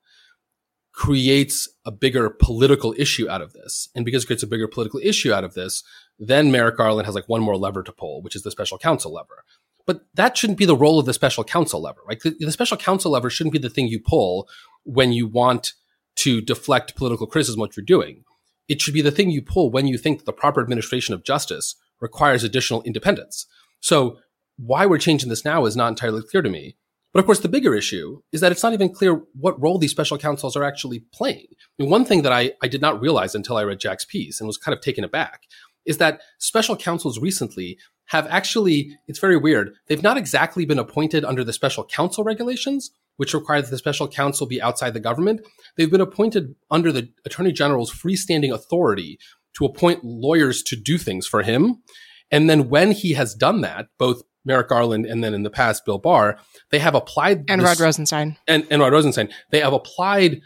creates 0.92 1.68
a 1.84 1.90
bigger 1.90 2.30
political 2.30 2.94
issue 2.96 3.28
out 3.28 3.42
of 3.42 3.52
this. 3.52 3.90
And 3.94 4.04
because 4.04 4.24
it 4.24 4.28
creates 4.28 4.42
a 4.42 4.46
bigger 4.46 4.66
political 4.66 4.98
issue 5.02 5.32
out 5.32 5.44
of 5.44 5.52
this, 5.52 5.82
then 6.18 6.50
Merrick 6.50 6.78
Garland 6.78 7.04
has 7.04 7.14
like 7.14 7.28
one 7.28 7.42
more 7.42 7.57
lever 7.57 7.82
to 7.82 7.92
pull, 7.92 8.22
which 8.22 8.34
is 8.34 8.42
the 8.42 8.50
special 8.50 8.78
counsel 8.78 9.12
lever. 9.12 9.44
But 9.84 10.07
that 10.14 10.36
shouldn't 10.36 10.59
be 10.59 10.64
the 10.64 10.76
role 10.76 10.98
of 10.98 11.04
the 11.04 11.12
special 11.12 11.44
counsel 11.44 11.82
lever, 11.82 12.00
right? 12.09 12.18
The, 12.20 12.34
the 12.40 12.50
special 12.50 12.78
counsel 12.78 13.12
lever 13.12 13.28
shouldn't 13.28 13.52
be 13.52 13.59
the 13.59 13.68
thing 13.68 13.88
you 13.88 14.00
pull 14.00 14.48
when 14.84 15.12
you 15.12 15.26
want 15.26 15.74
to 16.16 16.40
deflect 16.40 16.96
political 16.96 17.26
criticism 17.26 17.61
what 17.61 17.76
you're 17.76 17.84
doing. 17.84 18.24
It 18.66 18.80
should 18.80 18.94
be 18.94 19.02
the 19.02 19.11
thing 19.11 19.30
you 19.30 19.42
pull 19.42 19.70
when 19.70 19.86
you 19.86 19.98
think 19.98 20.24
the 20.24 20.32
proper 20.32 20.62
administration 20.62 21.14
of 21.14 21.24
justice 21.24 21.76
requires 22.01 22.44
additional 22.44 22.82
independence. 22.82 23.47
So 23.80 24.18
why 24.57 24.86
we're 24.86 24.99
changing 24.99 25.28
this 25.28 25.44
now 25.44 25.64
is 25.66 25.76
not 25.76 25.88
entirely 25.88 26.22
clear 26.22 26.42
to 26.42 26.51
me. 26.51 26.76
But 27.12 27.20
of 27.20 27.26
course, 27.26 27.40
the 27.40 27.49
bigger 27.49 27.74
issue 27.74 28.20
is 28.30 28.42
that 28.42 28.53
it's 28.53 28.62
not 28.62 28.74
even 28.74 28.92
clear 28.92 29.22
what 29.32 29.61
role 29.61 29.78
these 29.78 29.90
special 29.90 30.18
counsels 30.18 30.55
are 30.55 30.64
actually 30.64 31.05
playing. 31.14 31.47
I 31.51 31.82
mean, 31.82 31.90
one 31.90 32.05
thing 32.05 32.22
that 32.22 32.32
I, 32.32 32.53
I 32.62 32.68
did 32.68 32.82
not 32.82 33.01
realize 33.01 33.34
until 33.34 33.57
I 33.57 33.64
read 33.64 33.80
Jack's 33.80 34.05
piece 34.05 34.38
and 34.38 34.47
was 34.47 34.59
kind 34.59 34.76
of 34.76 34.82
taken 34.82 35.03
aback 35.03 35.44
is 35.86 35.97
that 35.99 36.20
special 36.38 36.76
counsels 36.76 37.18
recently 37.18 37.78
have 38.07 38.26
actually, 38.26 38.99
it's 39.09 39.18
very 39.18 39.36
weird. 39.36 39.72
They've 39.86 40.03
not 40.03 40.18
exactly 40.18 40.66
been 40.66 40.78
appointed 40.78 41.24
under 41.24 41.42
the 41.42 41.53
special 41.53 41.84
counsel 41.84 42.22
regulations, 42.22 42.90
which 43.16 43.34
require 43.34 43.62
that 43.62 43.70
the 43.70 43.78
special 43.78 44.09
counsel 44.09 44.47
be 44.47 44.61
outside 44.61 44.92
the 44.92 45.01
government. 45.01 45.40
They've 45.76 45.90
been 45.90 46.01
appointed 46.01 46.55
under 46.70 46.92
the 46.92 47.09
attorney 47.24 47.53
general's 47.53 47.92
freestanding 47.92 48.53
authority 48.53 49.18
to 49.57 49.64
appoint 49.64 50.04
lawyers 50.04 50.62
to 50.64 50.76
do 50.76 50.98
things 50.98 51.26
for 51.26 51.42
him. 51.42 51.82
And 52.30 52.50
then 52.50 52.68
when 52.68 52.92
he 52.92 53.12
has 53.12 53.34
done 53.34 53.61
that, 53.61 53.86
both 53.98 54.22
Merrick 54.44 54.68
Garland 54.68 55.07
and 55.07 55.22
then 55.22 55.34
in 55.34 55.42
the 55.42 55.50
past 55.50 55.84
Bill 55.84 55.98
Barr, 55.98 56.38
they 56.70 56.78
have 56.78 56.94
applied 56.94 57.44
and 57.48 57.61
this- 57.61 57.68
Rod 57.68 57.80
Rosenstein. 57.80 58.36
and, 58.46 58.66
and 58.70 58.80
Rod 58.80 58.92
Rosenstein, 58.92 59.28
they 59.50 59.61
have 59.61 59.72
applied 59.72 60.40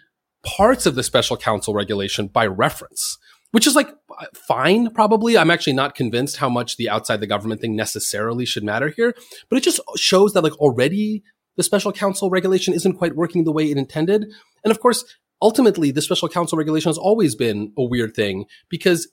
parts 0.44 0.86
of 0.86 0.94
the 0.94 1.02
special 1.02 1.36
counsel 1.36 1.74
regulation 1.74 2.26
by 2.26 2.46
reference, 2.46 3.18
which 3.50 3.66
is 3.66 3.74
like 3.74 3.90
fine, 4.34 4.90
probably. 4.90 5.36
I'm 5.36 5.50
actually 5.50 5.74
not 5.74 5.94
convinced 5.94 6.38
how 6.38 6.48
much 6.48 6.76
the 6.76 6.88
outside 6.88 7.20
the 7.20 7.26
government 7.26 7.60
thing 7.60 7.76
necessarily 7.76 8.46
should 8.46 8.64
matter 8.64 8.88
here, 8.88 9.14
but 9.48 9.58
it 9.58 9.62
just 9.62 9.80
shows 9.96 10.32
that 10.32 10.42
like 10.42 10.56
already 10.58 11.22
the 11.56 11.62
special 11.62 11.92
counsel 11.92 12.30
regulation 12.30 12.72
isn't 12.72 12.94
quite 12.94 13.16
working 13.16 13.44
the 13.44 13.52
way 13.52 13.70
it 13.70 13.76
intended. 13.76 14.24
And 14.64 14.70
of 14.70 14.80
course, 14.80 15.04
ultimately, 15.42 15.90
the 15.90 16.02
special 16.02 16.28
counsel 16.28 16.58
regulation 16.58 16.88
has 16.88 16.98
always 16.98 17.34
been 17.34 17.72
a 17.76 17.84
weird 17.84 18.14
thing 18.14 18.44
because 18.68 19.08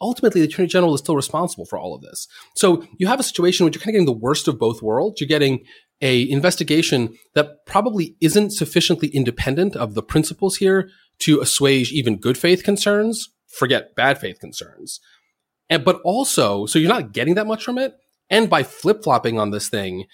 ultimately 0.00 0.40
the 0.40 0.46
attorney 0.46 0.68
general 0.68 0.94
is 0.94 1.00
still 1.00 1.16
responsible 1.16 1.66
for 1.66 1.78
all 1.78 1.94
of 1.94 2.02
this. 2.02 2.28
So 2.54 2.84
you 2.98 3.06
have 3.06 3.20
a 3.20 3.24
situation 3.24 3.64
where 3.64 3.72
you're 3.72 3.80
kind 3.80 3.90
of 3.90 3.94
getting 3.94 4.06
the 4.06 4.12
worst 4.12 4.48
of 4.48 4.58
both 4.58 4.82
worlds. 4.82 5.20
You're 5.20 5.28
getting 5.28 5.64
a 6.00 6.30
investigation 6.30 7.16
that 7.34 7.66
probably 7.66 8.16
isn't 8.20 8.52
sufficiently 8.52 9.08
independent 9.08 9.74
of 9.74 9.94
the 9.94 10.02
principles 10.02 10.56
here 10.56 10.90
to 11.20 11.40
assuage 11.40 11.92
even 11.92 12.16
good 12.16 12.38
faith 12.38 12.62
concerns. 12.62 13.28
Forget 13.48 13.96
bad 13.96 14.18
faith 14.18 14.38
concerns. 14.38 15.00
And, 15.68 15.84
but 15.84 16.00
also, 16.04 16.66
so 16.66 16.78
you're 16.78 16.88
not 16.88 17.12
getting 17.12 17.34
that 17.34 17.46
much 17.46 17.64
from 17.64 17.78
it. 17.78 17.94
And 18.30 18.48
by 18.48 18.62
flip 18.62 19.02
flopping 19.02 19.38
on 19.38 19.50
this 19.50 19.68
thing, 19.68 20.04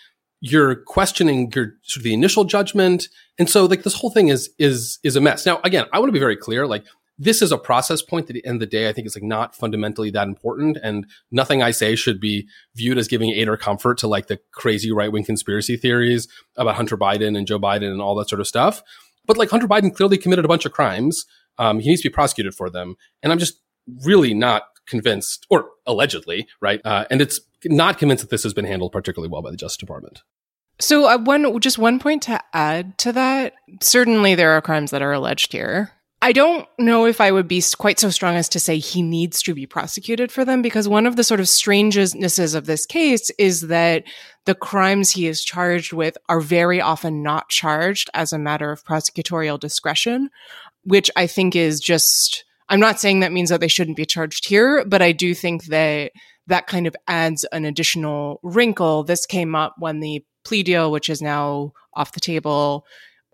you're 0.47 0.74
questioning 0.74 1.51
your 1.55 1.72
sort 1.84 1.99
of 1.99 2.03
the 2.03 2.12
initial 2.12 2.45
judgment. 2.45 3.09
And 3.38 3.49
so 3.49 3.64
like 3.64 3.82
this 3.82 3.95
whole 3.95 4.11
thing 4.11 4.28
is, 4.28 4.51
is, 4.59 4.99
is 5.03 5.16
a 5.16 5.20
mess. 5.20 5.47
Now, 5.47 5.59
again, 5.64 5.86
I 5.90 5.99
want 5.99 6.09
to 6.09 6.12
be 6.12 6.18
very 6.18 6.36
clear. 6.36 6.66
Like 6.66 6.84
this 7.16 7.40
is 7.40 7.51
a 7.51 7.57
process 7.57 8.03
point 8.03 8.26
that 8.26 8.36
at 8.36 8.42
the 8.42 8.47
end 8.47 8.57
of 8.57 8.61
the 8.61 8.66
day, 8.66 8.86
I 8.86 8.92
think 8.92 9.07
is 9.07 9.16
like 9.16 9.22
not 9.22 9.57
fundamentally 9.57 10.11
that 10.11 10.28
important. 10.28 10.76
And 10.82 11.07
nothing 11.30 11.62
I 11.62 11.70
say 11.70 11.97
should 11.97 12.20
be 12.20 12.47
viewed 12.74 12.99
as 12.99 13.09
giving 13.09 13.30
aid 13.30 13.49
or 13.49 13.57
comfort 13.57 13.97
to 13.99 14.07
like 14.07 14.26
the 14.26 14.38
crazy 14.53 14.92
right 14.92 15.11
wing 15.11 15.24
conspiracy 15.24 15.78
theories 15.78 16.28
about 16.57 16.74
Hunter 16.74 16.99
Biden 16.99 17.38
and 17.38 17.47
Joe 17.47 17.59
Biden 17.59 17.90
and 17.90 18.03
all 18.03 18.14
that 18.16 18.28
sort 18.28 18.40
of 18.40 18.47
stuff. 18.47 18.82
But 19.24 19.38
like 19.38 19.49
Hunter 19.49 19.66
Biden 19.66 19.95
clearly 19.95 20.18
committed 20.18 20.45
a 20.45 20.49
bunch 20.49 20.66
of 20.66 20.72
crimes. 20.72 21.24
Um, 21.57 21.80
he 21.80 21.88
needs 21.88 22.03
to 22.03 22.11
be 22.11 22.12
prosecuted 22.12 22.55
for 22.55 22.68
them. 22.68 22.97
And 23.22 23.32
I'm 23.32 23.38
just 23.38 23.61
really 24.05 24.34
not 24.34 24.64
convinced, 24.86 25.47
or 25.49 25.70
allegedly, 25.86 26.47
right? 26.61 26.82
Uh, 26.84 27.07
and 27.11 27.22
it's 27.22 27.40
not 27.65 27.99
convinced 27.99 28.23
that 28.23 28.31
this 28.31 28.43
has 28.43 28.55
been 28.55 28.65
handled 28.65 28.93
particularly 28.93 29.31
well 29.31 29.43
by 29.43 29.51
the 29.51 29.57
Justice 29.57 29.79
Department. 29.79 30.23
So, 30.81 31.07
uh, 31.07 31.19
one 31.19 31.61
just 31.61 31.79
one 31.79 31.99
point 31.99 32.23
to 32.25 32.41
add 32.53 32.99
to 32.99 33.12
that. 33.12 33.55
Certainly, 33.81 34.35
there 34.35 34.53
are 34.53 34.61
crimes 34.61 34.91
that 34.91 35.03
are 35.03 35.12
alleged 35.12 35.53
here. 35.53 35.93
I 36.25 36.33
don't 36.33 36.67
know 36.79 37.05
if 37.05 37.21
I 37.21 37.31
would 37.31 37.47
be 37.47 37.62
quite 37.77 38.01
so 38.01 38.09
strong 38.09 38.37
as 38.37 38.49
to 38.49 38.59
say 38.59 38.79
he 38.79 39.03
needs 39.03 39.43
to 39.43 39.55
be 39.55 39.67
prosecuted 39.67 40.33
for 40.33 40.43
them 40.43 40.62
because 40.62 40.89
one 40.89 41.07
of 41.07 41.17
the 41.17 41.23
sort 41.23 41.39
of 41.39 41.51
strangenesses 41.51 42.55
of 42.55 42.65
this 42.65 42.87
case 42.87 43.31
is 43.39 43.62
that 43.62 44.05
the 44.47 44.55
crimes 44.55 45.11
he 45.11 45.27
is 45.27 45.45
charged 45.45 45.93
with 45.93 46.17
are 46.31 46.41
very 46.41 46.81
often 46.81 47.23
not 47.23 47.51
charged 47.51 48.09
as 48.15 48.33
a 48.33 48.39
matter 48.39 48.73
of 48.73 48.85
prosecutorial 48.87 49.61
discretion, 49.61 50.31
which 50.85 51.11
I 51.15 51.27
think 51.27 51.55
is 51.55 51.79
just, 51.79 52.47
I'm 52.71 52.81
not 52.81 53.01
saying 53.01 53.21
that 53.21 53.33
means 53.33 53.51
that 53.51 53.61
they 53.61 53.69
shouldn't 53.69 53.99
be 53.99 54.07
charged 54.07 54.49
here, 54.49 54.83
but 54.87 55.03
I 55.03 55.12
do 55.12 55.35
think 55.35 55.65
that 55.67 56.12
that 56.47 56.66
kind 56.66 56.86
of 56.86 56.97
adds 57.09 57.45
an 57.53 57.64
additional 57.64 58.40
wrinkle. 58.42 59.05
This 59.05 59.26
came 59.26 59.55
up 59.55 59.74
when 59.78 60.01
the 60.01 60.24
plea 60.45 60.62
deal, 60.62 60.90
which 60.90 61.09
is 61.09 61.22
now 61.22 61.72
off 61.95 62.12
the 62.12 62.20
table, 62.20 62.84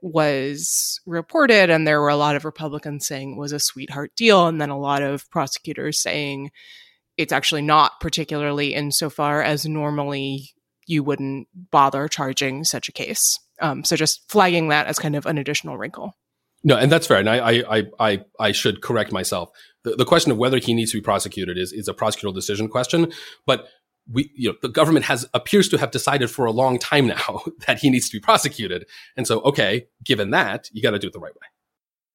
was 0.03 1.01
reported. 1.07 1.71
And 1.71 1.87
there 1.87 2.01
were 2.01 2.09
a 2.09 2.17
lot 2.17 2.37
of 2.37 2.45
Republicans 2.45 3.07
saying 3.07 3.33
it 3.33 3.39
was 3.39 3.53
a 3.53 3.59
sweetheart 3.59 4.13
deal. 4.17 4.47
And 4.47 4.61
then 4.61 4.71
a 4.71 4.79
lot 4.79 5.03
of 5.03 5.29
prosecutors 5.31 6.01
saying 6.01 6.51
it's 7.17 7.33
actually 7.33 7.63
not 7.63 8.01
particularly 8.01 8.75
insofar 8.75 9.43
as 9.43 9.67
normally 9.67 10.51
you 10.87 11.05
wouldn't 11.05 11.49
bother 11.71 12.09
charging 12.09 12.65
such 12.65 12.89
a 12.89 12.93
case. 12.93 13.39
Um, 13.61 13.85
so 13.85 13.95
just 13.95 14.31
flagging 14.31 14.69
that 14.69 14.87
as 14.87 14.99
kind 14.99 15.15
of 15.15 15.27
an 15.27 15.39
additional 15.39 15.77
wrinkle. 15.77 16.17
No, 16.63 16.77
and 16.77 16.93
that's 16.93 17.07
fair. 17.07 17.19
And 17.19 17.29
I, 17.29 17.63
I, 17.69 17.85
I, 17.99 18.25
I 18.39 18.53
should 18.53 18.83
correct 18.83 19.13
myself. 19.13 19.51
The, 19.83 19.97
the 19.97 20.05
question 20.05 20.31
of 20.31 20.39
whether 20.39 20.59
he 20.59 20.75
needs 20.75 20.93
to 20.93 20.99
be 20.99 21.03
prosecuted 21.03 21.57
is, 21.57 21.73
is 21.73 21.89
a 21.89 21.95
prosecutorial 21.95 22.35
decision 22.35 22.69
question. 22.69 23.13
But 23.47 23.69
we, 24.11 24.31
you 24.35 24.51
know, 24.51 24.57
the 24.61 24.69
government 24.69 25.07
has 25.07 25.27
appears 25.35 25.69
to 25.71 25.79
have 25.79 25.91
decided 25.91 26.31
for 26.31 26.45
a 26.45 26.51
long 26.51 26.79
time 26.79 27.07
now 27.07 27.43
that 27.67 27.79
he 27.79 27.91
needs 27.91 28.09
to 28.11 28.17
be 28.17 28.21
prosecuted. 28.21 28.87
And 29.17 29.27
so, 29.27 29.41
okay, 29.41 29.87
given 30.05 30.31
that, 30.31 30.69
you 30.73 30.83
got 30.83 30.91
to 30.91 30.99
do 30.99 31.07
it 31.07 31.13
the 31.13 31.21
right 31.21 31.35
way. 31.35 31.47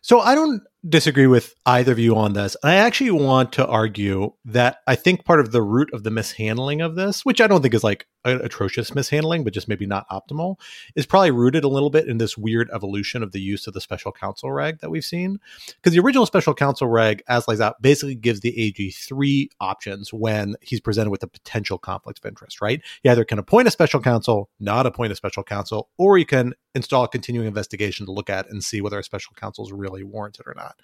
So 0.02 0.20
I 0.20 0.36
don't 0.36 0.62
disagree 0.88 1.28
with 1.28 1.56
either 1.66 1.92
of 1.92 2.00
you 2.00 2.16
on 2.16 2.34
this. 2.34 2.56
I 2.64 2.76
actually 2.76 3.12
want 3.12 3.54
to 3.54 3.66
argue 3.66 4.34
that 4.46 4.78
I 4.86 4.96
think 4.96 5.26
part 5.26 5.40
of 5.40 5.52
the 5.52 5.62
root 5.62 5.92
of 5.94 6.04
the 6.04 6.12
mishandling 6.12 6.82
of 6.82 6.96
this, 6.96 7.26
which 7.26 7.42
I 7.42 7.48
don't 7.48 7.62
think 7.62 7.74
is 7.74 7.84
like 7.84 8.08
an 8.24 8.42
atrocious 8.42 8.94
mishandling, 8.94 9.44
but 9.44 9.54
just 9.54 9.68
maybe 9.68 9.86
not 9.86 10.08
optimal, 10.10 10.60
is 10.96 11.06
probably 11.06 11.32
rooted 11.32 11.64
a 11.64 11.68
little 11.68 11.90
bit 11.90 12.08
in 12.08 12.18
this 12.18 12.38
weird 12.38 12.70
evolution 12.74 13.24
of 13.24 13.32
the 13.32 13.42
use 13.42 13.68
of 13.68 13.74
the 13.74 13.82
special 13.82 14.12
counsel 14.12 14.52
reg 14.52 14.80
that 14.80 14.90
we've 14.90 15.04
seen. 15.04 15.40
Because 15.68 15.94
the 15.94 16.00
original 16.00 16.26
special 16.26 16.54
counsel 16.54 16.88
reg, 16.88 17.24
as 17.28 17.48
lays 17.48 17.62
out, 17.62 17.82
basically 17.82 18.16
gives 18.16 18.42
the 18.42 18.60
AG 18.60 18.92
three 18.92 19.50
options 19.60 20.14
when 20.14 20.56
he's 20.62 20.82
presented 20.82 21.10
with 21.10 21.24
a 21.24 21.28
potential 21.28 21.78
conflict 21.78 22.20
of 22.20 22.26
interest, 22.26 22.62
right? 22.62 22.82
You 23.04 23.12
either 23.12 23.26
can 23.26 23.40
appoint 23.40 23.68
a 23.68 23.72
special 23.72 24.02
counsel, 24.02 24.50
not 24.60 24.86
appoint 24.86 25.14
a 25.14 25.16
special 25.16 25.44
counsel, 25.44 25.90
or 25.98 26.18
you 26.18 26.26
can 26.26 26.54
install 26.74 27.06
a 27.06 27.08
continuing 27.08 27.48
investigation 27.48 28.06
to 28.06 28.12
look 28.12 28.30
at 28.30 28.50
and 28.50 28.64
see 28.64 28.82
whether 28.82 29.00
a 29.00 29.04
special 29.04 29.34
counsel 29.36 29.66
is 29.66 29.72
really 29.72 30.04
warranted 30.04 30.46
or 30.46 30.54
not. 30.56 30.75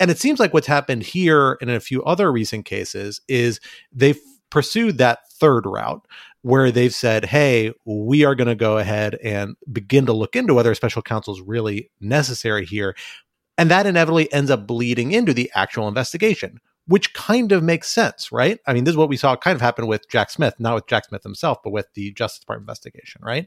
And 0.00 0.10
it 0.10 0.18
seems 0.18 0.40
like 0.40 0.52
what's 0.52 0.66
happened 0.66 1.02
here 1.02 1.56
and 1.60 1.70
in 1.70 1.76
a 1.76 1.80
few 1.80 2.02
other 2.04 2.30
recent 2.32 2.64
cases 2.64 3.20
is 3.28 3.60
they've 3.92 4.20
pursued 4.50 4.98
that 4.98 5.20
third 5.32 5.66
route 5.66 6.06
where 6.42 6.70
they've 6.70 6.94
said, 6.94 7.24
hey, 7.24 7.72
we 7.86 8.24
are 8.24 8.34
going 8.34 8.48
to 8.48 8.54
go 8.54 8.76
ahead 8.78 9.14
and 9.22 9.56
begin 9.72 10.06
to 10.06 10.12
look 10.12 10.36
into 10.36 10.52
whether 10.52 10.70
a 10.70 10.76
special 10.76 11.00
counsel 11.00 11.34
is 11.34 11.40
really 11.40 11.90
necessary 12.00 12.66
here. 12.66 12.94
And 13.56 13.70
that 13.70 13.86
inevitably 13.86 14.32
ends 14.32 14.50
up 14.50 14.66
bleeding 14.66 15.12
into 15.12 15.32
the 15.32 15.50
actual 15.54 15.88
investigation, 15.88 16.60
which 16.86 17.14
kind 17.14 17.52
of 17.52 17.62
makes 17.62 17.88
sense, 17.88 18.30
right? 18.30 18.58
I 18.66 18.74
mean, 18.74 18.84
this 18.84 18.92
is 18.92 18.98
what 18.98 19.08
we 19.08 19.16
saw 19.16 19.36
kind 19.36 19.54
of 19.54 19.62
happen 19.62 19.86
with 19.86 20.08
Jack 20.10 20.30
Smith, 20.30 20.54
not 20.58 20.74
with 20.74 20.86
Jack 20.86 21.06
Smith 21.06 21.22
himself, 21.22 21.58
but 21.62 21.70
with 21.70 21.86
the 21.94 22.12
Justice 22.12 22.40
Department 22.40 22.64
investigation, 22.64 23.22
right? 23.24 23.46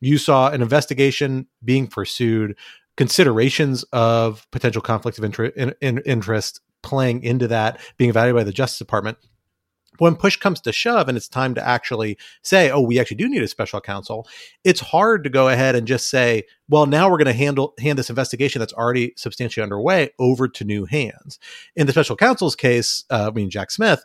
You 0.00 0.18
saw 0.18 0.50
an 0.50 0.62
investigation 0.62 1.46
being 1.64 1.86
pursued 1.86 2.58
considerations 2.96 3.84
of 3.92 4.46
potential 4.50 4.82
conflict 4.82 5.18
of 5.18 5.24
interest, 5.24 5.56
in, 5.56 5.74
in, 5.80 5.98
interest 5.98 6.60
playing 6.82 7.22
into 7.22 7.48
that, 7.48 7.80
being 7.96 8.10
evaluated 8.10 8.40
by 8.40 8.44
the 8.44 8.52
Justice 8.52 8.78
Department. 8.78 9.18
When 9.98 10.16
push 10.16 10.36
comes 10.36 10.60
to 10.62 10.72
shove 10.72 11.08
and 11.08 11.16
it's 11.16 11.28
time 11.28 11.54
to 11.54 11.66
actually 11.66 12.16
say, 12.42 12.70
oh, 12.70 12.80
we 12.80 12.98
actually 12.98 13.18
do 13.18 13.28
need 13.28 13.42
a 13.42 13.48
special 13.48 13.80
counsel, 13.80 14.26
it's 14.64 14.80
hard 14.80 15.22
to 15.24 15.30
go 15.30 15.48
ahead 15.48 15.74
and 15.74 15.86
just 15.86 16.08
say, 16.08 16.44
well, 16.68 16.86
now 16.86 17.10
we're 17.10 17.18
going 17.18 17.26
to 17.26 17.32
handle 17.34 17.74
hand 17.78 17.98
this 17.98 18.10
investigation 18.10 18.58
that's 18.58 18.72
already 18.72 19.12
substantially 19.16 19.62
underway 19.62 20.10
over 20.18 20.48
to 20.48 20.64
new 20.64 20.86
hands. 20.86 21.38
In 21.76 21.86
the 21.86 21.92
special 21.92 22.16
counsel's 22.16 22.56
case, 22.56 23.04
uh, 23.10 23.28
I 23.28 23.34
mean 23.34 23.50
Jack 23.50 23.70
Smith, 23.70 24.02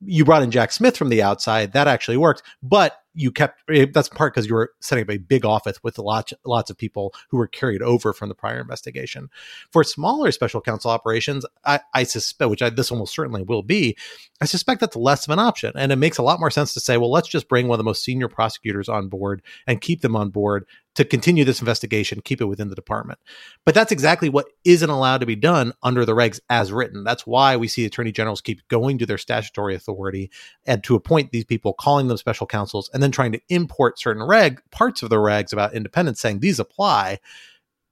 you 0.00 0.24
brought 0.24 0.42
in 0.42 0.50
Jack 0.50 0.70
Smith 0.70 0.96
from 0.96 1.08
the 1.08 1.22
outside. 1.22 1.72
That 1.72 1.88
actually 1.88 2.16
worked, 2.16 2.42
but 2.62 2.96
you 3.14 3.30
kept 3.30 3.62
eh, 3.70 3.86
that's 3.92 4.08
part 4.08 4.34
because 4.34 4.46
you 4.46 4.54
were 4.54 4.72
setting 4.80 5.02
up 5.02 5.10
a 5.10 5.18
big 5.18 5.44
office 5.44 5.82
with 5.82 5.98
lots 5.98 6.32
lots 6.44 6.70
of 6.70 6.76
people 6.76 7.14
who 7.30 7.36
were 7.36 7.46
carried 7.46 7.82
over 7.82 8.12
from 8.12 8.28
the 8.28 8.34
prior 8.34 8.60
investigation. 8.60 9.30
For 9.70 9.84
smaller 9.84 10.32
special 10.32 10.60
counsel 10.60 10.90
operations, 10.90 11.46
I, 11.64 11.80
I 11.94 12.02
suspect, 12.04 12.50
which 12.50 12.62
I, 12.62 12.70
this 12.70 12.90
almost 12.90 13.14
certainly 13.14 13.42
will 13.42 13.62
be, 13.62 13.96
I 14.40 14.46
suspect 14.46 14.80
that's 14.80 14.96
less 14.96 15.26
of 15.26 15.32
an 15.32 15.38
option, 15.38 15.72
and 15.76 15.92
it 15.92 15.96
makes 15.96 16.18
a 16.18 16.22
lot 16.22 16.40
more 16.40 16.50
sense 16.50 16.74
to 16.74 16.80
say, 16.80 16.96
well, 16.96 17.10
let's 17.10 17.28
just 17.28 17.48
bring 17.48 17.68
one 17.68 17.76
of 17.76 17.78
the 17.78 17.84
most 17.84 18.02
senior 18.02 18.28
prosecutors 18.28 18.88
on 18.88 19.08
board 19.08 19.42
and 19.66 19.80
keep 19.80 20.00
them 20.00 20.16
on 20.16 20.30
board 20.30 20.66
to 20.94 21.04
continue 21.04 21.44
this 21.44 21.60
investigation, 21.60 22.20
keep 22.22 22.40
it 22.40 22.46
within 22.46 22.68
the 22.68 22.74
department. 22.74 23.18
But 23.64 23.74
that's 23.74 23.92
exactly 23.92 24.28
what 24.28 24.46
isn't 24.64 24.88
allowed 24.88 25.18
to 25.18 25.26
be 25.26 25.36
done 25.36 25.72
under 25.82 26.04
the 26.04 26.14
regs 26.14 26.40
as 26.48 26.72
written. 26.72 27.04
That's 27.04 27.26
why 27.26 27.56
we 27.56 27.68
see 27.68 27.84
attorney 27.84 28.12
generals 28.12 28.40
keep 28.40 28.66
going 28.68 28.98
to 28.98 29.06
their 29.06 29.18
statutory 29.18 29.74
authority 29.74 30.30
and 30.66 30.84
to 30.84 30.94
appoint 30.94 31.32
these 31.32 31.44
people, 31.44 31.74
calling 31.74 32.08
them 32.08 32.16
special 32.16 32.46
counsels, 32.46 32.90
and 32.94 33.02
then 33.02 33.10
trying 33.10 33.32
to 33.32 33.40
import 33.48 33.98
certain 33.98 34.22
reg 34.22 34.60
parts 34.70 35.02
of 35.02 35.10
the 35.10 35.16
regs 35.16 35.52
about 35.52 35.74
independence, 35.74 36.20
saying 36.20 36.40
these 36.40 36.60
apply, 36.60 37.18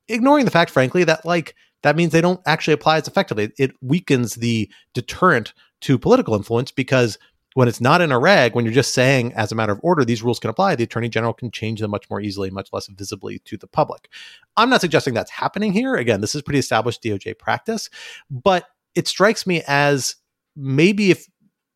ignoring 0.09 0.45
the 0.45 0.51
fact, 0.51 0.71
frankly, 0.71 1.05
that 1.05 1.25
like 1.25 1.55
that 1.83 1.97
means 1.97 2.13
they 2.13 2.21
don't 2.21 2.41
actually 2.47 2.75
apply 2.75 2.99
as 2.99 3.09
effectively. 3.09 3.53
It 3.59 3.73
weakens 3.83 4.37
the 4.37 4.71
deterrent 4.95 5.53
to 5.81 5.99
political 5.99 6.37
influence 6.37 6.71
because 6.71 7.19
when 7.55 7.69
it's 7.69 7.81
not 7.81 8.01
in 8.01 8.13
a 8.13 8.19
reg, 8.19 8.55
when 8.55 8.65
you're 8.65 8.75
just 8.75 8.95
saying 8.95 9.33
as 9.35 9.53
a 9.53 9.55
matter 9.55 9.73
of 9.73 9.81
order, 9.83 10.05
these 10.05 10.23
rules 10.23 10.39
can 10.39 10.51
apply, 10.51 10.75
the 10.75 10.85
attorney 10.85 11.09
general 11.09 11.33
can 11.33 11.51
change 11.51 11.81
them 11.81 11.91
much 11.91 12.09
more 12.11 12.21
easily, 12.21 12.51
much 12.51 12.69
less 12.73 12.87
visibly 12.89 13.39
to 13.41 13.57
the 13.57 13.67
public. 13.67 14.09
I'm 14.57 14.71
not 14.71 14.81
suggesting 14.81 15.15
that's 15.15 15.31
happening 15.31 15.73
here. 15.73 15.95
Again, 15.95 16.21
this 16.21 16.35
is 16.35 16.43
pretty 16.43 16.59
established 16.59 17.03
DOJ 17.03 17.39
practice, 17.39 17.91
but 18.31 18.67
it 18.95 19.09
strikes 19.09 19.47
me 19.47 19.63
as 19.67 20.17
maybe 20.57 21.11
if 21.11 21.27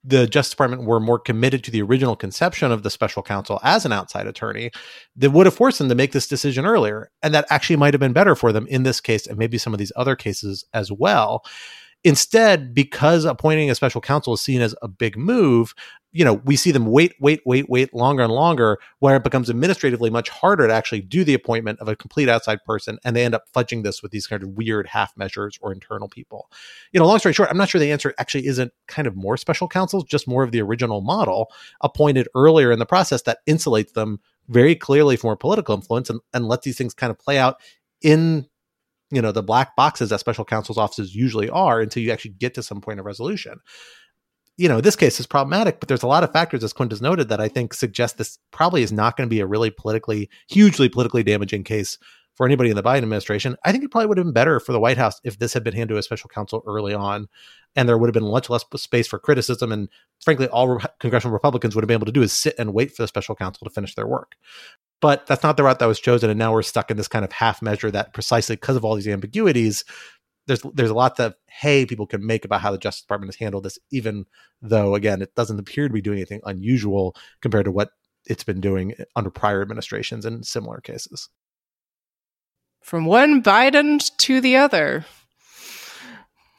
the 0.05 0.27
Justice 0.27 0.51
Department 0.53 0.85
were 0.85 1.01
more 1.01 1.19
committed 1.19 1.65
to 1.65 1.71
the 1.71 1.83
original 1.83 2.15
conception 2.15 2.71
of 2.71 2.85
the 2.85 2.91
special 2.91 3.25
counsel 3.25 3.59
as 3.65 3.85
an 3.85 3.93
outside 3.93 4.29
attorney, 4.29 4.71
that 5.17 5.33
would 5.33 5.47
have 5.47 5.55
forced 5.55 5.79
them 5.79 5.89
to 5.89 5.97
make 5.97 6.13
this 6.13 6.29
decision 6.29 6.65
earlier. 6.65 7.11
And 7.23 7.35
that 7.35 7.47
actually 7.51 7.77
might 7.77 7.93
have 7.93 8.01
been 8.01 8.13
better 8.13 8.37
for 8.37 8.53
them 8.53 8.69
in 8.69 8.85
this 8.85 9.01
case 9.01 9.27
and 9.27 9.37
maybe 9.37 9.59
some 9.59 9.75
of 9.75 9.79
these 9.79 9.93
other 9.97 10.15
cases 10.15 10.65
as 10.73 10.93
well. 10.93 11.45
Instead, 12.05 12.73
because 12.73 13.25
appointing 13.25 13.69
a 13.71 13.75
special 13.75 14.01
counsel 14.01 14.35
is 14.35 14.41
seen 14.41 14.61
as 14.61 14.75
a 14.81 14.87
big 14.87 15.17
move, 15.17 15.75
you 16.13 16.25
know, 16.25 16.35
we 16.45 16.57
see 16.57 16.71
them 16.71 16.87
wait, 16.87 17.15
wait, 17.21 17.43
wait, 17.45 17.69
wait 17.69 17.93
longer 17.93 18.23
and 18.23 18.33
longer, 18.33 18.79
where 19.01 19.17
it 19.17 19.25
becomes 19.25 19.51
administratively 19.51 20.09
much 20.09 20.31
harder 20.31 20.67
to 20.67 20.73
actually 20.73 21.03
do 21.03 21.25
the 21.25 21.35
appointment 21.35 21.79
of 21.81 21.89
a 21.89 21.97
complete 21.97 22.29
outside 22.29 22.59
person. 22.65 22.99
And 23.05 23.15
they 23.15 23.25
end 23.25 23.35
up 23.35 23.45
fudging 23.55 23.83
this 23.83 24.03
with 24.03 24.13
these 24.13 24.27
kind 24.27 24.43
of 24.43 24.51
weird 24.51 24.87
half 24.87 25.15
measures 25.17 25.59
or 25.61 25.73
internal 25.73 26.09
people. 26.09 26.51
You 26.93 27.01
know, 27.01 27.07
long 27.07 27.19
story 27.19 27.35
short, 27.35 27.51
I'm 27.51 27.59
not 27.59 27.69
sure 27.69 27.79
the 27.79 27.93
answer 27.93 28.15
actually 28.19 28.47
isn't 28.47 28.73
kind 28.87 29.07
of 29.07 29.15
more 29.15 29.37
special 29.37 29.69
counsels, 29.69 30.05
just 30.05 30.27
more 30.27 30.43
of 30.43 30.53
the 30.53 30.63
original 30.63 31.03
model 31.03 31.51
appointed 31.83 32.29
earlier 32.35 32.73
in 32.73 32.79
the 32.79 32.87
process 32.87 33.23
that 33.23 33.39
insulates 33.47 33.93
them 33.93 34.21
very 34.49 34.75
clearly 34.75 35.17
from 35.17 35.37
political 35.37 35.75
influence 35.75 36.09
and, 36.09 36.21
and 36.33 36.49
let 36.49 36.63
these 36.63 36.79
things 36.79 36.95
kind 36.95 37.11
of 37.11 37.19
play 37.19 37.37
out 37.37 37.57
in 38.01 38.47
you 39.11 39.23
know 39.23 39.33
the 39.33 39.43
black 39.43 39.77
boxes 39.77 40.11
that 40.11 40.21
special 40.21 40.45
counsel's 40.45 40.79
offices 40.79 41.15
usually 41.15 41.49
are 41.51 41.81
until 41.81 42.03
you 42.03 42.13
actually 42.13 42.33
get 42.33 42.55
to 42.55 42.63
some 42.63 42.81
point 42.81 43.01
of 43.01 43.07
resolution. 43.07 43.59
You 44.57 44.69
know 44.69 44.81
this 44.81 44.97
case 44.97 45.21
is 45.21 45.27
problematic 45.27 45.81
but 45.81 45.89
there's 45.89 46.03
a 46.03 46.07
lot 46.07 46.25
of 46.25 46.33
factors 46.33 46.65
as 46.65 46.73
quint 46.73 46.91
has 46.91 47.03
noted 47.03 47.29
that 47.29 47.43
i 47.43 47.47
think 47.47 47.75
suggest 47.75 48.17
this 48.17 48.39
probably 48.53 48.83
is 48.83 48.91
not 48.91 49.15
going 49.15 49.29
to 49.29 49.35
be 49.35 49.41
a 49.41 49.47
really 49.47 49.69
politically 49.69 50.31
hugely 50.49 50.89
politically 50.89 51.23
damaging 51.23 51.63
case 51.63 51.99
for 52.37 52.47
anybody 52.47 52.71
in 52.71 52.77
the 52.77 52.83
biden 52.83 52.99
administration. 52.99 53.57
I 53.65 53.73
think 53.73 53.83
it 53.83 53.91
probably 53.91 54.07
would 54.07 54.19
have 54.19 54.27
been 54.27 54.33
better 54.33 54.61
for 54.61 54.73
the 54.73 54.81
white 54.81 54.99
house 54.99 55.21
if 55.25 55.39
this 55.39 55.55
had 55.55 55.65
been 55.65 55.75
handed 55.75 55.95
to 55.95 55.99
a 55.99 56.03
special 56.03 56.29
counsel 56.29 56.63
early 56.67 56.95
on 56.95 57.29
and 57.75 57.89
there 57.89 57.99
would 57.99 58.09
have 58.09 58.15
been 58.15 58.31
much 58.31 58.51
less 58.51 58.65
space 58.77 59.09
for 59.09 59.19
criticism 59.19 59.73
and 59.73 59.89
frankly 60.23 60.47
all 60.49 60.69
re- 60.69 60.85
congressional 61.01 61.33
republicans 61.33 61.75
would 61.75 61.83
have 61.83 61.89
been 61.89 61.97
able 61.97 62.07
to 62.07 62.13
do 62.13 62.23
is 62.23 62.33
sit 62.33 62.55
and 62.59 62.75
wait 62.75 62.93
for 62.93 63.03
the 63.03 63.09
special 63.09 63.35
counsel 63.35 63.65
to 63.65 63.73
finish 63.73 63.95
their 63.95 64.07
work 64.07 64.37
but 65.01 65.27
that's 65.27 65.43
not 65.43 65.57
the 65.57 65.63
route 65.63 65.79
that 65.79 65.87
was 65.87 66.01
chosen 66.01 66.31
and 66.31 66.39
now 66.39 66.53
we're 66.53 66.63
stuck 66.63 66.91
in 66.91 66.97
this 66.97 67.09
kind 67.09 67.25
of 67.25 67.33
half 67.33 67.63
measure 67.63 67.91
that 67.91 68.13
precisely 68.13 68.57
because 68.57 68.77
of 68.77 68.85
all 68.85 68.95
these 68.95 69.09
ambiguities 69.09 69.85
there's 70.47 70.63
there's 70.75 70.91
a 70.91 70.95
lot 70.95 71.17
that 71.17 71.37
hay 71.49 71.85
people 71.85 72.07
can 72.07 72.25
make 72.25 72.45
about 72.45 72.61
how 72.61 72.71
the 72.71 72.79
justice 72.79 73.03
department 73.03 73.29
has 73.29 73.39
handled 73.39 73.65
this 73.65 73.79
even 73.91 74.25
though 74.63 74.95
again 74.95 75.21
it 75.21 75.35
doesn't 75.35 75.59
appear 75.59 75.89
to 75.89 75.95
be 75.95 76.01
doing 76.01 76.19
anything 76.19 76.41
unusual 76.45 77.15
compared 77.41 77.65
to 77.65 77.73
what 77.73 77.91
it's 78.27 78.45
been 78.45 78.61
doing 78.61 78.93
eh, 78.99 79.05
under 79.15 79.31
prior 79.31 79.63
administrations 79.63 80.27
in 80.27 80.43
similar 80.43 80.81
cases. 80.81 81.29
From 82.83 83.05
one 83.05 83.43
biden 83.43 84.17
to 84.19 84.41
the 84.41 84.57
other. 84.57 85.05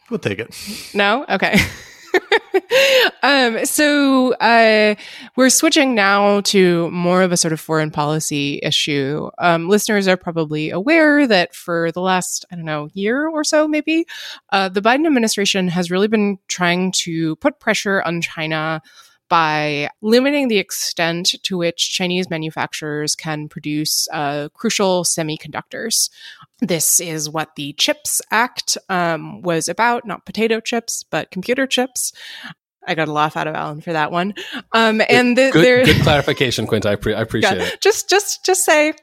We'll 0.10 0.20
take 0.20 0.40
it. 0.40 0.56
No? 0.94 1.26
Okay 1.30 1.58
um, 3.24 3.66
so 3.66 4.34
uh, 4.36 4.96
we're 5.36 5.50
switching 5.50 5.96
now 5.96 6.42
to 6.42 6.90
more 6.92 7.22
of 7.22 7.32
a 7.32 7.38
sort 7.38 7.54
of 7.54 7.60
foreign 7.60 7.92
policy 7.92 8.60
issue. 8.64 9.30
Um, 9.38 9.70
listeners 9.70 10.08
are 10.08 10.18
probably 10.18 10.70
aware 10.70 11.28
that 11.28 11.56
for 11.56 11.92
the 11.92 12.02
last, 12.02 12.46
I 12.52 12.56
don't 12.56 12.66
know, 12.66 12.90
year 12.94 13.28
or 13.28 13.44
so, 13.44 13.68
maybe, 13.68 14.06
uh, 14.52 14.70
the 14.70 14.82
Biden 14.82 15.06
administration 15.06 15.68
has 15.70 15.92
really 15.92 16.08
been 16.08 16.40
trying 16.48 16.92
to 16.94 17.36
put 17.38 17.60
pressure 17.60 18.02
on 18.04 18.22
China 18.22 18.82
by 19.30 19.90
limiting 20.02 20.48
the 20.48 20.58
extent 20.58 21.36
to 21.44 21.58
which 21.58 21.92
Chinese 21.94 22.30
manufacturers 22.30 23.16
can 23.16 23.50
produce 23.50 24.08
uh, 24.14 24.50
crucial 24.54 25.04
semiconductors. 25.04 26.10
This 26.60 27.00
is 27.00 27.30
what 27.30 27.56
the 27.56 27.74
CHIPS 27.74 28.22
Act 28.32 28.78
um, 28.90 29.42
was 29.42 29.68
about, 29.68 30.06
not 30.06 30.26
potato 30.26 30.60
chips, 30.60 31.04
but 31.04 31.32
computer 31.32 31.68
chips. 31.68 32.14
I 32.88 32.96
got 32.96 33.10
a 33.10 33.12
laugh 33.12 33.36
out 33.36 33.48
of 33.48 33.56
Alan 33.56 33.82
for 33.82 33.92
that 33.92 34.12
one. 34.12 34.34
Um, 34.72 35.02
and 35.10 35.38
the, 35.38 35.50
good, 35.52 35.86
good, 35.86 36.04
clarification, 36.04 36.66
Quint. 36.66 36.86
I, 36.86 36.96
pre- 36.96 37.14
I 37.14 37.22
appreciate 37.22 37.58
yeah, 37.58 37.68
it. 37.68 37.82
Just, 37.82 38.10
just, 38.10 38.46
just 38.46 38.64
say. 38.64 38.94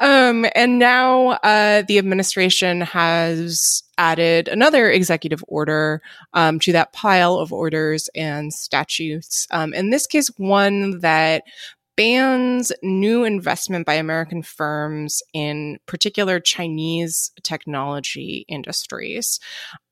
Um, 0.00 0.46
and 0.54 0.78
now 0.78 1.32
uh, 1.42 1.82
the 1.82 1.98
administration 1.98 2.80
has 2.80 3.82
added 3.98 4.48
another 4.48 4.90
executive 4.90 5.44
order 5.48 6.00
um, 6.32 6.58
to 6.60 6.72
that 6.72 6.92
pile 6.92 7.34
of 7.34 7.52
orders 7.52 8.08
and 8.14 8.54
statutes. 8.54 9.46
Um, 9.50 9.74
in 9.74 9.90
this 9.90 10.06
case, 10.06 10.30
one 10.38 11.00
that 11.00 11.42
bans 11.98 12.70
new 12.80 13.24
investment 13.24 13.84
by 13.84 13.94
American 13.94 14.40
firms 14.40 15.20
in 15.34 15.78
particular 15.86 16.38
Chinese 16.38 17.32
technology 17.42 18.44
industries. 18.48 19.40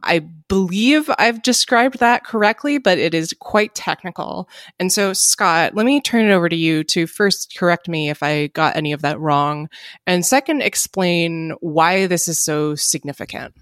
I 0.05 0.21
believe 0.21 1.11
I've 1.19 1.43
described 1.43 1.99
that 1.99 2.23
correctly, 2.23 2.79
but 2.79 2.99
it 2.99 3.13
is 3.13 3.35
quite 3.41 3.75
technical. 3.75 4.49
And 4.79 4.93
so, 4.93 5.15
Scott, 5.15 5.75
let 5.75 5.85
me 5.85 6.01
turn 6.01 6.27
it 6.27 6.33
over 6.33 6.49
to 6.49 6.55
you 6.55 6.85
to 6.85 7.09
first 7.09 7.57
correct 7.59 7.89
me 7.89 8.09
if 8.09 8.23
I 8.23 8.47
got 8.49 8.77
any 8.77 8.93
of 8.93 9.03
that 9.03 9.19
wrong, 9.19 9.69
and 10.07 10.25
second, 10.25 10.63
explain 10.63 11.57
why 11.59 12.07
this 12.07 12.29
is 12.29 12.39
so 12.39 12.77
significant. 12.77 13.53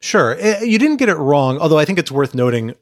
Sure. 0.00 0.36
Eh, 0.38 0.62
you 0.62 0.78
didn't 0.78 0.98
get 0.98 1.08
it 1.08 1.16
wrong, 1.16 1.58
although 1.58 1.78
I 1.78 1.84
think 1.84 1.98
it's 1.98 2.12
worth 2.12 2.34
noting 2.34 2.74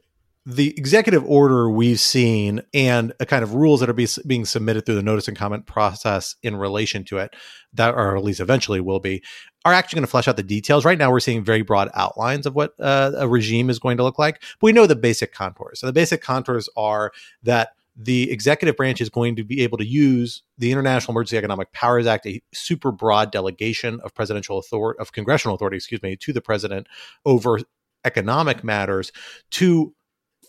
the 0.45 0.69
executive 0.77 1.25
order 1.25 1.69
we've 1.69 1.99
seen 1.99 2.61
and 2.73 3.11
a 3.19 3.25
kind 3.25 3.43
of 3.43 3.53
rules 3.53 3.81
that 3.81 3.89
are 3.89 3.93
be, 3.93 4.07
being 4.25 4.45
submitted 4.45 4.85
through 4.85 4.95
the 4.95 5.03
notice 5.03 5.27
and 5.27 5.35
comment 5.35 5.65
process 5.65 6.35
in 6.41 6.55
relation 6.55 7.03
to 7.03 7.17
it 7.17 7.35
that 7.73 7.93
or 7.93 8.15
at 8.15 8.23
least 8.23 8.39
eventually 8.39 8.79
will 8.79 9.01
be 9.01 9.21
are 9.65 9.73
actually 9.73 9.97
going 9.97 10.05
to 10.05 10.09
flesh 10.09 10.25
out 10.25 10.37
the 10.37 10.43
details 10.43 10.85
right 10.85 10.97
now 10.97 11.11
we're 11.11 11.19
seeing 11.19 11.43
very 11.43 11.63
broad 11.63 11.89
outlines 11.95 12.45
of 12.45 12.55
what 12.55 12.73
uh, 12.79 13.11
a 13.17 13.27
regime 13.27 13.69
is 13.69 13.77
going 13.77 13.97
to 13.97 14.03
look 14.03 14.17
like 14.17 14.39
but 14.39 14.67
we 14.67 14.71
know 14.71 14.87
the 14.87 14.95
basic 14.95 15.33
contours 15.33 15.81
so 15.81 15.85
the 15.85 15.91
basic 15.91 16.21
contours 16.21 16.69
are 16.77 17.11
that 17.43 17.71
the 17.97 18.31
executive 18.31 18.77
branch 18.77 19.01
is 19.01 19.09
going 19.09 19.35
to 19.35 19.43
be 19.43 19.61
able 19.61 19.79
to 19.79 19.85
use 19.85 20.43
the 20.57 20.71
International 20.71 21.13
Emergency 21.13 21.37
Economic 21.37 21.73
Powers 21.73 22.05
Act, 22.05 22.27
a 22.27 22.41
super 22.53 22.91
broad 22.91 23.31
delegation 23.31 23.99
of 24.03 24.13
presidential 24.13 24.59
authority, 24.59 24.99
of 24.99 25.11
congressional 25.11 25.55
authority, 25.55 25.77
excuse 25.77 26.03
me, 26.03 26.15
to 26.15 26.31
the 26.31 26.41
president 26.41 26.87
over 27.25 27.59
economic 28.05 28.63
matters 28.63 29.11
to 29.51 29.95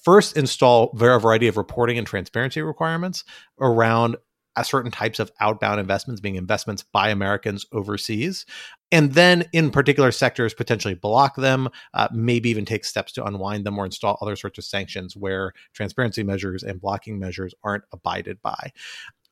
first 0.05 0.37
install 0.37 0.91
a 1.01 1.19
variety 1.19 1.49
of 1.49 1.57
reporting 1.57 1.97
and 1.97 2.07
transparency 2.07 2.61
requirements 2.61 3.25
around 3.61 4.17
certain 4.63 4.91
types 4.91 5.19
of 5.19 5.31
outbound 5.41 5.81
investments 5.81 6.21
being 6.21 6.35
investments 6.35 6.85
by 6.93 7.11
Americans 7.11 7.65
overseas. 7.73 8.45
And 8.91 9.13
then 9.13 9.45
in 9.53 9.71
particular 9.71 10.11
sectors, 10.13 10.55
potentially 10.55 10.95
block 10.95 11.37
them, 11.37 11.69
uh, 11.95 12.09
maybe 12.13 12.49
even 12.49 12.65
take 12.65 12.85
steps 12.85 13.13
to 13.13 13.25
unwind 13.25 13.67
them 13.67 13.79
or 13.79 13.85
install 13.85 14.19
other 14.21 14.37
sorts 14.37 14.59
of 14.59 14.65
sanctions 14.65 15.17
where 15.17 15.53
transparency 15.75 16.23
measures 16.23 16.63
and 16.63 16.81
blocking 16.81 17.19
measures 17.19 17.55
aren't 17.63 17.85
abided 17.93 18.41
by. 18.41 18.73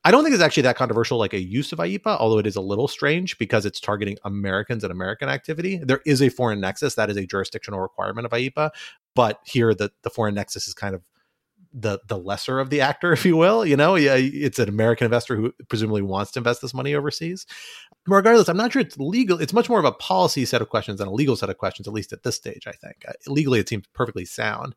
I 0.03 0.11
don't 0.11 0.23
think 0.23 0.33
it's 0.33 0.43
actually 0.43 0.63
that 0.63 0.77
controversial, 0.77 1.17
like 1.17 1.33
a 1.33 1.41
use 1.41 1.73
of 1.73 1.79
IEEPA, 1.79 2.17
although 2.19 2.37
it 2.37 2.47
is 2.47 2.55
a 2.55 2.61
little 2.61 2.87
strange 2.87 3.37
because 3.37 3.65
it's 3.65 3.79
targeting 3.79 4.17
Americans 4.23 4.83
and 4.83 4.91
American 4.91 5.27
activity. 5.27 5.81
There 5.83 6.01
is 6.05 6.21
a 6.21 6.29
foreign 6.29 6.61
nexus 6.61 6.95
that 6.95 7.09
is 7.09 7.17
a 7.17 7.25
jurisdictional 7.25 7.81
requirement 7.81 8.25
of 8.25 8.31
IEEPA, 8.31 8.69
but 9.15 9.41
here 9.43 9.73
the, 9.73 9.91
the 10.03 10.09
foreign 10.09 10.35
nexus 10.35 10.67
is 10.67 10.73
kind 10.73 10.95
of 10.95 11.01
the 11.73 11.99
the 12.07 12.17
lesser 12.17 12.59
of 12.59 12.69
the 12.69 12.81
actor, 12.81 13.11
if 13.13 13.25
you 13.25 13.37
will. 13.37 13.65
You 13.65 13.75
know, 13.75 13.95
yeah, 13.95 14.15
it's 14.15 14.59
an 14.59 14.69
American 14.69 15.05
investor 15.05 15.35
who 15.35 15.53
presumably 15.67 16.01
wants 16.01 16.31
to 16.31 16.39
invest 16.39 16.61
this 16.61 16.73
money 16.73 16.95
overseas. 16.95 17.45
Regardless, 18.07 18.47
I'm 18.49 18.57
not 18.57 18.71
sure 18.71 18.81
it's 18.81 18.97
legal. 18.97 19.39
It's 19.39 19.53
much 19.53 19.69
more 19.69 19.79
of 19.79 19.85
a 19.85 19.91
policy 19.91 20.45
set 20.45 20.61
of 20.61 20.69
questions 20.69 20.99
than 20.99 21.07
a 21.07 21.13
legal 21.13 21.35
set 21.35 21.49
of 21.49 21.57
questions, 21.57 21.87
at 21.87 21.93
least 21.93 22.13
at 22.13 22.23
this 22.23 22.35
stage. 22.35 22.65
I 22.65 22.71
think 22.71 23.03
uh, 23.07 23.13
legally 23.27 23.59
it 23.59 23.67
seems 23.67 23.85
perfectly 23.93 24.25
sound 24.25 24.75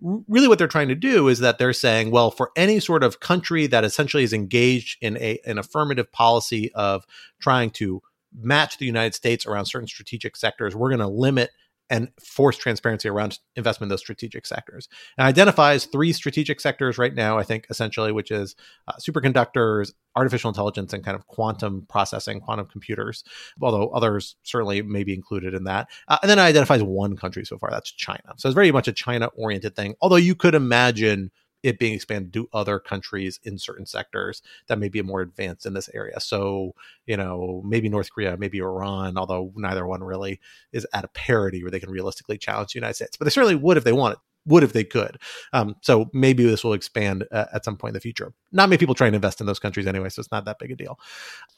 really 0.00 0.48
what 0.48 0.58
they're 0.58 0.68
trying 0.68 0.88
to 0.88 0.94
do 0.94 1.28
is 1.28 1.40
that 1.40 1.58
they're 1.58 1.72
saying, 1.72 2.10
well, 2.10 2.30
for 2.30 2.50
any 2.56 2.80
sort 2.80 3.04
of 3.04 3.20
country 3.20 3.66
that 3.66 3.84
essentially 3.84 4.22
is 4.22 4.32
engaged 4.32 4.98
in 5.00 5.16
a 5.18 5.38
an 5.44 5.58
affirmative 5.58 6.10
policy 6.12 6.72
of 6.74 7.04
trying 7.40 7.70
to 7.70 8.02
match 8.34 8.78
the 8.78 8.86
United 8.86 9.14
States 9.14 9.44
around 9.44 9.66
certain 9.66 9.88
strategic 9.88 10.36
sectors, 10.36 10.74
we're 10.74 10.88
going 10.88 11.00
to 11.00 11.08
limit 11.08 11.50
and 11.90 12.08
force 12.22 12.56
transparency 12.56 13.08
around 13.08 13.38
investment 13.56 13.88
in 13.88 13.90
those 13.90 14.00
strategic 14.00 14.46
sectors. 14.46 14.88
And 15.18 15.26
identifies 15.26 15.86
three 15.86 16.12
strategic 16.12 16.60
sectors 16.60 16.96
right 16.96 17.14
now, 17.14 17.36
I 17.36 17.42
think, 17.42 17.66
essentially, 17.68 18.12
which 18.12 18.30
is 18.30 18.54
uh, 18.86 18.92
superconductors, 19.00 19.92
artificial 20.14 20.48
intelligence, 20.48 20.92
and 20.92 21.04
kind 21.04 21.16
of 21.16 21.26
quantum 21.26 21.86
processing, 21.88 22.40
quantum 22.40 22.66
computers, 22.66 23.24
although 23.60 23.88
others 23.88 24.36
certainly 24.44 24.82
may 24.82 25.02
be 25.02 25.12
included 25.12 25.52
in 25.52 25.64
that. 25.64 25.88
Uh, 26.08 26.18
and 26.22 26.30
then 26.30 26.38
it 26.38 26.42
identifies 26.42 26.82
one 26.82 27.16
country 27.16 27.44
so 27.44 27.58
far, 27.58 27.70
that's 27.70 27.90
China. 27.90 28.34
So 28.36 28.48
it's 28.48 28.54
very 28.54 28.72
much 28.72 28.88
a 28.88 28.92
China 28.92 29.26
oriented 29.36 29.74
thing, 29.74 29.94
although 30.00 30.16
you 30.16 30.34
could 30.34 30.54
imagine 30.54 31.30
it 31.62 31.78
being 31.78 31.94
expanded 31.94 32.32
to 32.32 32.48
other 32.52 32.78
countries 32.78 33.38
in 33.42 33.58
certain 33.58 33.86
sectors 33.86 34.42
that 34.66 34.78
may 34.78 34.88
be 34.88 35.02
more 35.02 35.20
advanced 35.20 35.66
in 35.66 35.74
this 35.74 35.90
area. 35.94 36.18
So, 36.20 36.74
you 37.06 37.16
know, 37.16 37.62
maybe 37.64 37.88
North 37.88 38.12
Korea, 38.12 38.36
maybe 38.36 38.58
Iran, 38.58 39.18
although 39.18 39.52
neither 39.56 39.86
one 39.86 40.02
really 40.02 40.40
is 40.72 40.86
at 40.92 41.04
a 41.04 41.08
parity 41.08 41.62
where 41.62 41.70
they 41.70 41.80
can 41.80 41.90
realistically 41.90 42.38
challenge 42.38 42.72
the 42.72 42.78
United 42.78 42.94
States. 42.94 43.16
But 43.16 43.24
they 43.24 43.30
certainly 43.30 43.56
would 43.56 43.76
if 43.76 43.84
they 43.84 43.92
wanted. 43.92 44.18
Would 44.46 44.62
if 44.62 44.72
they 44.72 44.84
could. 44.84 45.18
Um, 45.52 45.76
so 45.82 46.10
maybe 46.12 46.44
this 46.44 46.64
will 46.64 46.72
expand 46.72 47.26
uh, 47.30 47.46
at 47.52 47.64
some 47.64 47.76
point 47.76 47.90
in 47.90 47.94
the 47.94 48.00
future. 48.00 48.32
Not 48.52 48.68
many 48.68 48.78
people 48.78 48.94
try 48.94 49.06
and 49.06 49.16
invest 49.16 49.40
in 49.40 49.46
those 49.46 49.58
countries 49.58 49.86
anyway, 49.86 50.08
so 50.08 50.20
it's 50.20 50.30
not 50.32 50.44
that 50.46 50.58
big 50.58 50.70
a 50.70 50.76
deal. 50.76 50.98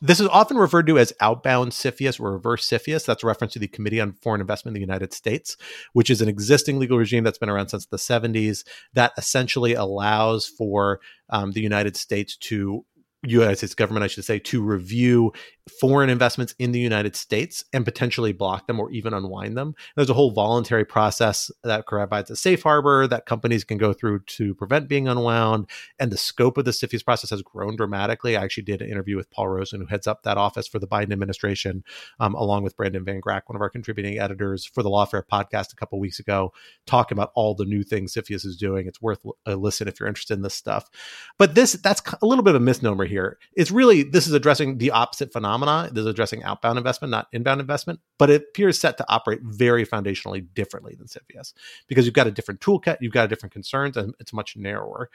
This 0.01 0.21
is 0.21 0.29
often 0.29 0.57
referred 0.57 0.87
to 0.89 0.99
as 0.99 1.13
outbound 1.21 1.73
CFIUS 1.73 2.21
or 2.21 2.33
reverse 2.33 2.69
CFIUS. 2.69 3.07
That's 3.07 3.23
a 3.23 3.27
reference 3.27 3.53
to 3.55 3.59
the 3.59 3.69
Committee 3.69 4.01
on 4.01 4.13
Foreign 4.13 4.41
Investment 4.41 4.77
in 4.77 4.81
the 4.81 4.87
United 4.87 5.13
States, 5.13 5.57
which 5.93 6.11
is 6.11 6.21
an 6.21 6.29
existing 6.29 6.79
legal 6.79 6.99
regime 6.99 7.25
that's 7.25 7.39
been 7.39 7.51
around 7.51 7.69
since 7.69 7.87
the 7.87 7.97
70s 7.97 8.65
that 8.95 9.13
essentially 9.17 9.75
allows 9.75 10.47
for 10.47 11.01
um, 11.31 11.53
the 11.53 11.61
United 11.61 11.97
States 11.97 12.37
to 12.37 12.85
United 13.25 13.57
States 13.57 13.75
government, 13.75 14.05
I 14.05 14.09
should 14.09 14.25
say, 14.25 14.39
to 14.41 14.63
review 14.63 15.33
foreign 15.81 16.11
investments 16.11 16.55
in 16.59 16.73
the 16.73 16.81
United 16.81 17.15
States 17.15 17.65
and 17.73 17.85
potentially 17.85 18.33
block 18.33 18.67
them 18.67 18.81
or 18.81 18.91
even 18.91 19.15
unwind 19.15 19.57
them. 19.57 19.75
There's 19.95 20.11
a 20.11 20.15
whole 20.15 20.33
voluntary 20.33 20.85
process 20.85 21.51
that 21.63 21.87
provides 21.87 22.31
a 22.31 22.37
safe 22.37 22.65
harbor 22.65 23.07
that 23.07 23.27
companies 23.27 23.63
can 23.63 23.79
go 23.79 23.93
through 23.93 24.21
to 24.21 24.55
prevent 24.55 24.89
being 24.89 25.07
unwound. 25.07 25.69
And 26.01 26.11
the 26.11 26.17
scope 26.17 26.59
of 26.59 26.65
the 26.65 26.73
CFIUS 26.73 27.05
process 27.05 27.31
has 27.31 27.43
grown 27.43 27.77
dramatically. 27.77 28.37
I 28.37 28.43
actually 28.43 28.65
did 28.65 28.83
an 28.83 28.91
interview 28.91 29.17
with 29.17 29.31
Paul 29.31 29.49
Rosen, 29.49 29.81
who 29.81 29.87
heads 29.87 30.09
up 30.09 30.25
that 30.25 30.37
office 30.37 30.67
for 30.67 30.81
the 30.81 30.89
Biden 30.89 31.13
administration, 31.13 31.85
um, 32.19 32.35
along 32.35 32.65
with 32.65 32.77
Brandon 32.77 33.05
Van 33.05 33.21
Grack, 33.21 33.43
one 33.47 33.55
of 33.55 33.63
our 33.63 33.71
contributing 33.71 34.19
editors 34.19 34.65
for 34.65 34.83
the 34.83 34.91
Lawfare 34.91 35.23
podcast 35.23 35.73
a 35.73 35.77
couple 35.77 36.01
weeks 36.01 36.19
ago, 36.19 36.53
talking 36.87 37.17
about 37.17 37.31
all 37.37 37.55
the 37.55 37.65
new 37.65 37.85
things 37.85 38.15
CFIUS 38.15 38.45
is 38.45 38.57
doing. 38.57 38.89
It's 38.89 39.01
worth 39.01 39.25
a 39.47 39.55
listen 39.55 39.87
if 39.87 40.01
you're 40.01 40.09
interested 40.09 40.35
in 40.35 40.43
this 40.43 40.55
stuff. 40.55 40.91
But 41.39 41.55
this 41.55 41.75
that's 41.75 42.03
a 42.21 42.27
little 42.27 42.43
bit 42.43 42.57
of 42.57 42.63
a 42.63 42.65
misnomer 42.65 43.05
here. 43.13 43.39
It's 43.55 43.71
really 43.71 44.03
this 44.03 44.27
is 44.27 44.33
addressing 44.33 44.79
the 44.79 44.91
opposite 44.91 45.33
phenomena. 45.33 45.89
This 45.93 46.03
is 46.03 46.09
addressing 46.09 46.43
outbound 46.43 46.79
investment, 46.79 47.11
not 47.11 47.29
inbound 47.33 47.61
investment, 47.61 48.01
but 48.19 48.31
it 48.31 48.43
appears 48.49 48.79
set 48.79 48.99
to 48.99 49.09
operate 49.09 49.41
very 49.43 49.87
foundationally 49.87 50.47
differently 50.55 50.97
than 50.97 51.07
CFIUS 51.07 51.53
because 51.87 52.05
you've 52.05 52.15
got 52.15 52.27
a 52.27 52.33
different 52.33 52.61
toolkit, 52.61 52.99
you've 53.01 53.13
got 53.13 53.27
a 53.27 53.29
different 53.29 53.53
concerns, 53.53 53.97
and 53.97 54.15
it's 54.19 54.33
much 54.33 54.57
narrower. 54.57 55.11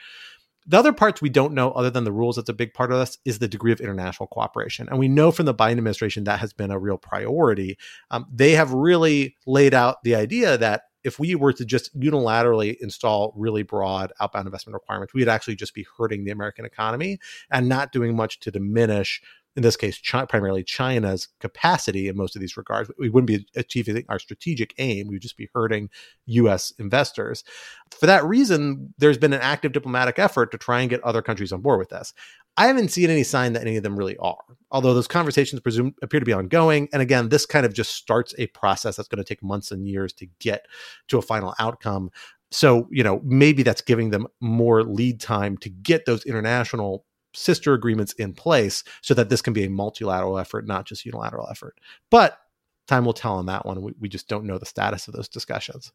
The 0.70 0.78
other 0.78 0.92
parts 0.92 1.22
we 1.22 1.30
don't 1.30 1.54
know, 1.54 1.72
other 1.72 1.90
than 1.90 2.04
the 2.04 2.12
rules, 2.12 2.36
that's 2.36 2.50
a 2.50 2.54
big 2.54 2.74
part 2.74 2.92
of 2.92 3.00
this, 3.00 3.18
is 3.24 3.40
the 3.40 3.48
degree 3.48 3.72
of 3.72 3.80
international 3.80 4.28
cooperation. 4.28 4.90
And 4.90 5.00
we 5.00 5.08
know 5.08 5.32
from 5.32 5.46
the 5.46 5.56
Biden 5.56 5.78
administration 5.78 6.26
that 6.26 6.42
has 6.42 6.52
been 6.52 6.72
a 6.72 6.80
real 6.80 6.98
priority. 6.98 7.78
Um, 8.12 8.28
they 8.30 8.52
have 8.52 8.74
really 8.74 9.38
laid 9.46 9.74
out 9.74 10.04
the 10.04 10.16
idea 10.16 10.58
that 10.58 10.84
if 11.04 11.20
we 11.20 11.36
were 11.36 11.54
to 11.54 11.66
just 11.66 11.98
unilaterally 11.98 12.76
install 12.82 13.34
really 13.36 13.64
broad 13.64 14.12
outbound 14.20 14.48
investment 14.48 14.74
requirements, 14.74 15.14
we'd 15.14 15.30
actually 15.30 15.56
just 15.56 15.74
be 15.74 15.86
hurting 15.98 16.24
the 16.24 16.32
American 16.32 16.66
economy 16.66 17.20
and 17.50 17.70
not 17.70 17.92
doing 17.92 18.16
much 18.16 18.40
to 18.42 18.52
diminish 18.52 19.22
in 19.58 19.64
this 19.64 19.76
case, 19.76 20.00
primarily 20.30 20.64
China's 20.64 21.30
capacity 21.40 22.08
in 22.08 22.16
most 22.16 22.36
of 22.36 22.40
these 22.42 22.56
regards. 22.58 22.92
We 23.00 23.10
wouldn't 23.10 23.28
be 23.28 23.48
achieving 23.56 24.06
our 24.08 24.20
strategic 24.20 24.76
aim. 24.78 25.08
We'd 25.08 25.24
just 25.24 25.36
be 25.36 25.50
hurting 25.52 25.90
U.S. 26.28 26.72
investors. 26.78 27.44
For 27.90 28.06
that 28.06 28.24
reason, 28.24 28.94
there's 29.00 29.18
been 29.18 29.34
an 29.34 29.42
active 29.42 29.72
diplomatic 29.72 30.20
effort 30.20 30.52
to 30.52 30.60
try 30.60 30.82
and 30.82 30.92
get 30.92 31.04
other 31.04 31.24
countries 31.24 31.52
on 31.52 31.62
board 31.62 31.80
with 31.80 31.90
this. 31.90 32.14
I 32.58 32.68
haven't 32.68 32.90
seen 32.90 33.10
any 33.10 33.24
sign 33.24 33.54
that 33.54 33.62
any 33.62 33.78
of 33.78 33.84
them 33.84 33.96
really 33.96 34.18
are, 34.18 34.44
although 34.72 34.96
those 34.96 35.08
conversations 35.08 35.62
presume 35.62 35.94
appear 36.02 36.20
to 36.20 36.26
be 36.26 36.34
ongoing. 36.34 36.90
And 36.92 37.02
again, 37.02 37.30
this 37.30 37.46
kind 37.46 37.66
of 37.66 37.74
just 37.74 37.94
starts 37.94 38.34
a 38.40 38.48
process 38.48 38.96
that's 38.96 39.08
going 39.08 39.24
to 39.24 39.28
take 39.28 39.44
months 39.44 39.72
and 39.72 39.88
years 39.88 40.12
to 40.14 40.28
get 40.40 40.66
to 41.10 41.20
a 41.20 41.22
final 41.22 41.54
outcome. 41.60 42.10
So, 42.50 42.88
you 42.90 43.04
know, 43.04 43.22
maybe 43.24 43.62
that's 43.62 43.82
giving 43.82 44.10
them 44.10 44.28
more 44.42 44.84
lead 44.84 45.20
time 45.20 45.58
to 45.58 45.70
get 45.70 46.06
those 46.06 46.26
international 46.26 47.06
sister 47.34 47.74
agreements 47.74 48.14
in 48.14 48.34
place 48.34 48.84
so 49.02 49.14
that 49.14 49.30
this 49.30 49.42
can 49.42 49.54
be 49.54 49.66
a 49.66 49.70
multilateral 49.70 50.40
effort, 50.40 50.66
not 50.66 50.86
just 50.86 51.06
unilateral 51.06 51.48
effort. 51.52 51.80
But 52.10 52.40
time 52.88 53.06
will 53.06 53.14
tell 53.14 53.36
on 53.36 53.46
that 53.46 53.66
one. 53.66 53.82
We, 53.82 53.94
we 54.00 54.10
just 54.10 54.28
don't 54.28 54.46
know 54.46 54.58
the 54.58 54.66
status 54.66 55.08
of 55.08 55.14
those 55.14 55.28
discussions. 55.28 55.92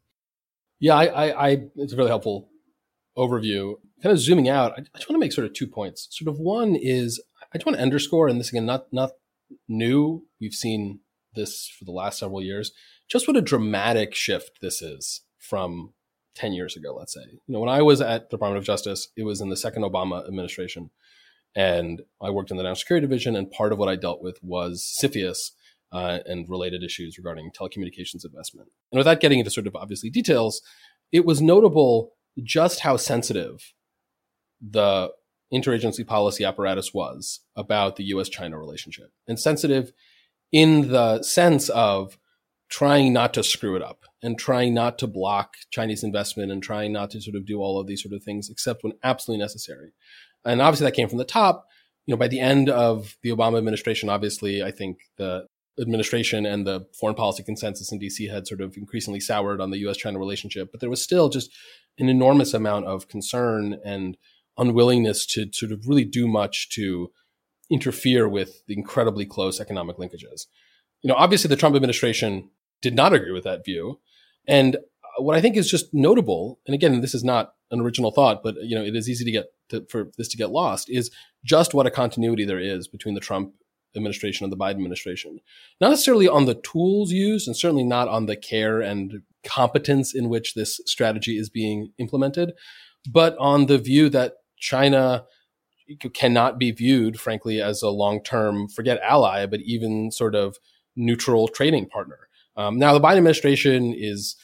Yeah, 0.79 0.95
I, 0.95 1.07
I, 1.07 1.49
I 1.49 1.63
it's 1.77 1.95
really 1.95 2.11
helpful 2.11 2.49
overview. 3.17 3.75
Kind 4.03 4.13
of 4.13 4.19
zooming 4.19 4.49
out, 4.49 4.73
I, 4.73 4.81
just 4.97 5.09
want 5.09 5.17
to 5.17 5.25
make 5.25 5.33
sort 5.33 5.47
of 5.47 5.55
two 5.55 5.67
points. 5.67 6.09
Sort 6.11 6.29
of 6.29 6.39
one 6.41 6.75
is 6.75 7.23
I 7.53 7.59
just 7.59 7.67
want 7.67 7.77
to 7.77 7.83
underscore, 7.83 8.29
and 8.29 8.41
this 8.41 8.51
again, 8.51 8.67
not 8.67 8.93
not 8.93 9.13
new. 9.69 10.25
We've 10.41 10.55
seen 10.55 11.01
this 11.35 11.71
for 11.79 11.85
the 11.85 11.93
last 11.93 12.19
several 12.19 12.43
years. 12.43 12.73
Just 13.09 13.29
what 13.29 13.37
a 13.37 13.43
dramatic 13.43 14.15
shift 14.15 14.59
this 14.61 14.83
is 14.83 15.23
from 15.39 15.93
10 16.35 16.53
years 16.53 16.77
ago, 16.77 16.95
let's 16.95 17.15
say. 17.15 17.25
You 17.31 17.41
know, 17.49 17.61
when 17.61 17.69
I 17.69 17.83
was 17.83 18.01
at 18.01 18.31
the 18.31 18.37
Department 18.37 18.59
of 18.59 18.65
Justice, 18.65 19.09
it 19.17 19.25
was 19.25 19.41
in 19.41 19.51
the 19.51 19.57
second 19.57 19.83
Obama 19.83 20.27
administration. 20.27 20.91
And 21.55 22.03
I 22.23 22.31
worked 22.31 22.51
in 22.51 22.57
the 22.57 22.63
national 22.63 22.77
security 22.77 23.07
division, 23.07 23.37
and 23.37 23.51
part 23.51 23.73
of 23.73 23.79
what 23.79 23.89
I 23.89 23.97
dealt 23.97 24.23
with 24.23 24.39
was 24.43 24.99
CFIUS 25.03 25.51
uh, 25.93 26.21
and 26.25 26.49
related 26.49 26.83
issues 26.83 27.19
regarding 27.19 27.51
telecommunications 27.51 28.25
investment. 28.25 28.69
And 28.91 28.99
without 28.99 29.21
getting 29.21 29.39
into 29.39 29.51
sort 29.51 29.67
of 29.67 29.77
obviously 29.77 30.09
details, 30.09 30.63
it 31.11 31.27
was 31.27 31.43
notable 31.43 32.13
just 32.43 32.81
how 32.81 32.97
sensitive 32.97 33.73
the 34.61 35.11
interagency 35.53 36.07
policy 36.07 36.45
apparatus 36.45 36.95
was 36.95 37.41
about 37.57 37.97
the 37.97 38.05
US 38.05 38.29
China 38.29 38.59
relationship, 38.59 39.11
and 39.27 39.39
sensitive 39.39 39.93
in 40.51 40.89
the 40.89 41.23
sense 41.23 41.69
of 41.71 42.19
trying 42.69 43.13
not 43.13 43.35
to 43.35 43.43
screw 43.43 43.77
it 43.77 43.83
up 43.83 44.05
and 44.23 44.39
trying 44.39 44.73
not 44.73 44.99
to 44.99 45.07
block 45.07 45.55
Chinese 45.71 46.03
investment 46.03 46.51
and 46.51 46.63
trying 46.63 46.93
not 46.93 47.11
to 47.11 47.21
sort 47.21 47.37
of 47.37 47.45
do 47.45 47.61
all 47.61 47.79
of 47.79 47.87
these 47.87 48.03
sort 48.03 48.15
of 48.15 48.23
things 48.23 48.49
except 48.49 48.83
when 48.83 48.95
absolutely 49.03 49.43
necessary. 49.43 49.93
And 50.45 50.63
obviously 50.63 50.87
that 50.87 50.97
came 50.97 51.09
from 51.09 51.19
the 51.19 51.25
top. 51.25 51.67
You 52.07 52.15
know, 52.15 52.19
by 52.19 52.29
the 52.29 52.41
end 52.41 52.71
of 52.71 53.17
the 53.23 53.31
Obama 53.31 53.59
administration, 53.59 54.09
obviously, 54.09 54.63
I 54.63 54.71
think 54.71 54.99
the 55.19 55.47
administration 55.81 56.45
and 56.45 56.67
the 56.67 56.87
foreign 56.99 57.15
policy 57.15 57.43
consensus 57.43 57.91
in 57.93 57.99
DC 57.99 58.31
had 58.31 58.47
sort 58.47 58.61
of 58.61 58.77
increasingly 58.77 59.21
soured 59.21 59.61
on 59.61 59.71
the 59.71 59.79
US 59.79 59.97
China 59.97 60.19
relationship, 60.19 60.71
but 60.71 60.81
there 60.81 60.91
was 60.91 61.03
still 61.03 61.29
just 61.29 61.51
an 61.99 62.09
enormous 62.09 62.55
amount 62.55 62.87
of 62.87 63.09
concern 63.09 63.79
and 63.85 64.17
unwillingness 64.59 65.25
to 65.27 65.51
sort 65.53 65.73
of 65.73 65.87
really 65.87 66.05
do 66.05 66.29
much 66.29 66.69
to 66.71 67.11
interfere 67.71 68.29
with 68.29 68.65
the 68.67 68.75
incredibly 68.75 69.25
close 69.25 69.61
economic 69.61 69.97
linkages. 69.97 70.47
You 71.01 71.09
know, 71.09 71.15
obviously 71.15 71.49
the 71.49 71.57
Trump 71.57 71.75
administration 71.75 72.51
did 72.83 72.95
not 72.95 73.13
agree 73.13 73.33
with 73.33 73.45
that 73.45 73.65
view. 73.65 74.01
And 74.47 74.77
what 75.19 75.37
I 75.37 75.41
think 75.41 75.57
is 75.57 75.71
just 75.71 75.93
notable, 75.93 76.61
and 76.67 76.75
again, 76.75 77.01
this 77.01 77.15
is 77.15 77.25
not 77.25 77.55
an 77.71 77.81
original 77.81 78.11
thought, 78.11 78.43
but 78.43 78.57
you 78.63 78.75
know, 78.75 78.85
it 78.85 78.95
is 78.95 79.09
easy 79.09 79.25
to 79.25 79.31
get 79.31 79.47
to, 79.71 79.87
for 79.89 80.11
this 80.19 80.29
to 80.29 80.37
get 80.37 80.51
lost, 80.51 80.91
is 80.91 81.11
just 81.45 81.73
what 81.73 81.87
a 81.87 81.91
continuity 81.91 82.45
there 82.45 82.61
is 82.61 82.89
between 82.89 83.15
the 83.15 83.21
Trump 83.21 83.55
administration 83.97 84.45
and 84.45 84.53
the 84.53 84.57
Biden 84.57 84.73
administration. 84.73 85.41
Not 85.81 85.91
necessarily 85.91 86.29
on 86.29 86.47
the 86.47 86.55
tools 86.55 87.13
used, 87.13 87.47
and 87.47 87.57
certainly 87.57 87.85
not 87.85 88.09
on 88.09 88.27
the 88.27 88.37
care 88.37 88.81
and 88.81 89.23
competence 89.45 90.15
in 90.15 90.29
which 90.29 90.55
this 90.55 90.81
strategy 90.87 91.37
is 91.37 91.51
being 91.51 91.93
implemented, 91.99 92.53
but 93.11 93.37
on 93.39 93.67
the 93.67 93.79
view 93.79 94.09
that 94.11 94.35
China 94.59 95.25
cannot 96.15 96.59
be 96.59 96.71
viewed, 96.71 97.21
frankly, 97.21 97.61
as 97.61 97.83
a 97.83 97.91
long-term, 97.91 98.69
forget 98.69 99.01
ally, 99.03 99.45
but 99.47 99.61
even 99.61 100.11
sort 100.11 100.35
of 100.35 100.57
neutral 100.97 101.49
trading 101.49 101.89
partner. 101.89 102.29
Um, 102.57 102.79
now, 102.79 102.93
the 102.93 103.01
Biden 103.01 103.19
administration 103.19 103.95
is 103.97 104.37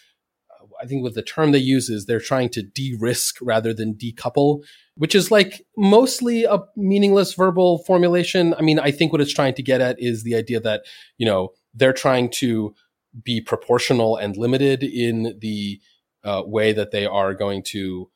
I 0.81 0.87
think 0.87 1.03
what 1.03 1.15
the 1.15 1.23
term 1.23 1.53
they 1.53 1.59
use 1.59 1.89
is 1.89 2.07
they're 2.07 2.21
trying 2.21 2.51
to 2.51 2.63
de-risk 2.63 3.37
rather 3.41 3.75
than 3.75 3.95
decouple, 3.95 4.63
which 4.99 5.15
is 5.15 5.31
like 5.31 5.65
mostly 5.77 6.45
a 6.45 6.59
meaningless 6.77 7.35
verbal 7.35 7.79
formulation. 7.85 8.53
I 8.59 8.63
mean, 8.63 8.81
I 8.81 8.91
think 8.91 9.13
what 9.13 9.21
it's 9.21 9.33
trying 9.33 9.55
to 9.55 9.63
get 9.63 9.81
at 9.81 9.97
is 10.01 10.25
the 10.25 10.35
idea 10.35 10.61
that, 10.61 10.83
you 11.17 11.25
know, 11.25 11.51
they're 11.73 11.93
trying 11.93 12.31
to 12.31 12.75
be 13.23 13.41
proportional 13.41 14.17
and 14.17 14.37
limited 14.37 14.83
in 14.83 15.39
the 15.41 15.81
uh, 16.25 16.43
way 16.45 16.73
that 16.73 16.91
they 16.91 17.07
are 17.07 17.33
going 17.33 17.63
to 17.63 18.11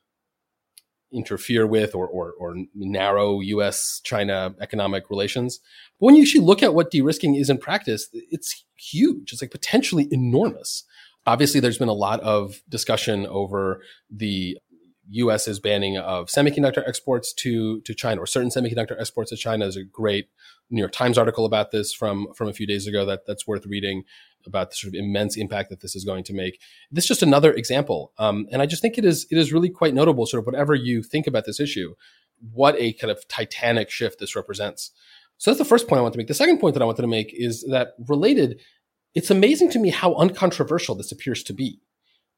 interfere 1.13 1.65
with 1.65 1.95
or, 1.95 2.05
or, 2.07 2.33
or 2.37 2.55
narrow 2.75 3.39
U.S. 3.39 4.01
China 4.03 4.53
economic 4.59 5.09
relations. 5.09 5.59
But 5.99 6.07
when 6.07 6.15
you 6.15 6.23
actually 6.23 6.45
look 6.45 6.61
at 6.61 6.73
what 6.73 6.91
de-risking 6.91 7.35
is 7.35 7.49
in 7.49 7.59
practice, 7.59 8.09
it's 8.11 8.65
huge. 8.75 9.31
It's 9.31 9.41
like 9.41 9.51
potentially 9.51 10.09
enormous. 10.11 10.83
Obviously, 11.25 11.61
there's 11.61 11.77
been 11.77 11.87
a 11.87 11.93
lot 11.93 12.19
of 12.19 12.61
discussion 12.67 13.25
over 13.27 13.81
the 14.09 14.57
U.S.'s 15.09 15.59
banning 15.59 15.97
of 15.97 16.27
semiconductor 16.27 16.87
exports 16.87 17.33
to 17.33 17.81
to 17.81 17.93
China, 17.93 18.21
or 18.21 18.27
certain 18.27 18.49
semiconductor 18.49 18.99
exports 18.99 19.29
to 19.31 19.37
China. 19.37 19.65
There's 19.65 19.75
a 19.75 19.83
great 19.83 20.29
New 20.69 20.79
York 20.79 20.91
Times 20.91 21.17
article 21.17 21.45
about 21.45 21.71
this 21.71 21.93
from 21.93 22.27
from 22.35 22.47
a 22.47 22.53
few 22.53 22.65
days 22.65 22.87
ago 22.87 23.05
that 23.05 23.25
that's 23.25 23.47
worth 23.47 23.65
reading 23.65 24.03
about 24.45 24.71
the 24.71 24.75
sort 24.75 24.93
of 24.93 24.99
immense 24.99 25.37
impact 25.37 25.69
that 25.69 25.81
this 25.81 25.95
is 25.95 26.03
going 26.05 26.23
to 26.25 26.33
make. 26.33 26.59
This 26.91 27.05
is 27.05 27.09
just 27.09 27.23
another 27.23 27.53
example, 27.53 28.13
um, 28.17 28.47
and 28.51 28.61
I 28.61 28.65
just 28.65 28.81
think 28.81 28.97
it 28.97 29.05
is 29.05 29.27
it 29.29 29.37
is 29.37 29.51
really 29.51 29.69
quite 29.69 29.93
notable. 29.93 30.25
Sort 30.25 30.39
of 30.39 30.45
whatever 30.45 30.73
you 30.73 31.03
think 31.03 31.27
about 31.27 31.45
this 31.45 31.59
issue, 31.59 31.95
what 32.53 32.75
a 32.77 32.93
kind 32.93 33.11
of 33.11 33.27
titanic 33.27 33.89
shift 33.89 34.19
this 34.19 34.35
represents. 34.35 34.91
So 35.37 35.51
that's 35.51 35.59
the 35.59 35.65
first 35.65 35.87
point 35.87 35.99
I 35.99 36.03
want 36.03 36.13
to 36.13 36.17
make. 36.17 36.27
The 36.27 36.33
second 36.33 36.59
point 36.59 36.73
that 36.75 36.81
I 36.81 36.85
wanted 36.85 37.01
to 37.01 37.07
make 37.07 37.33
is 37.33 37.65
that 37.69 37.95
related 38.07 38.61
it's 39.15 39.29
amazing 39.29 39.69
to 39.71 39.79
me 39.79 39.89
how 39.89 40.15
uncontroversial 40.15 40.95
this 40.95 41.11
appears 41.11 41.43
to 41.43 41.53
be. 41.53 41.79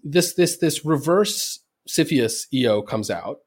This 0.04 0.34
this 0.34 0.58
this 0.58 0.86
reverse 0.86 1.60
CFIUS 1.90 2.48
EO 2.54 2.82
comes 2.82 3.10
out. 3.10 3.38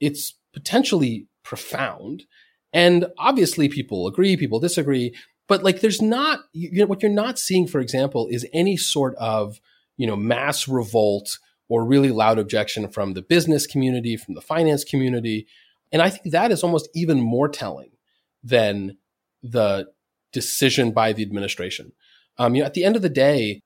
It's 0.00 0.34
potentially 0.52 1.26
profound, 1.44 2.24
and 2.72 3.06
obviously 3.18 3.68
people 3.68 4.06
agree, 4.06 4.36
people 4.36 4.60
disagree. 4.60 5.14
But 5.48 5.62
like, 5.62 5.80
there's 5.80 6.00
not 6.00 6.40
you 6.52 6.70
know 6.72 6.86
what 6.86 7.02
you're 7.02 7.10
not 7.10 7.38
seeing, 7.38 7.66
for 7.66 7.80
example, 7.80 8.28
is 8.30 8.46
any 8.52 8.76
sort 8.76 9.14
of 9.16 9.60
you 9.96 10.06
know 10.06 10.16
mass 10.16 10.68
revolt 10.68 11.38
or 11.68 11.84
really 11.84 12.10
loud 12.10 12.38
objection 12.38 12.88
from 12.88 13.14
the 13.14 13.22
business 13.22 13.66
community, 13.66 14.16
from 14.16 14.34
the 14.34 14.40
finance 14.40 14.84
community. 14.84 15.46
And 15.92 16.02
I 16.02 16.10
think 16.10 16.32
that 16.32 16.50
is 16.50 16.62
almost 16.62 16.88
even 16.94 17.20
more 17.20 17.48
telling 17.48 17.90
than 18.42 18.96
the 19.42 19.86
decision 20.32 20.90
by 20.90 21.12
the 21.12 21.22
administration. 21.22 21.92
Um, 22.38 22.54
you 22.54 22.62
know, 22.62 22.66
at 22.66 22.74
the 22.74 22.84
end 22.84 22.96
of 22.96 23.02
the 23.02 23.08
day, 23.08 23.62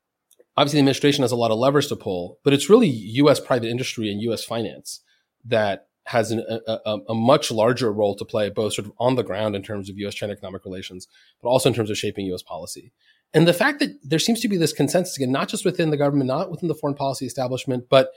obviously 0.57 0.79
the 0.79 0.83
administration 0.83 1.23
has 1.23 1.33
a 1.33 1.37
lot 1.37 1.51
of 1.51 1.59
levers 1.59 1.89
to 1.89 1.97
pull, 1.97 2.39
but 2.45 2.53
it's 2.53 2.71
really 2.71 2.89
U.S. 2.89 3.41
private 3.41 3.69
industry 3.69 4.11
and 4.11 4.21
U.S. 4.23 4.45
finance 4.45 5.01
that 5.45 5.87
has 6.07 6.31
an, 6.31 6.45
a, 6.67 6.99
a, 7.09 7.15
much 7.15 7.51
larger 7.51 7.91
role 7.91 8.15
to 8.15 8.25
play, 8.27 8.51
both 8.51 8.75
sort 8.75 8.87
of 8.87 8.93
on 8.99 9.15
the 9.15 9.23
ground 9.23 9.57
in 9.57 9.63
terms 9.63 9.89
of 9.89 9.97
U.S. 9.99 10.15
China 10.15 10.35
economic 10.35 10.65
relations, 10.65 11.09
but 11.43 11.49
also 11.49 11.71
in 11.71 11.75
terms 11.75 11.89
of 11.89 11.97
shaping 11.97 12.27
U.S. 12.27 12.43
policy. 12.43 12.93
And 13.33 13.49
the 13.49 13.55
fact 13.55 13.81
that 13.81 13.99
there 14.03 14.19
seems 14.19 14.41
to 14.41 14.49
be 14.49 14.57
this 14.57 14.73
consensus 14.73 15.17
again, 15.17 15.33
not 15.33 15.49
just 15.49 15.65
within 15.65 15.91
the 15.91 15.97
government, 15.97 16.29
not 16.29 16.51
within 16.51 16.69
the 16.69 16.75
foreign 16.75 16.95
policy 16.95 17.27
establishment, 17.27 17.87
but 17.89 18.11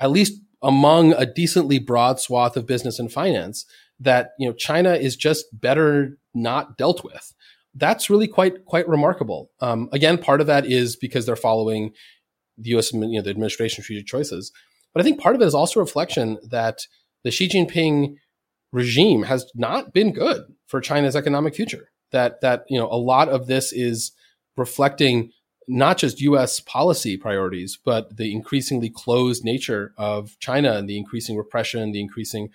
at 0.00 0.10
least 0.10 0.40
among 0.62 1.12
a 1.12 1.26
decently 1.26 1.78
broad 1.78 2.18
swath 2.18 2.56
of 2.56 2.66
business 2.66 2.98
and 2.98 3.12
finance, 3.12 3.66
that 4.00 4.30
you 4.38 4.48
know 4.48 4.54
China 4.54 4.94
is 4.94 5.14
just 5.14 5.46
better 5.52 6.18
not 6.34 6.76
dealt 6.76 7.04
with. 7.04 7.34
That's 7.74 8.10
really 8.10 8.28
quite 8.28 8.64
quite 8.64 8.88
remarkable. 8.88 9.50
Um, 9.60 9.88
again, 9.92 10.18
part 10.18 10.40
of 10.40 10.46
that 10.46 10.66
is 10.66 10.96
because 10.96 11.26
they're 11.26 11.36
following 11.36 11.92
the 12.58 12.70
U.S. 12.70 12.92
You 12.92 13.00
know 13.00 13.22
the 13.22 13.30
administration 13.30 13.82
strategic 13.82 14.06
choices, 14.06 14.52
but 14.92 15.00
I 15.00 15.04
think 15.04 15.20
part 15.20 15.34
of 15.34 15.42
it 15.42 15.46
is 15.46 15.54
also 15.54 15.80
a 15.80 15.82
reflection 15.82 16.38
that 16.50 16.86
the 17.24 17.30
Xi 17.30 17.48
Jinping 17.48 18.16
regime 18.72 19.22
has 19.24 19.50
not 19.54 19.92
been 19.92 20.12
good 20.12 20.42
for 20.66 20.80
China's 20.80 21.16
economic 21.16 21.54
future. 21.54 21.90
That 22.10 22.40
that 22.42 22.64
you 22.68 22.78
know 22.78 22.88
a 22.90 22.96
lot 22.96 23.28
of 23.28 23.46
this 23.46 23.72
is 23.72 24.12
reflecting 24.56 25.30
not 25.68 25.96
just 25.96 26.20
U.S. 26.20 26.60
policy 26.60 27.16
priorities, 27.16 27.78
but 27.82 28.16
the 28.16 28.32
increasingly 28.32 28.90
closed 28.90 29.44
nature 29.44 29.94
of 29.96 30.38
China 30.40 30.72
and 30.72 30.88
the 30.88 30.98
increasing 30.98 31.36
repression, 31.36 31.92
the 31.92 32.00
increasing 32.00 32.48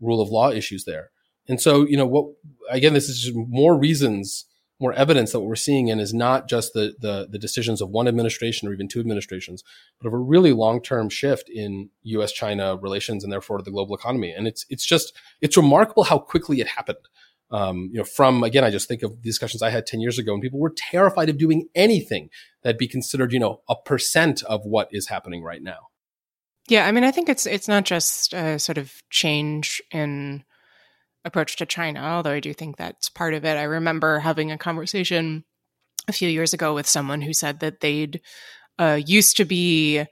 rule 0.00 0.20
of 0.20 0.30
law 0.30 0.50
issues 0.50 0.84
there. 0.84 1.10
And 1.48 1.60
so, 1.60 1.86
you 1.86 1.96
know, 1.96 2.06
what 2.06 2.26
again, 2.70 2.94
this 2.94 3.08
is 3.08 3.20
just 3.20 3.36
more 3.36 3.78
reasons, 3.78 4.46
more 4.84 4.92
evidence 4.92 5.32
that 5.32 5.40
what 5.40 5.48
we're 5.48 5.56
seeing 5.56 5.88
in 5.88 5.98
is 5.98 6.12
not 6.12 6.46
just 6.46 6.74
the 6.74 6.94
the, 6.98 7.26
the 7.30 7.38
decisions 7.38 7.80
of 7.80 7.88
one 7.88 8.06
administration 8.06 8.68
or 8.68 8.74
even 8.74 8.86
two 8.86 9.00
administrations, 9.00 9.64
but 9.98 10.06
of 10.06 10.12
a 10.12 10.18
really 10.18 10.52
long 10.52 10.82
term 10.82 11.08
shift 11.08 11.48
in 11.48 11.88
U.S. 12.02 12.32
China 12.32 12.76
relations 12.76 13.24
and 13.24 13.32
therefore 13.32 13.62
the 13.62 13.70
global 13.70 13.94
economy. 13.94 14.30
And 14.30 14.46
it's 14.46 14.66
it's 14.68 14.84
just 14.84 15.16
it's 15.40 15.56
remarkable 15.56 16.04
how 16.04 16.18
quickly 16.18 16.60
it 16.60 16.68
happened. 16.68 16.98
Um, 17.50 17.88
you 17.92 17.98
know, 17.98 18.04
from 18.04 18.42
again, 18.44 18.62
I 18.62 18.70
just 18.70 18.86
think 18.86 19.02
of 19.02 19.22
the 19.22 19.30
discussions 19.30 19.62
I 19.62 19.70
had 19.70 19.86
10 19.86 20.00
years 20.00 20.18
ago 20.18 20.34
and 20.34 20.42
people 20.42 20.60
were 20.60 20.74
terrified 20.76 21.30
of 21.30 21.38
doing 21.38 21.68
anything 21.74 22.28
that'd 22.62 22.76
be 22.76 22.88
considered, 22.88 23.32
you 23.32 23.38
know, 23.38 23.62
a 23.70 23.76
percent 23.76 24.42
of 24.42 24.66
what 24.66 24.88
is 24.90 25.08
happening 25.08 25.42
right 25.42 25.62
now. 25.62 25.88
Yeah, 26.68 26.86
I 26.86 26.92
mean, 26.92 27.04
I 27.04 27.10
think 27.10 27.30
it's 27.30 27.46
it's 27.46 27.68
not 27.68 27.84
just 27.84 28.34
a 28.34 28.58
sort 28.58 28.76
of 28.76 28.92
change 29.08 29.80
in 29.90 30.44
approach 31.24 31.56
to 31.56 31.66
China, 31.66 32.00
although 32.00 32.32
I 32.32 32.40
do 32.40 32.52
think 32.52 32.76
that's 32.76 33.08
part 33.08 33.34
of 33.34 33.44
it. 33.44 33.56
I 33.56 33.64
remember 33.64 34.18
having 34.18 34.50
a 34.50 34.58
conversation 34.58 35.44
a 36.08 36.12
few 36.12 36.28
years 36.28 36.52
ago 36.52 36.74
with 36.74 36.86
someone 36.86 37.22
who 37.22 37.32
said 37.32 37.60
that 37.60 37.80
they'd 37.80 38.20
uh, 38.78 39.00
used 39.04 39.36
to 39.38 39.44
be 39.44 40.04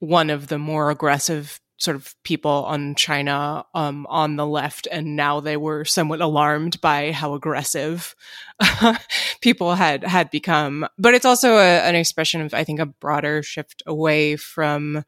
one 0.00 0.30
of 0.30 0.48
the 0.48 0.58
more 0.58 0.90
aggressive 0.90 1.60
sort 1.78 1.96
of 1.96 2.14
people 2.24 2.64
on 2.64 2.94
China 2.94 3.64
um, 3.74 4.06
on 4.08 4.36
the 4.36 4.46
left, 4.46 4.88
and 4.90 5.14
now 5.14 5.40
they 5.40 5.56
were 5.56 5.84
somewhat 5.84 6.20
alarmed 6.20 6.80
by 6.80 7.12
how 7.12 7.34
aggressive 7.34 8.14
people 9.42 9.74
had 9.74 10.02
had 10.02 10.30
become. 10.30 10.86
But 10.98 11.14
it's 11.14 11.26
also 11.26 11.56
a, 11.58 11.80
an 11.80 11.94
expression 11.94 12.40
of, 12.40 12.54
I 12.54 12.64
think, 12.64 12.80
a 12.80 12.86
broader 12.86 13.42
shift 13.42 13.82
away 13.86 14.36
from 14.36 15.04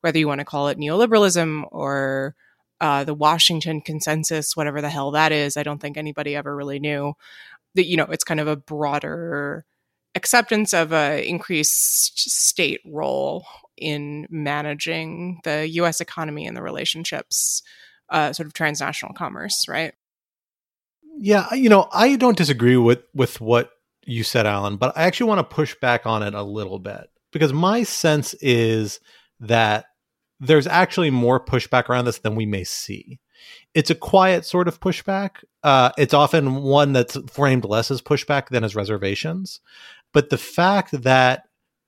whether 0.00 0.18
you 0.18 0.28
want 0.28 0.40
to 0.40 0.44
call 0.44 0.68
it 0.68 0.78
neoliberalism 0.78 1.64
or 1.70 2.34
uh, 2.82 3.04
the 3.04 3.14
Washington 3.14 3.80
consensus, 3.80 4.56
whatever 4.56 4.80
the 4.82 4.90
hell 4.90 5.12
that 5.12 5.30
is. 5.30 5.56
I 5.56 5.62
don't 5.62 5.80
think 5.80 5.96
anybody 5.96 6.34
ever 6.34 6.54
really 6.54 6.80
knew 6.80 7.14
that. 7.76 7.86
You 7.86 7.96
know, 7.96 8.06
it's 8.10 8.24
kind 8.24 8.40
of 8.40 8.48
a 8.48 8.56
broader 8.56 9.64
acceptance 10.16 10.74
of 10.74 10.92
a 10.92 11.26
increased 11.26 12.18
state 12.18 12.80
role 12.84 13.46
in 13.76 14.26
managing 14.28 15.40
the 15.44 15.68
U.S. 15.68 16.00
economy 16.00 16.44
and 16.44 16.56
the 16.56 16.62
relationships, 16.62 17.62
uh, 18.10 18.32
sort 18.32 18.48
of 18.48 18.52
transnational 18.52 19.14
commerce, 19.14 19.66
right? 19.68 19.94
Yeah, 21.18 21.54
you 21.54 21.68
know, 21.68 21.88
I 21.92 22.16
don't 22.16 22.36
disagree 22.36 22.76
with 22.76 23.04
with 23.14 23.40
what 23.40 23.70
you 24.04 24.24
said, 24.24 24.44
Alan, 24.44 24.76
but 24.76 24.96
I 24.96 25.04
actually 25.04 25.28
want 25.28 25.38
to 25.38 25.54
push 25.54 25.76
back 25.76 26.04
on 26.04 26.24
it 26.24 26.34
a 26.34 26.42
little 26.42 26.80
bit 26.80 27.10
because 27.30 27.52
my 27.52 27.84
sense 27.84 28.34
is 28.40 28.98
that 29.38 29.86
there's 30.42 30.66
actually 30.66 31.10
more 31.10 31.42
pushback 31.42 31.88
around 31.88 32.04
this 32.04 32.18
than 32.18 32.34
we 32.34 32.46
may 32.46 32.64
see. 32.64 33.20
It's 33.74 33.90
a 33.90 33.94
quiet 33.94 34.44
sort 34.44 34.66
of 34.66 34.80
pushback. 34.80 35.44
Uh, 35.62 35.90
it's 35.96 36.12
often 36.12 36.62
one 36.62 36.92
that's 36.92 37.16
framed 37.30 37.64
less 37.64 37.92
as 37.92 38.02
pushback 38.02 38.48
than 38.48 38.64
as 38.64 38.74
reservations. 38.74 39.60
But 40.12 40.30
the 40.30 40.38
fact 40.38 40.90
that 41.02 41.44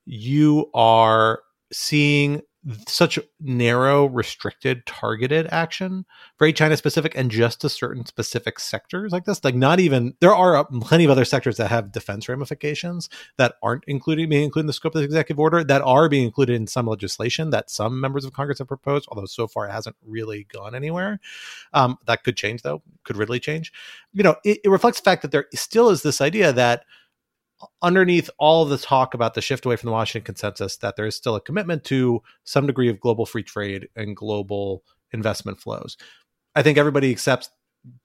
you 0.06 0.70
are 0.72 1.40
seeing 1.72 2.42
such 2.88 3.18
narrow, 3.40 4.06
restricted, 4.06 4.86
targeted 4.86 5.46
action, 5.50 6.06
very 6.38 6.52
China 6.52 6.76
specific, 6.76 7.14
and 7.14 7.30
just 7.30 7.60
to 7.60 7.68
certain 7.68 8.06
specific 8.06 8.58
sectors 8.58 9.12
like 9.12 9.24
this. 9.24 9.44
Like, 9.44 9.54
not 9.54 9.80
even 9.80 10.14
there 10.20 10.34
are 10.34 10.64
plenty 10.64 11.04
of 11.04 11.10
other 11.10 11.24
sectors 11.24 11.58
that 11.58 11.68
have 11.68 11.92
defense 11.92 12.28
ramifications 12.28 13.08
that 13.36 13.56
aren't 13.62 13.84
included 13.86 14.30
being 14.30 14.44
included 14.44 14.64
in 14.64 14.66
the 14.68 14.72
scope 14.72 14.94
of 14.94 15.00
the 15.00 15.04
executive 15.04 15.38
order 15.38 15.62
that 15.62 15.82
are 15.82 16.08
being 16.08 16.24
included 16.24 16.56
in 16.56 16.66
some 16.66 16.86
legislation 16.86 17.50
that 17.50 17.70
some 17.70 18.00
members 18.00 18.24
of 18.24 18.32
Congress 18.32 18.58
have 18.58 18.68
proposed, 18.68 19.06
although 19.08 19.26
so 19.26 19.46
far 19.46 19.68
it 19.68 19.72
hasn't 19.72 19.96
really 20.04 20.44
gone 20.44 20.74
anywhere. 20.74 21.20
Um, 21.72 21.98
that 22.06 22.24
could 22.24 22.36
change, 22.36 22.62
though, 22.62 22.82
could 23.04 23.16
really 23.16 23.40
change. 23.40 23.72
You 24.12 24.22
know, 24.22 24.36
it, 24.44 24.60
it 24.64 24.70
reflects 24.70 25.00
the 25.00 25.04
fact 25.04 25.22
that 25.22 25.32
there 25.32 25.46
still 25.54 25.90
is 25.90 26.02
this 26.02 26.20
idea 26.20 26.52
that 26.52 26.84
underneath 27.82 28.30
all 28.38 28.64
the 28.64 28.78
talk 28.78 29.14
about 29.14 29.34
the 29.34 29.40
shift 29.40 29.66
away 29.66 29.76
from 29.76 29.88
the 29.88 29.92
Washington 29.92 30.24
consensus, 30.24 30.76
that 30.78 30.96
there 30.96 31.06
is 31.06 31.16
still 31.16 31.36
a 31.36 31.40
commitment 31.40 31.84
to 31.84 32.22
some 32.44 32.66
degree 32.66 32.88
of 32.88 33.00
global 33.00 33.26
free 33.26 33.42
trade 33.42 33.88
and 33.96 34.16
global 34.16 34.84
investment 35.12 35.60
flows. 35.60 35.96
I 36.54 36.62
think 36.62 36.78
everybody 36.78 37.10
accepts 37.10 37.50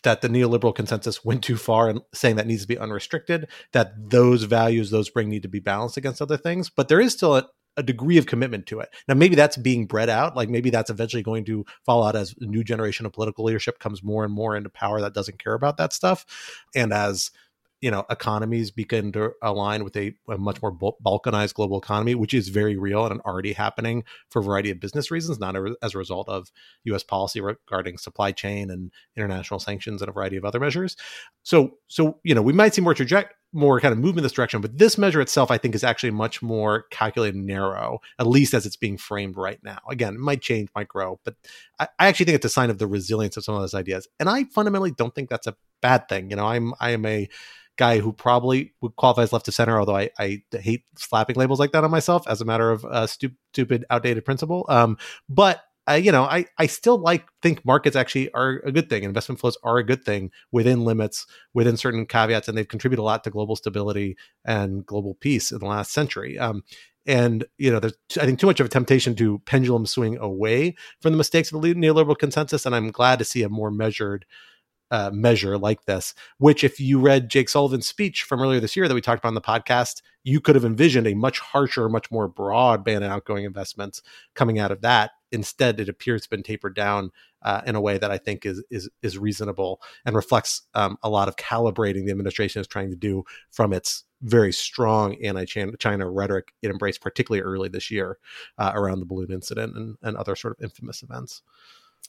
that 0.03 0.21
the 0.21 0.27
neoliberal 0.27 0.75
consensus 0.75 1.23
went 1.23 1.43
too 1.43 1.57
far 1.57 1.89
and 1.89 2.01
saying 2.13 2.35
that 2.35 2.47
needs 2.47 2.63
to 2.63 2.67
be 2.67 2.77
unrestricted, 2.77 3.47
that 3.71 3.93
those 4.09 4.43
values 4.43 4.89
those 4.89 5.09
bring 5.09 5.29
need 5.29 5.43
to 5.43 5.49
be 5.49 5.59
balanced 5.59 5.97
against 5.97 6.21
other 6.21 6.37
things. 6.37 6.69
But 6.69 6.89
there 6.89 6.99
is 6.99 7.13
still 7.13 7.37
a, 7.37 7.47
a 7.77 7.83
degree 7.83 8.17
of 8.17 8.25
commitment 8.25 8.65
to 8.67 8.79
it. 8.81 8.89
Now, 9.07 9.13
maybe 9.13 9.35
that's 9.35 9.55
being 9.55 9.85
bred 9.85 10.09
out. 10.09 10.35
Like 10.35 10.49
maybe 10.49 10.69
that's 10.69 10.89
eventually 10.89 11.23
going 11.23 11.45
to 11.45 11.65
fall 11.85 12.03
out 12.03 12.15
as 12.15 12.35
a 12.41 12.45
new 12.45 12.63
generation 12.63 13.05
of 13.05 13.13
political 13.13 13.45
leadership 13.45 13.79
comes 13.79 14.03
more 14.03 14.25
and 14.25 14.33
more 14.33 14.55
into 14.57 14.69
power 14.69 14.99
that 14.99 15.13
doesn't 15.13 15.41
care 15.41 15.53
about 15.53 15.77
that 15.77 15.93
stuff. 15.93 16.25
And 16.75 16.91
as 16.91 17.31
you 17.81 17.89
know 17.89 18.05
economies 18.09 18.71
begin 18.71 19.11
to 19.11 19.31
align 19.41 19.83
with 19.83 19.95
a, 19.95 20.13
a, 20.29 20.37
much 20.37 20.61
more 20.61 20.71
balkanized 20.73 21.53
global 21.53 21.77
economy 21.77 22.15
which 22.15 22.33
is 22.33 22.49
very 22.49 22.77
real 22.77 23.05
and 23.05 23.21
already 23.21 23.53
happening 23.53 24.03
for 24.29 24.39
a 24.39 24.43
variety 24.43 24.69
of 24.69 24.79
business 24.79 25.11
reasons 25.11 25.39
not 25.39 25.55
as 25.81 25.95
a 25.95 25.97
result 25.97 26.27
of 26.27 26.51
us 26.93 27.03
policy 27.03 27.39
regarding 27.41 27.97
supply 27.97 28.31
chain 28.31 28.69
and 28.69 28.91
international 29.15 29.59
sanctions 29.59 30.01
and 30.01 30.09
a 30.09 30.11
variety 30.11 30.37
of 30.37 30.45
other 30.45 30.59
measures. 30.59 30.95
So 31.43 31.77
so 31.87 32.19
you 32.23 32.35
know 32.35 32.41
we 32.41 32.53
might 32.53 32.73
see 32.73 32.81
more 32.81 32.93
trajectory 32.93 33.35
more 33.51 33.79
kind 33.79 33.91
of 33.91 33.97
move 33.97 34.15
in 34.15 34.21
this 34.21 34.31
direction 34.31 34.61
but 34.61 34.77
this 34.77 34.95
measure 34.95 35.19
itself 35.19 35.49
i 35.49 35.57
think 35.57 35.73
is 35.73 35.83
actually 35.83 36.11
much 36.11 36.39
more 36.39 36.85
calculated 36.91 37.35
and 37.35 37.47
narrow 37.47 37.99
at 38.19 38.27
least 38.27 38.53
as 38.53 38.63
it's 38.63 38.75
being 38.75 38.95
framed 38.95 39.35
right 39.35 39.57
now. 39.63 39.79
Again 39.89 40.13
it 40.13 40.19
might 40.19 40.41
change 40.41 40.69
might 40.75 40.87
grow 40.87 41.19
but 41.25 41.33
I, 41.79 41.87
I 41.97 42.07
actually 42.07 42.27
think 42.27 42.35
it's 42.35 42.45
a 42.45 42.49
sign 42.49 42.69
of 42.69 42.77
the 42.77 42.85
resilience 42.85 43.37
of 43.37 43.43
some 43.43 43.55
of 43.55 43.61
those 43.61 43.73
ideas. 43.73 44.07
And 44.19 44.29
i 44.29 44.43
fundamentally 44.45 44.91
don't 44.91 45.15
think 45.15 45.29
that's 45.29 45.47
a 45.47 45.55
bad 45.81 46.07
thing. 46.09 46.29
You 46.29 46.35
know 46.35 46.45
i'm 46.45 46.73
i 46.79 46.91
am 46.91 47.05
a 47.05 47.27
guy 47.79 47.99
who 47.99 48.11
probably 48.11 48.73
would 48.81 48.95
qualify 48.97 49.23
as 49.23 49.31
left 49.31 49.47
of 49.47 49.53
center, 49.53 49.79
although 49.79 49.95
I, 49.95 50.09
I 50.19 50.43
hate 50.51 50.83
slapping 50.97 51.37
labels 51.37 51.59
like 51.59 51.71
that 51.71 51.85
on 51.85 51.89
myself 51.89 52.27
as 52.27 52.41
a 52.41 52.45
matter 52.45 52.69
of 52.69 52.83
uh, 52.83 53.07
stu- 53.07 53.31
stupid, 53.53 53.85
outdated 53.89 54.25
principle. 54.25 54.65
Um, 54.67 54.97
but 55.29 55.63
uh, 55.89 55.93
you 55.93 56.11
know, 56.11 56.23
I, 56.23 56.45
I 56.57 56.67
still 56.67 56.97
like 56.97 57.25
think 57.41 57.65
markets 57.65 57.95
actually 57.95 58.31
are 58.33 58.61
a 58.65 58.71
good 58.71 58.89
thing. 58.89 59.03
Investment 59.03 59.39
flows 59.39 59.57
are 59.63 59.77
a 59.77 59.83
good 59.83 60.03
thing 60.03 60.29
within 60.51 60.83
limits, 60.83 61.25
within 61.53 61.77
certain 61.77 62.05
caveats, 62.05 62.49
and 62.49 62.57
they've 62.57 62.67
contributed 62.67 62.99
a 62.99 63.03
lot 63.03 63.23
to 63.23 63.29
global 63.29 63.55
stability 63.55 64.17
and 64.43 64.85
global 64.85 65.15
peace 65.15 65.51
in 65.51 65.59
the 65.59 65.65
last 65.65 65.93
century. 65.93 66.37
Um, 66.37 66.63
and 67.07 67.45
you 67.57 67.71
know, 67.71 67.79
there's 67.79 67.93
I 68.19 68.25
think 68.25 68.39
too 68.39 68.45
much 68.45 68.59
of 68.59 68.65
a 68.65 68.69
temptation 68.69 69.15
to 69.15 69.39
pendulum 69.45 69.85
swing 69.85 70.17
away 70.17 70.75
from 71.01 71.13
the 71.13 71.17
mistakes 71.17 71.51
of 71.51 71.61
the 71.61 71.73
neoliberal 71.73 72.17
consensus, 72.17 72.65
and 72.65 72.75
I'm 72.75 72.91
glad 72.91 73.19
to 73.19 73.25
see 73.25 73.41
a 73.41 73.49
more 73.49 73.71
measured 73.71 74.25
uh, 74.91 75.11
measure 75.13 75.57
like 75.57 75.85
this, 75.85 76.13
which, 76.37 76.63
if 76.63 76.79
you 76.79 76.99
read 76.99 77.29
Jake 77.29 77.49
Sullivan's 77.49 77.87
speech 77.87 78.23
from 78.23 78.41
earlier 78.41 78.59
this 78.59 78.75
year 78.75 78.87
that 78.87 78.95
we 78.95 79.01
talked 79.01 79.19
about 79.19 79.29
on 79.29 79.35
the 79.35 79.41
podcast, 79.41 80.01
you 80.23 80.41
could 80.41 80.55
have 80.55 80.65
envisioned 80.65 81.07
a 81.07 81.13
much 81.13 81.39
harsher, 81.39 81.87
much 81.89 82.11
more 82.11 82.27
broad 82.27 82.83
ban 82.83 83.03
on 83.03 83.11
outgoing 83.11 83.45
investments 83.45 84.01
coming 84.35 84.59
out 84.59 84.71
of 84.71 84.81
that. 84.81 85.11
Instead, 85.31 85.79
it 85.79 85.89
appears 85.89 86.25
been 86.27 86.43
tapered 86.43 86.75
down 86.75 87.11
uh, 87.43 87.61
in 87.65 87.75
a 87.75 87.81
way 87.81 87.97
that 87.97 88.11
I 88.11 88.17
think 88.17 88.45
is 88.45 88.63
is 88.69 88.89
is 89.01 89.17
reasonable 89.17 89.79
and 90.05 90.15
reflects 90.15 90.63
um, 90.73 90.97
a 91.03 91.09
lot 91.09 91.27
of 91.27 91.35
calibrating 91.35 92.05
the 92.05 92.11
administration 92.11 92.59
is 92.59 92.67
trying 92.67 92.89
to 92.89 92.95
do 92.95 93.23
from 93.51 93.73
its 93.73 94.05
very 94.21 94.51
strong 94.51 95.15
anti-China 95.23 96.09
rhetoric 96.09 96.51
it 96.61 96.69
embraced, 96.69 96.99
particularly 96.99 97.41
early 97.41 97.69
this 97.69 97.89
year 97.89 98.17
uh, 98.57 98.71
around 98.73 98.99
the 98.99 99.05
balloon 99.05 99.31
incident 99.31 99.77
and, 99.77 99.97
and 100.01 100.17
other 100.17 100.35
sort 100.35 100.57
of 100.57 100.63
infamous 100.63 101.03
events. 101.03 101.41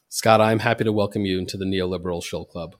Scott, 0.08 0.40
I'm 0.40 0.58
happy 0.58 0.84
to 0.84 0.92
welcome 0.92 1.24
you 1.24 1.38
into 1.38 1.56
the 1.56 1.64
neoliberal 1.64 2.22
shill 2.22 2.44
club. 2.44 2.76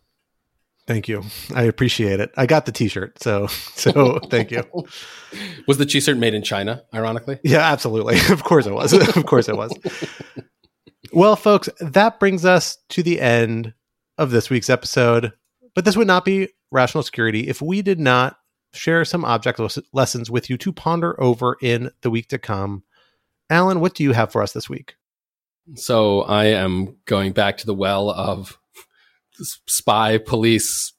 Thank 0.86 1.06
you. 1.06 1.22
I 1.54 1.62
appreciate 1.64 2.18
it. 2.18 2.32
I 2.36 2.46
got 2.46 2.66
the 2.66 2.72
t-shirt. 2.72 3.22
So, 3.22 3.46
so 3.74 4.18
thank 4.30 4.50
you. 4.50 4.64
Was 5.68 5.78
the 5.78 5.86
t-shirt 5.86 6.16
made 6.16 6.34
in 6.34 6.42
China, 6.42 6.82
ironically? 6.92 7.38
Yeah, 7.44 7.70
absolutely. 7.70 8.18
Of 8.30 8.42
course 8.42 8.66
it 8.66 8.72
was. 8.74 8.92
of 8.92 9.26
course 9.26 9.48
it 9.48 9.56
was. 9.56 9.72
Well, 11.12 11.36
folks, 11.36 11.68
that 11.80 12.18
brings 12.20 12.44
us 12.44 12.78
to 12.90 13.02
the 13.02 13.20
end 13.20 13.74
of 14.18 14.30
this 14.30 14.50
week's 14.50 14.70
episode. 14.70 15.32
But 15.74 15.84
this 15.84 15.96
would 15.96 16.06
not 16.06 16.24
be 16.24 16.48
rational 16.70 17.02
security 17.02 17.48
if 17.48 17.62
we 17.62 17.82
did 17.82 18.00
not 18.00 18.36
share 18.72 19.04
some 19.04 19.24
object 19.24 19.60
lessons 19.92 20.30
with 20.30 20.50
you 20.50 20.56
to 20.58 20.72
ponder 20.72 21.20
over 21.20 21.56
in 21.60 21.90
the 22.02 22.10
week 22.10 22.28
to 22.28 22.38
come. 22.38 22.84
Alan, 23.48 23.80
what 23.80 23.94
do 23.94 24.04
you 24.04 24.12
have 24.12 24.30
for 24.30 24.42
us 24.42 24.52
this 24.52 24.68
week? 24.68 24.94
So 25.74 26.22
I 26.22 26.46
am 26.46 26.96
going 27.04 27.32
back 27.32 27.58
to 27.58 27.66
the 27.66 27.74
well 27.74 28.10
of 28.10 28.58
spy, 29.42 30.18
police, 30.18 30.92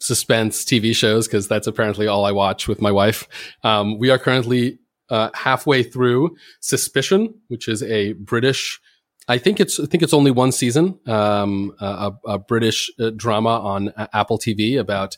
suspense 0.00 0.64
TV 0.64 0.94
shows 0.94 1.26
because 1.26 1.48
that's 1.48 1.66
apparently 1.66 2.06
all 2.06 2.24
I 2.24 2.32
watch 2.32 2.68
with 2.68 2.80
my 2.80 2.92
wife. 2.92 3.26
Um, 3.62 3.98
we 3.98 4.10
are 4.10 4.18
currently 4.18 4.78
uh, 5.10 5.30
halfway 5.34 5.82
through 5.82 6.36
Suspicion, 6.60 7.34
which 7.48 7.68
is 7.68 7.82
a 7.82 8.12
British. 8.14 8.80
I 9.28 9.38
think 9.38 9.60
it's 9.60 9.80
I 9.80 9.86
think 9.86 10.02
it's 10.02 10.14
only 10.14 10.30
one 10.30 10.52
season. 10.52 10.98
Um, 11.06 11.74
a, 11.80 12.12
a, 12.26 12.38
British 12.38 12.90
uh, 13.00 13.10
drama 13.10 13.58
on 13.58 13.92
Apple 13.96 14.38
TV 14.38 14.78
about 14.78 15.16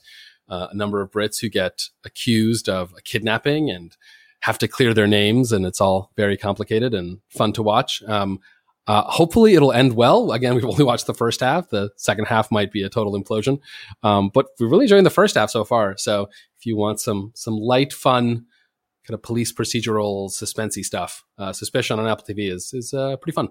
uh, 0.48 0.68
a 0.70 0.76
number 0.76 1.00
of 1.00 1.10
Brits 1.10 1.40
who 1.40 1.48
get 1.48 1.88
accused 2.04 2.68
of 2.68 2.92
a 2.96 3.02
kidnapping 3.02 3.68
and 3.68 3.96
have 4.40 4.58
to 4.58 4.68
clear 4.68 4.94
their 4.94 5.08
names, 5.08 5.50
and 5.50 5.66
it's 5.66 5.80
all 5.80 6.12
very 6.16 6.36
complicated 6.36 6.94
and 6.94 7.18
fun 7.28 7.52
to 7.54 7.62
watch. 7.62 8.02
Um, 8.04 8.38
uh, 8.86 9.02
hopefully 9.02 9.54
it'll 9.54 9.72
end 9.72 9.94
well. 9.94 10.32
Again, 10.32 10.54
we've 10.54 10.64
only 10.66 10.84
watched 10.84 11.06
the 11.06 11.14
first 11.14 11.40
half. 11.40 11.68
The 11.70 11.90
second 11.96 12.26
half 12.26 12.50
might 12.50 12.72
be 12.72 12.82
a 12.82 12.88
total 12.88 13.20
implosion. 13.20 13.58
Um, 14.02 14.30
but 14.32 14.46
we're 14.60 14.68
really 14.68 14.84
enjoying 14.84 15.04
the 15.04 15.10
first 15.10 15.36
half 15.36 15.50
so 15.50 15.64
far. 15.64 15.96
So 15.96 16.28
if 16.58 16.66
you 16.66 16.76
want 16.76 17.00
some, 17.00 17.32
some 17.34 17.56
light, 17.56 17.92
fun, 17.92 18.46
kind 19.06 19.14
of 19.14 19.22
police 19.22 19.52
procedural, 19.52 20.30
suspensey 20.30 20.84
stuff, 20.84 21.24
uh, 21.38 21.52
Suspicion 21.52 21.98
on 21.98 22.06
Apple 22.06 22.24
TV 22.28 22.50
is, 22.50 22.72
is, 22.72 22.92
uh, 22.92 23.16
pretty 23.16 23.34
fun. 23.34 23.48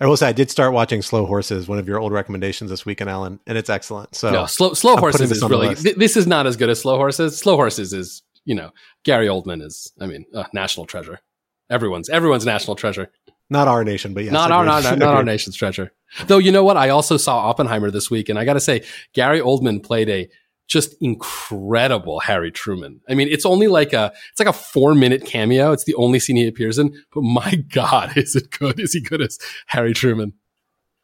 I 0.00 0.06
will 0.06 0.16
say 0.16 0.28
I 0.28 0.32
did 0.32 0.50
start 0.50 0.72
watching 0.72 1.02
Slow 1.02 1.26
Horses, 1.26 1.68
one 1.68 1.78
of 1.78 1.86
your 1.86 1.98
old 1.98 2.12
recommendations 2.12 2.70
this 2.70 2.86
weekend, 2.86 3.10
Alan, 3.10 3.38
and 3.46 3.58
it's 3.58 3.68
excellent. 3.68 4.14
So 4.14 4.30
no, 4.30 4.46
Slow, 4.46 4.72
Slow 4.72 4.96
Horses 4.96 5.30
is 5.30 5.42
really, 5.42 5.74
th- 5.74 5.96
this 5.96 6.16
is 6.16 6.26
not 6.26 6.46
as 6.46 6.56
good 6.56 6.70
as 6.70 6.80
Slow 6.80 6.96
Horses. 6.96 7.36
Slow 7.36 7.56
Horses 7.56 7.92
is, 7.92 8.22
you 8.46 8.54
know, 8.54 8.70
Gary 9.04 9.26
Oldman 9.26 9.62
is, 9.62 9.92
I 10.00 10.06
mean, 10.06 10.24
a 10.32 10.46
national 10.54 10.86
treasure. 10.86 11.20
Everyone's, 11.68 12.08
everyone's 12.08 12.46
national 12.46 12.76
treasure. 12.76 13.12
Not 13.50 13.66
our 13.66 13.82
nation, 13.82 14.14
but 14.14 14.22
yes, 14.22 14.32
not 14.32 14.52
our 14.52 14.64
not, 14.64 14.84
not 14.98 15.14
our 15.14 15.24
nation's 15.24 15.56
treasure. 15.56 15.92
Though 16.26 16.38
you 16.38 16.52
know 16.52 16.64
what, 16.64 16.76
I 16.76 16.88
also 16.90 17.16
saw 17.16 17.38
Oppenheimer 17.38 17.90
this 17.90 18.10
week, 18.10 18.28
and 18.28 18.38
I 18.38 18.44
got 18.44 18.54
to 18.54 18.60
say, 18.60 18.84
Gary 19.12 19.40
Oldman 19.40 19.82
played 19.82 20.08
a 20.08 20.28
just 20.68 20.94
incredible 21.00 22.20
Harry 22.20 22.52
Truman. 22.52 23.00
I 23.08 23.14
mean, 23.14 23.26
it's 23.28 23.44
only 23.44 23.66
like 23.66 23.92
a 23.92 24.12
it's 24.30 24.38
like 24.38 24.48
a 24.48 24.52
four 24.52 24.94
minute 24.94 25.26
cameo. 25.26 25.72
It's 25.72 25.84
the 25.84 25.96
only 25.96 26.20
scene 26.20 26.36
he 26.36 26.46
appears 26.46 26.78
in, 26.78 26.96
but 27.12 27.22
my 27.22 27.56
God, 27.72 28.16
is 28.16 28.36
it 28.36 28.50
good? 28.50 28.78
Is 28.78 28.92
he 28.92 29.00
good 29.00 29.20
as 29.20 29.38
Harry 29.66 29.92
Truman? 29.92 30.34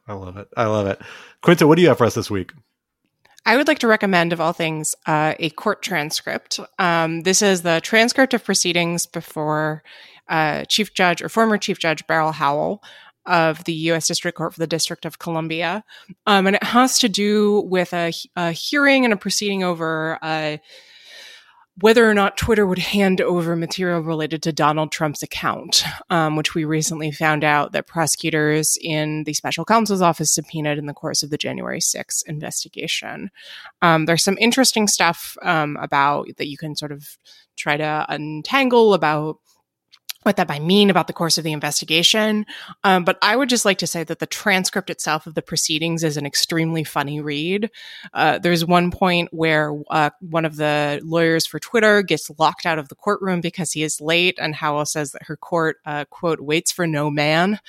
I 0.06 0.12
love 0.14 0.36
it. 0.36 0.46
I 0.56 0.66
love 0.66 0.86
it. 0.86 1.00
Quinta, 1.42 1.66
what 1.66 1.74
do 1.74 1.82
you 1.82 1.88
have 1.88 1.98
for 1.98 2.06
us 2.06 2.14
this 2.14 2.30
week? 2.30 2.52
I 3.44 3.56
would 3.56 3.68
like 3.68 3.78
to 3.80 3.86
recommend, 3.86 4.32
of 4.32 4.40
all 4.40 4.52
things, 4.52 4.96
uh, 5.06 5.34
a 5.38 5.50
court 5.50 5.80
transcript. 5.80 6.58
Um, 6.80 7.22
this 7.22 7.42
is 7.42 7.62
the 7.62 7.80
transcript 7.80 8.34
of 8.34 8.44
proceedings 8.44 9.06
before 9.06 9.84
uh, 10.28 10.64
Chief 10.64 10.94
Judge 10.94 11.22
or 11.22 11.28
former 11.28 11.58
Chief 11.58 11.78
Judge 11.78 12.06
Beryl 12.06 12.32
Howell 12.32 12.82
of 13.26 13.64
the 13.64 13.72
U.S. 13.72 14.06
District 14.06 14.36
Court 14.36 14.54
for 14.54 14.60
the 14.60 14.66
District 14.66 15.04
of 15.04 15.18
Columbia. 15.18 15.84
Um, 16.26 16.46
and 16.46 16.56
it 16.56 16.62
has 16.62 16.98
to 17.00 17.08
do 17.08 17.62
with 17.62 17.92
a, 17.92 18.12
a 18.36 18.52
hearing 18.52 19.04
and 19.04 19.12
a 19.12 19.16
proceeding 19.16 19.64
over 19.64 20.18
uh, 20.22 20.58
whether 21.80 22.08
or 22.08 22.14
not 22.14 22.38
Twitter 22.38 22.66
would 22.66 22.78
hand 22.78 23.20
over 23.20 23.54
material 23.54 24.00
related 24.00 24.42
to 24.42 24.52
Donald 24.52 24.90
Trump's 24.90 25.22
account, 25.22 25.84
um, 26.08 26.34
which 26.34 26.54
we 26.54 26.64
recently 26.64 27.10
found 27.10 27.44
out 27.44 27.72
that 27.72 27.86
prosecutors 27.86 28.78
in 28.80 29.24
the 29.24 29.34
special 29.34 29.64
counsel's 29.64 30.00
office 30.00 30.34
subpoenaed 30.34 30.78
in 30.78 30.86
the 30.86 30.94
course 30.94 31.22
of 31.22 31.28
the 31.28 31.36
January 31.36 31.80
6th 31.80 32.22
investigation. 32.26 33.30
Um, 33.82 34.06
there's 34.06 34.24
some 34.24 34.38
interesting 34.40 34.88
stuff 34.88 35.36
um, 35.42 35.76
about 35.76 36.28
that 36.38 36.48
you 36.48 36.56
can 36.56 36.76
sort 36.76 36.92
of 36.92 37.18
try 37.56 37.76
to 37.76 38.06
untangle 38.08 38.94
about 38.94 39.36
what 40.26 40.36
that 40.36 40.48
might 40.48 40.62
mean 40.62 40.90
about 40.90 41.06
the 41.06 41.12
course 41.12 41.38
of 41.38 41.44
the 41.44 41.52
investigation. 41.52 42.44
Um, 42.84 43.04
but 43.04 43.16
I 43.22 43.36
would 43.36 43.48
just 43.48 43.64
like 43.64 43.78
to 43.78 43.86
say 43.86 44.04
that 44.04 44.18
the 44.18 44.26
transcript 44.26 44.90
itself 44.90 45.26
of 45.26 45.34
the 45.34 45.42
proceedings 45.42 46.02
is 46.04 46.16
an 46.16 46.26
extremely 46.26 46.84
funny 46.84 47.20
read. 47.20 47.70
Uh, 48.12 48.38
there's 48.38 48.64
one 48.64 48.90
point 48.90 49.28
where 49.32 49.72
uh, 49.88 50.10
one 50.20 50.44
of 50.44 50.56
the 50.56 51.00
lawyers 51.04 51.46
for 51.46 51.60
Twitter 51.60 52.02
gets 52.02 52.30
locked 52.38 52.66
out 52.66 52.78
of 52.78 52.88
the 52.88 52.94
courtroom 52.96 53.40
because 53.40 53.72
he 53.72 53.82
is 53.82 54.00
late, 54.00 54.36
and 54.40 54.54
Howell 54.54 54.86
says 54.86 55.12
that 55.12 55.22
her 55.22 55.36
court, 55.36 55.76
uh, 55.86 56.04
quote, 56.10 56.40
waits 56.40 56.72
for 56.72 56.86
no 56.86 57.10
man 57.10 57.60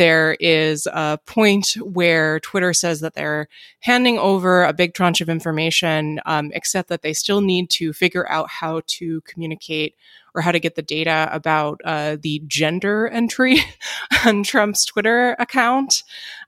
there 0.00 0.34
is 0.40 0.86
a 0.86 1.18
point 1.26 1.74
where 1.74 2.40
Twitter 2.40 2.72
says 2.72 3.00
that 3.00 3.12
they're 3.12 3.48
handing 3.80 4.18
over 4.18 4.64
a 4.64 4.72
big 4.72 4.94
tranche 4.94 5.20
of 5.20 5.28
information, 5.28 6.18
um, 6.24 6.50
except 6.54 6.88
that 6.88 7.02
they 7.02 7.12
still 7.12 7.42
need 7.42 7.68
to 7.68 7.92
figure 7.92 8.26
out 8.30 8.48
how 8.48 8.80
to 8.86 9.20
communicate 9.26 9.94
or 10.34 10.42
how 10.42 10.52
to 10.52 10.60
get 10.60 10.74
the 10.74 10.82
data 10.82 11.28
about 11.32 11.80
uh, 11.84 12.16
the 12.20 12.42
gender 12.46 13.08
entry 13.08 13.58
on 14.26 14.42
Trump's 14.42 14.84
Twitter 14.84 15.36
account. 15.38 16.02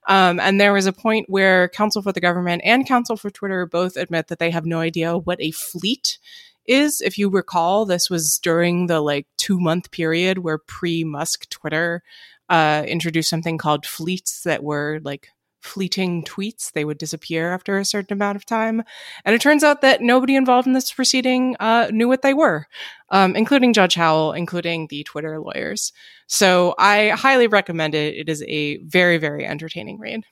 Um, 0.07 0.39
and 0.39 0.59
there 0.59 0.73
was 0.73 0.85
a 0.85 0.93
point 0.93 1.29
where 1.29 1.69
counsel 1.69 2.01
for 2.01 2.11
the 2.11 2.21
government 2.21 2.61
and 2.65 2.87
counsel 2.87 3.15
for 3.15 3.29
Twitter 3.29 3.65
both 3.65 3.97
admit 3.97 4.27
that 4.27 4.39
they 4.39 4.51
have 4.51 4.65
no 4.65 4.79
idea 4.79 5.17
what 5.17 5.41
a 5.41 5.51
fleet 5.51 6.19
is. 6.65 7.01
If 7.01 7.17
you 7.17 7.29
recall, 7.29 7.85
this 7.85 8.09
was 8.09 8.39
during 8.41 8.87
the 8.87 9.01
like 9.01 9.27
two 9.37 9.59
month 9.59 9.91
period 9.91 10.39
where 10.39 10.57
pre 10.57 11.03
Musk 11.03 11.49
Twitter 11.49 12.03
uh, 12.49 12.83
introduced 12.87 13.29
something 13.29 13.57
called 13.57 13.85
fleets 13.85 14.43
that 14.43 14.63
were 14.63 14.99
like 15.03 15.29
fleeting 15.63 16.23
tweets. 16.23 16.71
They 16.71 16.85
would 16.85 16.97
disappear 16.97 17.53
after 17.53 17.77
a 17.77 17.85
certain 17.85 18.13
amount 18.13 18.35
of 18.35 18.45
time. 18.45 18.83
And 19.25 19.33
it 19.33 19.41
turns 19.41 19.63
out 19.63 19.81
that 19.81 20.01
nobody 20.01 20.35
involved 20.35 20.67
in 20.67 20.73
this 20.73 20.91
proceeding 20.91 21.55
uh, 21.59 21.89
knew 21.91 22.07
what 22.07 22.21
they 22.21 22.33
were, 22.33 22.67
um, 23.09 23.35
including 23.35 23.73
Judge 23.73 23.95
Howell, 23.95 24.33
including 24.33 24.87
the 24.87 25.03
Twitter 25.03 25.39
lawyers. 25.39 25.93
So 26.27 26.75
I 26.77 27.09
highly 27.09 27.47
recommend 27.47 27.95
it. 27.95 28.15
It 28.15 28.29
is 28.29 28.43
a 28.43 28.77
very, 28.83 29.17
very 29.17 29.45
entertaining 29.45 29.99
read. 29.99 30.23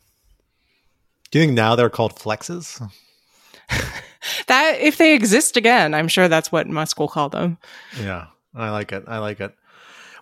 Do 1.31 1.39
you 1.39 1.45
think 1.45 1.55
now 1.55 1.75
they're 1.75 1.89
called 1.89 2.15
flexes? 2.15 2.81
that 4.47 4.77
if 4.79 4.97
they 4.97 5.13
exist 5.15 5.55
again, 5.55 5.93
I'm 5.93 6.09
sure 6.09 6.27
that's 6.27 6.51
what 6.51 6.67
Musk 6.67 6.99
will 6.99 7.07
call 7.07 7.29
them. 7.29 7.57
Yeah, 7.99 8.27
I 8.53 8.69
like 8.69 8.91
it. 8.91 9.05
I 9.07 9.19
like 9.19 9.39
it. 9.39 9.55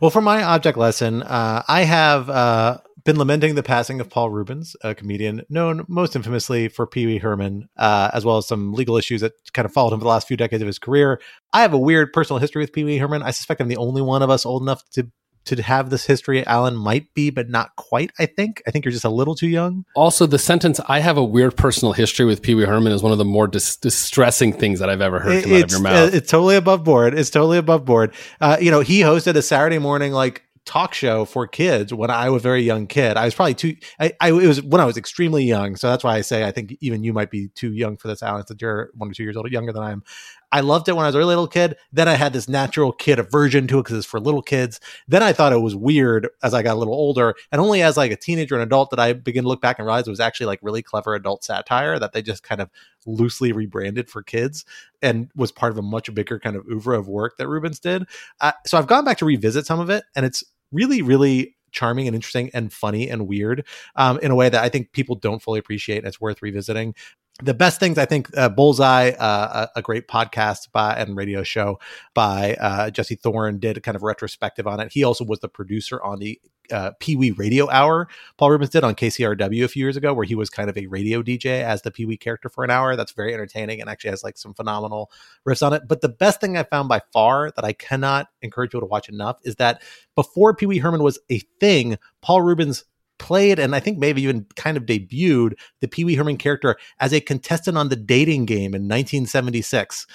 Well, 0.01 0.12
for 0.12 0.22
my 0.22 0.43
object 0.43 0.78
lesson, 0.78 1.24
uh, 1.24 1.64
I 1.68 1.82
have 1.82 2.30
uh, 2.30 2.78
been 3.10 3.18
lamenting 3.18 3.55
the 3.55 3.64
passing 3.64 3.99
of 3.99 4.07
Paul 4.07 4.30
Reubens, 4.30 4.76
a 4.84 4.93
comedian 4.93 5.41
known 5.49 5.84
most 5.88 6.16
infamously 6.16 6.68
for 6.68 6.86
Pee 6.86 7.07
Wee 7.07 7.18
Herman, 7.18 7.68
uh, 7.76 8.12
as 8.14 8.24
well 8.24 8.38
as 8.38 8.47
some 8.47 8.72
legal 8.72 8.97
issues 8.97 9.22
that 9.22 9.34
kind 9.51 9.66
of 9.66 9.74
followed 9.74 9.93
him 9.93 9.99
for 9.99 10.03
the 10.03 10.10
last 10.10 10.28
few 10.28 10.38
decades 10.38 10.62
of 10.62 10.68
his 10.68 10.78
career. 10.78 11.20
I 11.51 11.64
have 11.64 11.74
a 11.74 11.78
weird 11.78 12.14
personal 12.14 12.38
history 12.38 12.62
with 12.62 12.72
Pee 12.72 12.84
Wee 12.84 12.99
Herman. 12.99 13.24
I 13.24 13.32
suspect 13.32 13.62
I'm 13.62 13.68
the 13.68 13.78
only 13.78 14.03
one 14.03 14.22
of 14.22 14.30
us 14.30 14.45
old 14.45 14.62
enough 14.62 14.88
to 14.91 15.10
to 15.45 15.60
have 15.64 15.89
this 15.89 16.05
history. 16.05 16.45
alan 16.45 16.76
might 16.76 17.12
be, 17.16 17.32
but 17.32 17.49
not 17.49 17.76
quite. 17.76 18.12
I 18.20 18.28
think. 18.28 18.62
I 18.68 18.72
think 18.72 18.86
you're 18.86 18.91
just 18.91 19.05
a 19.05 19.10
little 19.10 19.34
too 19.34 19.47
young. 19.47 19.86
Also, 19.95 20.28
the 20.28 20.38
sentence 20.38 20.80
"I 20.88 20.99
have 20.99 21.18
a 21.18 21.24
weird 21.24 21.57
personal 21.57 21.93
history 21.93 22.26
with 22.26 22.43
Pee 22.43 22.53
Wee 22.53 22.66
Herman" 22.66 22.91
is 22.91 23.01
one 23.01 23.12
of 23.12 23.18
the 23.18 23.26
more 23.26 23.47
dis- 23.47 23.78
distressing 23.78 24.53
things 24.53 24.80
that 24.80 24.89
I've 24.89 25.01
ever 25.01 25.20
heard 25.20 25.43
come 25.43 25.53
it's, 25.53 25.64
out 25.64 25.66
of 25.66 25.72
your 25.72 25.82
mouth. 25.82 26.14
It's 26.14 26.30
totally 26.30 26.57
above 26.57 26.84
board. 26.84 27.18
It's 27.18 27.32
totally 27.32 27.57
above 27.57 27.86
board. 27.86 28.14
Uh, 28.39 28.57
you 28.62 28.70
know, 28.70 28.82
he 28.82 28.99
hosted 28.99 29.36
a 29.36 29.41
Saturday 29.41 29.80
morning 29.80 30.12
like 30.12 30.43
talk 30.66 30.93
show 30.93 31.26
for 31.26 31.47
kids 31.47 31.93
when 31.93 32.10
I 32.10 32.30
was 32.30 32.41
a 32.41 32.43
very 32.43 32.62
young 32.62 32.88
kid. 32.88 33.18
I 33.18 33.26
was 33.26 33.36
probably 33.36 33.53
too. 33.53 33.76
I, 33.99 34.14
I, 34.20 34.30
it 34.30 34.47
was 34.47 34.62
when 34.62 34.82
I 34.82 34.86
was 34.86 34.97
extremely 34.97 35.43
young, 35.43 35.76
so 35.76 35.89
that's 35.89 36.03
why 36.03 36.16
I 36.16 36.22
say 36.22 36.45
I 36.45 36.51
think 36.51 36.78
even 36.82 37.03
you 37.03 37.14
might 37.14 37.32
be 37.32 37.49
too 37.49 37.74
young 37.74 37.97
for 37.97 38.07
this, 38.07 38.24
Alan. 38.24 38.43
That 38.47 38.62
you're 38.62 38.91
one 38.95 39.10
or 39.10 39.14
two 39.14 39.24
years 39.24 39.38
older, 39.38 39.49
younger 39.49 39.74
than 39.74 39.84
I 39.84 39.91
am. 39.91 40.03
I 40.52 40.62
loved 40.62 40.88
it 40.89 40.95
when 40.95 41.06
I 41.06 41.08
was 41.08 41.16
a 41.16 41.20
really 41.20 41.30
little 41.30 41.47
kid. 41.47 41.76
Then 41.91 42.08
I 42.08 42.16
had 42.16 42.34
this 42.34 42.50
natural 42.50 42.91
kid 42.91 43.20
aversion 43.20 43.68
to 43.68 43.80
it 43.80 43.84
because 43.84 43.97
it's 43.97 44.06
for 44.06 44.20
little 44.20 44.41
kids. 44.41 44.80
Then 45.08 45.22
I 45.22 45.34
thought 45.34 45.54
it 45.54 45.62
was 45.62 45.76
weird 45.76 46.30
as 46.41 46.54
I 46.54 46.64
got 46.64 46.76
a 46.76 46.80
little 46.80 46.93
older. 46.93 47.36
And 47.52 47.62
only 47.62 47.82
as 47.82 47.97
like 47.97 48.12
a 48.12 48.16
teenager 48.16 48.56
and 48.56 48.64
adult 48.64 48.89
did 48.89 49.00
I 49.00 49.14
begin 49.14 49.43
to 49.43 49.47
look 49.50 49.62
back 49.62 49.78
and 49.78 49.86
realize 49.86 50.08
it 50.08 50.12
was 50.12 50.20
actually 50.20 50.47
like 50.47 50.60
really 50.62 50.82
clever 50.82 51.14
adult 51.14 51.43
satire 51.43 52.00
that 52.00 52.14
they 52.14 52.22
just 52.22 52.43
kind 52.43 52.62
of 52.62 52.70
loosely 53.06 53.52
rebranded 53.52 54.10
for 54.10 54.24
kids 54.24 54.66
and 55.02 55.30
was 55.36 55.52
part 55.52 55.72
of 55.72 55.78
a 55.78 55.84
much 55.84 56.14
bigger 56.14 56.39
kind 56.39 56.56
of 56.56 56.66
oeuvre 56.68 56.97
of 56.97 57.08
work 57.08 57.38
that 57.38 57.47
Reubens 57.47 57.80
did. 57.80 58.06
Uh, 58.41 58.52
so 58.66 58.78
I've 58.78 58.88
gone 58.88 59.06
back 59.06 59.18
to 59.20 59.26
revisit 59.26 59.66
some 59.66 59.80
of 59.80 59.89
it 59.89 60.04
and 60.16 60.26
it's 60.26 60.43
really, 60.72 61.02
really 61.02 61.56
charming 61.72 62.08
and 62.08 62.16
interesting 62.16 62.50
and 62.54 62.74
funny 62.74 63.10
and 63.10 63.28
weird 63.28 63.66
um, 63.95 64.20
in 64.20 64.32
a 64.32 64.36
way 64.36 64.50
that 64.50 64.64
I 64.64 64.70
think 64.70 64.91
people 64.91 65.16
don't 65.16 65.41
fully 65.41 65.60
appreciate. 65.60 66.00
And 66.00 66.08
it's 66.08 66.20
worth 66.20 66.41
revisiting 66.41 66.95
the 67.41 67.53
best 67.53 67.79
things 67.79 67.97
I 67.97 68.05
think 68.05 68.29
uh, 68.37 68.49
Bullseye, 68.49 69.11
uh, 69.11 69.67
a, 69.75 69.79
a, 69.79 69.81
great 69.81 70.07
podcast 70.07 70.71
by 70.71 70.93
and 70.93 71.15
radio 71.15 71.43
show 71.43 71.79
by 72.13 72.55
uh, 72.55 72.89
Jesse 72.89 73.15
Thorn, 73.15 73.59
did 73.59 73.77
a 73.77 73.81
kind 73.81 73.95
of 73.95 74.03
retrospective 74.03 74.67
on 74.67 74.79
it. 74.79 74.91
He 74.91 75.03
also 75.03 75.23
was 75.23 75.39
the 75.39 75.47
producer 75.47 76.01
on 76.03 76.19
the 76.19 76.39
uh, 76.71 76.91
Pee 76.99 77.15
Wee 77.15 77.31
Radio 77.31 77.69
Hour 77.69 78.07
Paul 78.37 78.51
Reubens 78.51 78.69
did 78.69 78.83
on 78.83 78.95
KCRW 78.95 79.63
a 79.63 79.67
few 79.67 79.83
years 79.83 79.97
ago, 79.97 80.13
where 80.13 80.25
he 80.25 80.35
was 80.35 80.49
kind 80.49 80.69
of 80.69 80.77
a 80.77 80.87
radio 80.87 81.21
DJ 81.21 81.63
as 81.63 81.81
the 81.81 81.91
Pee 81.91 82.05
Wee 82.05 82.17
character 82.17 82.49
for 82.49 82.63
an 82.63 82.69
hour. 82.69 82.95
That's 82.95 83.11
very 83.11 83.33
entertaining 83.33 83.81
and 83.81 83.89
actually 83.89 84.11
has 84.11 84.23
like 84.23 84.37
some 84.37 84.53
phenomenal 84.53 85.11
riffs 85.47 85.65
on 85.65 85.73
it. 85.73 85.83
But 85.87 86.01
the 86.01 86.09
best 86.09 86.41
thing 86.41 86.57
I 86.57 86.63
found 86.63 86.89
by 86.89 87.01
far 87.11 87.51
that 87.51 87.65
I 87.65 87.73
cannot 87.73 88.27
encourage 88.41 88.71
people 88.71 88.81
to 88.81 88.87
watch 88.87 89.09
enough 89.09 89.37
is 89.43 89.55
that 89.55 89.81
before 90.15 90.53
Pee 90.53 90.65
Wee 90.67 90.77
Herman 90.77 91.03
was 91.03 91.19
a 91.29 91.39
thing, 91.59 91.97
Paul 92.21 92.41
Reubens 92.41 92.83
played 93.20 93.59
and 93.59 93.76
I 93.76 93.80
think 93.80 93.99
maybe 93.99 94.24
even 94.24 94.45
kind 94.55 94.78
of 94.78 94.86
debuted 94.86 95.53
the 95.82 95.88
Pee 95.88 96.05
Wee 96.05 96.15
Herman 96.15 96.38
character 96.38 96.78
as 96.99 97.13
a 97.13 97.22
contestant 97.22 97.78
on 97.78 97.89
the 97.89 97.95
dating 97.95 98.45
game 98.45 98.74
in 98.74 98.84
1976 98.84 100.07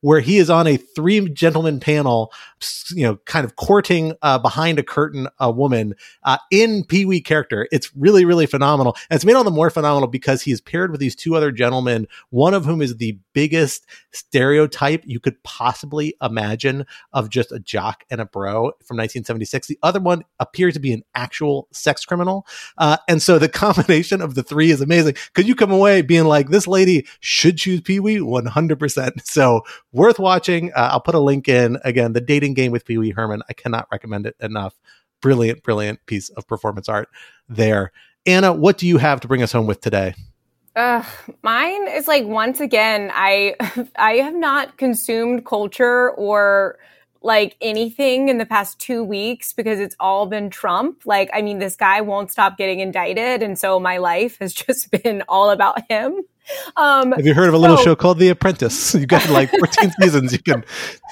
where 0.00 0.20
he 0.20 0.38
is 0.38 0.48
on 0.48 0.66
a 0.66 0.76
three 0.76 1.28
gentleman 1.30 1.80
panel, 1.80 2.32
you 2.90 3.02
know, 3.02 3.16
kind 3.24 3.44
of 3.44 3.56
courting 3.56 4.14
uh, 4.22 4.38
behind 4.38 4.78
a 4.78 4.82
curtain 4.82 5.28
a 5.38 5.50
woman 5.50 5.94
uh, 6.24 6.38
in 6.50 6.84
Pee 6.84 7.04
Wee 7.04 7.20
character. 7.20 7.66
It's 7.72 7.94
really, 7.96 8.24
really 8.24 8.46
phenomenal. 8.46 8.96
And 9.10 9.16
it's 9.16 9.24
made 9.24 9.34
all 9.34 9.44
the 9.44 9.50
more 9.50 9.70
phenomenal 9.70 10.08
because 10.08 10.42
he 10.42 10.52
is 10.52 10.60
paired 10.60 10.90
with 10.90 11.00
these 11.00 11.16
two 11.16 11.34
other 11.34 11.50
gentlemen, 11.50 12.06
one 12.30 12.54
of 12.54 12.64
whom 12.64 12.80
is 12.80 12.96
the 12.96 13.18
biggest 13.32 13.86
stereotype 14.12 15.02
you 15.04 15.20
could 15.20 15.42
possibly 15.42 16.14
imagine 16.22 16.86
of 17.12 17.30
just 17.30 17.52
a 17.52 17.58
jock 17.58 18.04
and 18.10 18.20
a 18.20 18.26
bro 18.26 18.72
from 18.84 18.96
1976. 18.96 19.66
The 19.66 19.78
other 19.82 20.00
one 20.00 20.24
appears 20.38 20.74
to 20.74 20.80
be 20.80 20.92
an 20.92 21.04
actual 21.14 21.68
sex 21.72 22.04
criminal. 22.04 22.46
Uh, 22.76 22.98
and 23.08 23.20
so 23.22 23.38
the 23.38 23.48
combination 23.58 24.20
of 24.20 24.34
the 24.34 24.42
three 24.42 24.70
is 24.70 24.80
amazing. 24.80 25.14
Could 25.34 25.48
you 25.48 25.54
come 25.54 25.72
away 25.72 26.02
being 26.02 26.24
like, 26.24 26.48
this 26.48 26.66
lady 26.66 27.06
should 27.20 27.58
choose 27.58 27.80
Pee 27.80 28.00
Wee 28.00 28.18
100%? 28.18 29.22
So, 29.28 29.62
worth 29.92 30.18
watching. 30.18 30.72
Uh, 30.72 30.90
I'll 30.92 31.00
put 31.00 31.14
a 31.14 31.20
link 31.20 31.48
in 31.48 31.78
again. 31.84 32.12
The 32.12 32.20
dating 32.20 32.54
game 32.54 32.72
with 32.72 32.84
Pee 32.84 32.98
Wee 32.98 33.10
Herman. 33.10 33.42
I 33.48 33.52
cannot 33.52 33.88
recommend 33.90 34.26
it 34.26 34.36
enough. 34.40 34.74
Brilliant, 35.20 35.62
brilliant 35.62 36.04
piece 36.06 36.28
of 36.30 36.46
performance 36.46 36.88
art 36.88 37.08
there. 37.48 37.92
Anna, 38.26 38.52
what 38.52 38.78
do 38.78 38.86
you 38.86 38.98
have 38.98 39.20
to 39.20 39.28
bring 39.28 39.42
us 39.42 39.52
home 39.52 39.66
with 39.66 39.80
today? 39.80 40.14
Uh, 40.76 41.02
mine 41.42 41.88
is 41.88 42.06
like 42.06 42.24
once 42.24 42.60
again, 42.60 43.10
I 43.12 43.56
I 43.96 44.12
have 44.18 44.34
not 44.34 44.76
consumed 44.76 45.44
culture 45.44 46.10
or 46.10 46.78
like 47.20 47.56
anything 47.60 48.28
in 48.28 48.38
the 48.38 48.46
past 48.46 48.78
two 48.78 49.02
weeks 49.02 49.52
because 49.52 49.80
it's 49.80 49.96
all 49.98 50.26
been 50.26 50.50
Trump. 50.50 51.02
Like, 51.04 51.30
I 51.32 51.42
mean, 51.42 51.58
this 51.58 51.74
guy 51.74 52.00
won't 52.00 52.30
stop 52.30 52.56
getting 52.56 52.80
indicted. 52.80 53.42
And 53.42 53.58
so 53.58 53.80
my 53.80 53.98
life 53.98 54.38
has 54.40 54.52
just 54.66 54.90
been 54.90 55.22
all 55.28 55.50
about 55.50 55.90
him. 55.90 56.22
Um, 56.76 57.12
Have 57.12 57.26
you 57.26 57.34
heard 57.34 57.48
of 57.48 57.54
a 57.54 57.58
little 57.58 57.76
so, 57.76 57.84
show 57.84 57.96
called 57.96 58.18
The 58.18 58.28
Apprentice? 58.28 58.94
You 58.98 59.06
got 59.06 59.28
like 59.30 59.50
14 59.50 59.90
seasons 60.00 60.32
you 60.32 60.38
can 60.38 60.64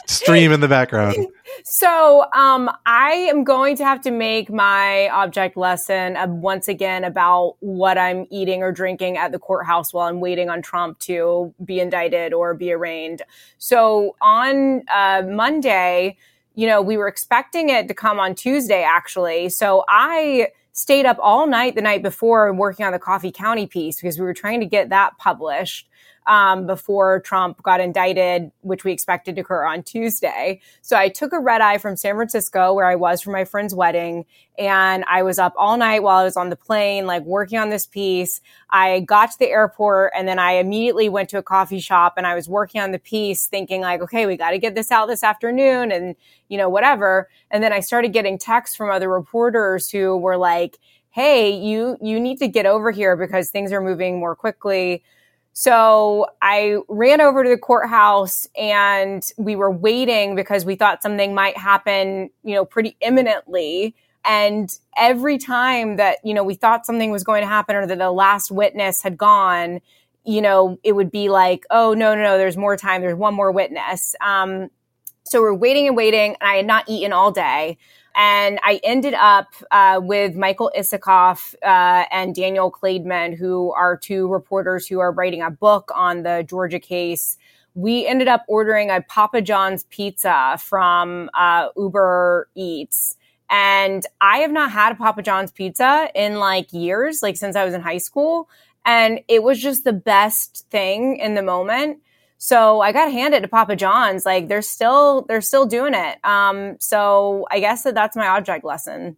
stream 0.07 0.53
in 0.53 0.61
the 0.61 0.69
background. 0.69 1.17
So 1.65 2.27
um, 2.33 2.71
I 2.85 3.11
am 3.11 3.45
going 3.45 3.77
to 3.77 3.85
have 3.85 4.01
to 4.03 4.11
make 4.11 4.51
my 4.51 5.09
object 5.09 5.57
lesson 5.57 6.17
uh, 6.17 6.27
once 6.27 6.69
again 6.69 7.05
about 7.05 7.57
what 7.61 7.97
I'm 7.99 8.27
eating 8.31 8.63
or 8.63 8.73
drinking 8.73 9.17
at 9.17 9.33
the 9.33 9.39
courthouse 9.39 9.93
while 9.93 10.09
I'm 10.09 10.21
waiting 10.21 10.51
on 10.51 10.63
Trump 10.63 10.99
to 11.01 11.55
be 11.65 11.81
indicted 11.81 12.33
or 12.33 12.55
be 12.55 12.73
arraigned. 12.73 13.23
So 13.59 14.17
on 14.21 14.83
uh, 14.89 15.23
Monday, 15.27 16.17
you 16.55 16.67
know, 16.67 16.83
we 16.83 16.97
were 16.97 17.09
expecting 17.09 17.69
it 17.69 17.87
to 17.89 17.95
come 17.95 18.19
on 18.19 18.35
Tuesday, 18.35 18.83
actually. 18.83 19.51
So 19.51 19.85
I 19.89 20.49
stayed 20.77 21.07
up 21.07 21.17
all 21.23 21.47
night 21.47 21.75
the 21.75 21.81
night 21.81 22.03
before 22.03 22.49
and 22.49 22.59
working 22.59 22.85
on 22.85 22.93
the 22.93 22.99
Coffee 22.99 23.33
County 23.33 23.67
piece 23.67 23.97
because 23.97 24.19
we 24.19 24.25
were 24.25 24.35
trying 24.35 24.61
to 24.61 24.67
get 24.67 24.91
that 24.91 25.17
published 25.17 25.89
um, 26.27 26.67
before 26.67 27.21
Trump 27.21 27.63
got 27.63 27.81
indicted, 27.81 28.51
which 28.63 28.85
we 28.85 28.93
expected 28.93 29.37
to 29.37 29.43
occur 29.43 29.65
on 29.65 29.83
Tuesday. 29.83 30.61
So 30.83 30.97
I 30.97 31.09
took 31.09 31.33
a 31.33 31.39
red 31.39 31.61
eye 31.61 31.79
from 31.79 31.97
San 31.97 32.17
Francisco, 32.17 32.75
where 32.75 32.87
I 32.87 32.97
was 32.97 33.21
for 33.23 33.31
my 33.31 33.45
friend's 33.45 33.75
wedding, 33.75 34.25
and 34.59 35.05
I 35.07 35.23
was 35.23 35.39
up 35.39 35.55
all 35.57 35.77
night 35.77 36.03
while 36.03 36.19
I 36.19 36.25
was 36.25 36.37
on 36.37 36.51
the 36.51 36.57
plane, 36.57 37.07
like 37.07 37.23
working 37.25 37.59
on 37.59 37.71
this 37.71 37.87
piece. 37.87 38.41
I 38.71 39.01
got 39.01 39.31
to 39.33 39.39
the 39.39 39.49
airport, 39.49 40.13
and 40.17 40.27
then 40.27 40.39
I 40.39 40.53
immediately 40.53 41.09
went 41.09 41.29
to 41.31 41.39
a 41.39 41.43
coffee 41.43 41.81
shop, 41.81 42.15
and 42.17 42.27
I 42.27 42.35
was 42.35 42.49
working 42.49 42.81
on 42.81 42.91
the 42.91 42.99
piece, 42.99 43.47
thinking 43.47 43.83
like, 43.83 44.01
okay, 44.03 44.27
we 44.27 44.37
got 44.37 44.51
to 44.51 44.59
get 44.59 44.75
this 44.75 44.91
out 44.91 45.07
this 45.07 45.23
afternoon, 45.23 45.93
and 45.93 46.17
you 46.49 46.59
know 46.59 46.69
whatever. 46.69 47.29
And 47.51 47.63
then 47.63 47.73
I 47.73 47.81
started 47.81 48.13
getting 48.13 48.39
texts 48.39 48.77
from 48.77 48.91
other 48.91 49.09
reporters 49.09 49.91
who 49.91 50.17
were 50.17 50.37
like 50.37 50.79
hey 51.11 51.49
you 51.49 51.97
you 52.03 52.21
need 52.21 52.37
to 52.37 52.47
get 52.47 52.67
over 52.67 52.91
here 52.91 53.17
because 53.17 53.49
things 53.49 53.73
are 53.73 53.81
moving 53.81 54.21
more 54.21 54.37
quickly 54.37 55.03
so 55.59 56.27
I 56.43 56.77
ran 56.87 57.23
over 57.23 57.43
to 57.43 57.49
the 57.49 57.57
courthouse 57.57 58.47
and 58.59 59.23
we 59.39 59.57
were 59.57 59.71
waiting 59.71 60.37
because 60.37 60.67
we 60.67 60.77
thought 60.77 61.03
something 61.03 61.35
might 61.35 61.57
happen, 61.57 62.29
you 62.45 62.55
know, 62.55 62.67
pretty 62.67 62.95
imminently. 63.01 63.95
And 64.23 64.69
every 64.99 65.39
time 65.39 65.97
that, 65.97 66.19
you 66.23 66.35
know, 66.35 66.45
we 66.45 66.57
thought 66.57 66.85
something 66.85 67.11
was 67.11 67.25
going 67.25 67.41
to 67.41 67.49
happen 67.49 67.75
or 67.75 67.87
that 67.87 67.97
the 67.97 68.11
last 68.11 68.51
witness 68.51 69.01
had 69.03 69.17
gone, 69.17 69.81
you 70.27 70.43
know, 70.43 70.79
it 70.85 70.93
would 70.93 71.11
be 71.11 71.31
like, 71.31 71.65
oh, 71.71 71.95
no, 71.95 72.15
no, 72.15 72.23
no, 72.23 72.37
there's 72.37 72.59
more 72.59 72.77
time. 72.77 73.01
There's 73.01 73.17
one 73.17 73.33
more 73.33 73.51
witness. 73.51 74.15
Um, 74.21 74.69
so 75.25 75.41
we're 75.41 75.55
waiting 75.55 75.87
and 75.87 75.97
waiting. 75.97 76.37
And 76.39 76.51
I 76.51 76.57
had 76.57 76.67
not 76.67 76.85
eaten 76.87 77.15
all 77.15 77.33
day 77.33 77.79
and 78.17 78.59
I 78.63 78.81
ended 78.83 79.13
up 79.13 79.49
uh, 79.71 80.01
with 80.03 80.37
Michael 80.37 80.73
Isikoff 80.77 81.55
uh, 81.63 82.07
and 82.11 82.35
Daniel 82.35 82.73
Klaidman, 82.73 83.37
who 83.37 83.73
are 83.73 83.95
two 83.95 84.27
reporters 84.29 84.87
who 84.87 85.01
are 85.01 85.13
writing 85.13 85.43
a 85.43 85.51
book 85.51 85.91
on 85.95 86.23
the 86.23 86.45
Georgia 86.49 86.81
case. 86.81 87.37
We 87.75 88.07
ended 88.07 88.27
up 88.27 88.45
ordering 88.49 88.91
a 88.91 89.03
Papa 89.03 89.43
John's 89.43 89.85
pizza 89.85 90.57
from 90.59 91.29
uh, 91.35 91.69
Uber 91.77 92.49
Eats. 92.55 93.17
And 93.51 94.05
I 94.23 94.39
have 94.39 94.51
not 94.51 94.71
had 94.73 94.93
a 94.93 94.97
Papa 94.97 95.23
John's 95.23 95.53
pizza 95.53 96.09
in 96.15 96.39
like 96.39 96.73
years, 96.73 97.23
like 97.23 97.37
since 97.37 97.55
I 97.55 97.67
was 97.67 97.75
in 97.75 97.83
high 97.83 97.99
school. 97.99 98.49
And 98.87 99.21
it 99.29 99.43
was 99.43 99.61
just 99.61 99.85
the 99.85 99.93
best 99.93 100.65
thing 100.71 101.19
in 101.19 101.35
the 101.35 101.43
moment. 101.43 101.99
So 102.39 102.81
I 102.81 102.93
got 102.93 103.07
to 103.07 103.11
hand 103.11 103.35
it 103.35 103.41
to 103.41 103.49
Papa 103.49 103.77
John's. 103.77 104.27
Like 104.27 104.49
they're 104.49 104.63
still 104.63 105.23
they're 105.23 105.41
still 105.41 105.67
doing 105.67 105.95
it. 105.95 106.19
Um, 106.25 106.77
so 106.81 107.47
I 107.51 107.61
guess 107.61 107.83
that 107.85 107.95
that's 107.95 108.17
my 108.17 108.27
object 108.29 108.65
lesson. 108.65 109.17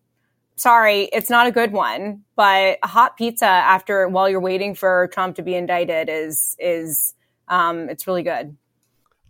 Sorry, 0.57 1.05
it's 1.12 1.31
not 1.31 1.47
a 1.47 1.53
good 1.53 1.73
one, 1.73 2.25
but 2.35 2.79
a 2.83 2.87
hot 2.87 3.16
pizza 3.16 3.47
after 3.47 4.09
while 4.09 4.29
you're 4.29 4.41
waiting 4.41 4.75
for 4.75 5.09
Trump 5.12 5.37
to 5.37 5.43
be 5.43 5.55
indicted 5.55 6.09
is 6.11 6.57
is 6.59 7.14
um, 7.49 7.89
it's 7.89 8.07
really 8.07 8.23
good. 8.23 8.57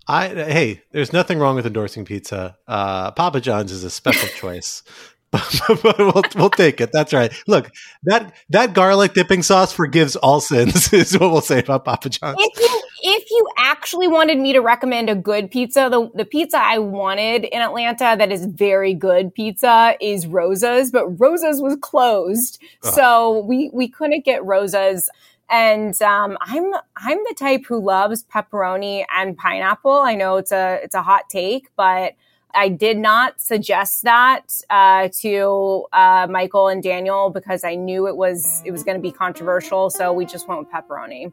I 0.06 0.28
hey, 0.28 0.82
there's 0.92 1.12
nothing 1.12 1.38
wrong 1.38 1.54
with 1.54 1.66
endorsing 1.66 2.04
pizza. 2.04 2.56
Uh, 2.66 3.10
Papa 3.12 3.40
John's 3.40 3.72
is 3.72 3.84
a 3.84 3.90
special 3.90 4.28
choice. 4.36 4.82
but 5.30 5.98
we'll, 5.98 6.22
we'll 6.36 6.50
take 6.50 6.80
it. 6.80 6.90
That's 6.90 7.12
right. 7.12 7.30
Look, 7.46 7.70
that 8.04 8.34
that 8.48 8.72
garlic 8.72 9.12
dipping 9.12 9.42
sauce 9.42 9.72
forgives 9.72 10.16
all 10.16 10.40
sins. 10.40 10.90
Is 10.92 11.18
what 11.18 11.30
we'll 11.30 11.42
say 11.42 11.58
about 11.58 11.84
Papa 11.84 12.08
John's. 12.08 12.38
If 12.40 12.60
you 12.60 12.77
if 13.02 13.30
you 13.30 13.46
actually 13.56 14.08
wanted 14.08 14.38
me 14.38 14.52
to 14.52 14.60
recommend 14.60 15.10
a 15.10 15.14
good 15.14 15.50
pizza, 15.50 15.88
the 15.90 16.10
the 16.14 16.24
pizza 16.24 16.58
I 16.58 16.78
wanted 16.78 17.44
in 17.44 17.60
Atlanta 17.60 18.16
that 18.18 18.32
is 18.32 18.46
very 18.46 18.94
good 18.94 19.34
pizza 19.34 19.94
is 20.00 20.26
Rosa's, 20.26 20.90
but 20.90 21.08
Rosa's 21.20 21.60
was 21.62 21.76
closed, 21.80 22.62
so 22.82 23.40
we 23.40 23.70
we 23.72 23.88
couldn't 23.88 24.24
get 24.24 24.44
Rosa's. 24.44 25.10
And 25.50 26.00
um, 26.02 26.36
I'm 26.42 26.74
I'm 26.96 27.18
the 27.28 27.34
type 27.38 27.64
who 27.66 27.80
loves 27.80 28.24
pepperoni 28.24 29.04
and 29.16 29.36
pineapple. 29.36 29.92
I 29.92 30.14
know 30.14 30.36
it's 30.36 30.52
a 30.52 30.80
it's 30.82 30.94
a 30.94 31.02
hot 31.02 31.22
take, 31.30 31.68
but 31.76 32.14
I 32.54 32.68
did 32.68 32.98
not 32.98 33.40
suggest 33.40 34.02
that 34.02 34.60
uh, 34.70 35.08
to 35.20 35.86
uh, 35.92 36.26
Michael 36.30 36.68
and 36.68 36.82
Daniel 36.82 37.30
because 37.30 37.64
I 37.64 37.74
knew 37.76 38.08
it 38.08 38.16
was 38.16 38.62
it 38.64 38.72
was 38.72 38.82
going 38.82 38.96
to 38.96 39.02
be 39.02 39.12
controversial. 39.12 39.90
So 39.90 40.12
we 40.12 40.26
just 40.26 40.48
went 40.48 40.60
with 40.60 40.70
pepperoni. 40.70 41.32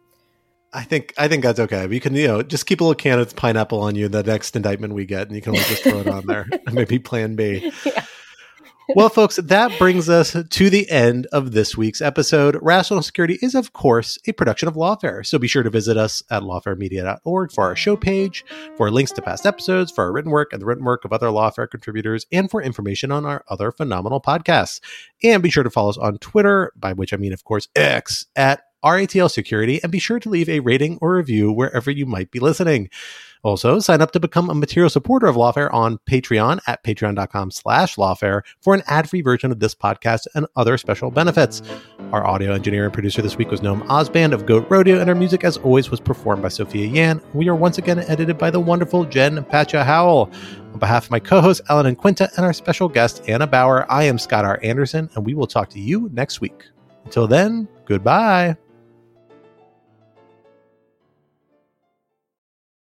I 0.75 0.83
think 0.83 1.13
I 1.17 1.29
think 1.29 1.43
that's 1.43 1.59
okay. 1.59 1.87
You 1.89 2.01
can 2.01 2.13
you 2.15 2.27
know 2.27 2.43
just 2.43 2.65
keep 2.65 2.81
a 2.81 2.83
little 2.83 2.95
can 2.95 3.17
of 3.17 3.33
pineapple 3.35 3.79
on 3.79 3.95
you 3.95 4.07
in 4.07 4.11
the 4.11 4.23
next 4.23 4.55
indictment 4.57 4.93
we 4.93 5.05
get, 5.05 5.27
and 5.27 5.35
you 5.35 5.41
can 5.41 5.51
always 5.51 5.67
just 5.69 5.83
throw 5.83 5.99
it 6.01 6.07
on 6.07 6.25
there. 6.25 6.47
Maybe 6.71 6.99
Plan 6.99 7.35
B. 7.35 7.71
Yeah. 8.87 8.97
well, 8.97 9.09
folks, 9.09 9.37
that 9.37 9.75
brings 9.79 10.09
us 10.09 10.37
to 10.47 10.69
the 10.69 10.87
end 10.91 11.25
of 11.31 11.53
this 11.53 11.75
week's 11.75 12.01
episode. 12.01 12.55
Rational 12.61 13.01
Security 13.01 13.39
is, 13.41 13.55
of 13.55 13.73
course, 13.73 14.19
a 14.27 14.31
production 14.31 14.67
of 14.67 14.75
Lawfare, 14.75 15.25
so 15.25 15.39
be 15.39 15.47
sure 15.47 15.63
to 15.63 15.71
visit 15.71 15.97
us 15.97 16.21
at 16.29 16.43
lawfaremedia.org 16.43 17.51
for 17.51 17.63
our 17.63 17.75
show 17.75 17.95
page, 17.95 18.45
for 18.77 18.91
links 18.91 19.11
to 19.13 19.23
past 19.23 19.47
episodes, 19.47 19.91
for 19.91 20.03
our 20.03 20.11
written 20.11 20.29
work 20.29 20.53
and 20.53 20.61
the 20.61 20.67
written 20.67 20.85
work 20.85 21.03
of 21.03 21.11
other 21.11 21.29
Lawfare 21.29 21.67
contributors, 21.67 22.27
and 22.31 22.51
for 22.51 22.61
information 22.61 23.11
on 23.11 23.25
our 23.25 23.43
other 23.49 23.71
phenomenal 23.71 24.21
podcasts. 24.21 24.79
And 25.23 25.41
be 25.41 25.49
sure 25.49 25.63
to 25.63 25.71
follow 25.71 25.89
us 25.89 25.97
on 25.97 26.19
Twitter, 26.19 26.71
by 26.75 26.93
which 26.93 27.11
I 27.11 27.17
mean, 27.17 27.33
of 27.33 27.43
course, 27.43 27.67
X, 27.75 28.27
at 28.35 28.65
RATL 28.85 29.29
Security, 29.29 29.81
and 29.81 29.91
be 29.91 29.99
sure 29.99 30.19
to 30.19 30.29
leave 30.29 30.47
a 30.47 30.59
rating 30.59 30.99
or 31.01 31.15
review 31.15 31.51
wherever 31.51 31.89
you 31.89 32.05
might 32.05 32.31
be 32.31 32.39
listening. 32.39 32.89
Also, 33.45 33.77
sign 33.77 34.01
up 34.01 34.09
to 34.11 34.19
become 34.19 34.49
a 34.49 34.55
material 34.55 34.89
supporter 34.89 35.27
of 35.27 35.35
Lawfare 35.35 35.71
on 35.71 35.99
Patreon 36.09 36.59
at 36.65 36.83
patreon.com 36.83 37.51
slash 37.51 37.95
lawfare 37.95 38.41
for 38.59 38.73
an 38.73 38.81
ad-free 38.87 39.21
version 39.21 39.51
of 39.51 39.59
this 39.59 39.75
podcast 39.75 40.25
and 40.33 40.47
other 40.55 40.79
special 40.79 41.11
benefits. 41.11 41.61
Our 42.11 42.25
audio 42.25 42.53
engineer 42.53 42.85
and 42.85 42.93
producer 42.93 43.21
this 43.21 43.37
week 43.37 43.51
was 43.51 43.61
Noam 43.61 43.85
Osband 43.85 44.33
of 44.33 44.47
Goat 44.47 44.65
Rodeo, 44.67 44.99
and 44.99 45.07
our 45.09 45.15
music, 45.15 45.43
as 45.43 45.57
always, 45.57 45.91
was 45.91 45.99
performed 45.99 46.41
by 46.41 46.47
Sophia 46.47 46.87
Yan. 46.87 47.21
We 47.35 47.47
are 47.47 47.55
once 47.55 47.77
again 47.77 47.99
edited 47.99 48.39
by 48.39 48.49
the 48.49 48.59
wonderful 48.59 49.05
Jen 49.05 49.43
Patja 49.43 49.85
Howell. 49.85 50.31
On 50.73 50.79
behalf 50.79 51.05
of 51.05 51.11
my 51.11 51.19
co-hosts 51.19 51.61
Alan 51.69 51.85
and 51.85 51.97
Quinta 51.97 52.27
and 52.37 52.45
our 52.47 52.53
special 52.53 52.89
guest 52.89 53.21
Anna 53.27 53.45
Bower, 53.45 53.85
I 53.91 54.05
am 54.05 54.17
Scott 54.17 54.43
R. 54.43 54.59
Anderson, 54.63 55.07
and 55.13 55.23
we 55.23 55.35
will 55.35 55.45
talk 55.45 55.69
to 55.69 55.79
you 55.79 56.09
next 56.13 56.41
week. 56.41 56.65
Until 57.05 57.27
then, 57.27 57.67
goodbye. 57.85 58.57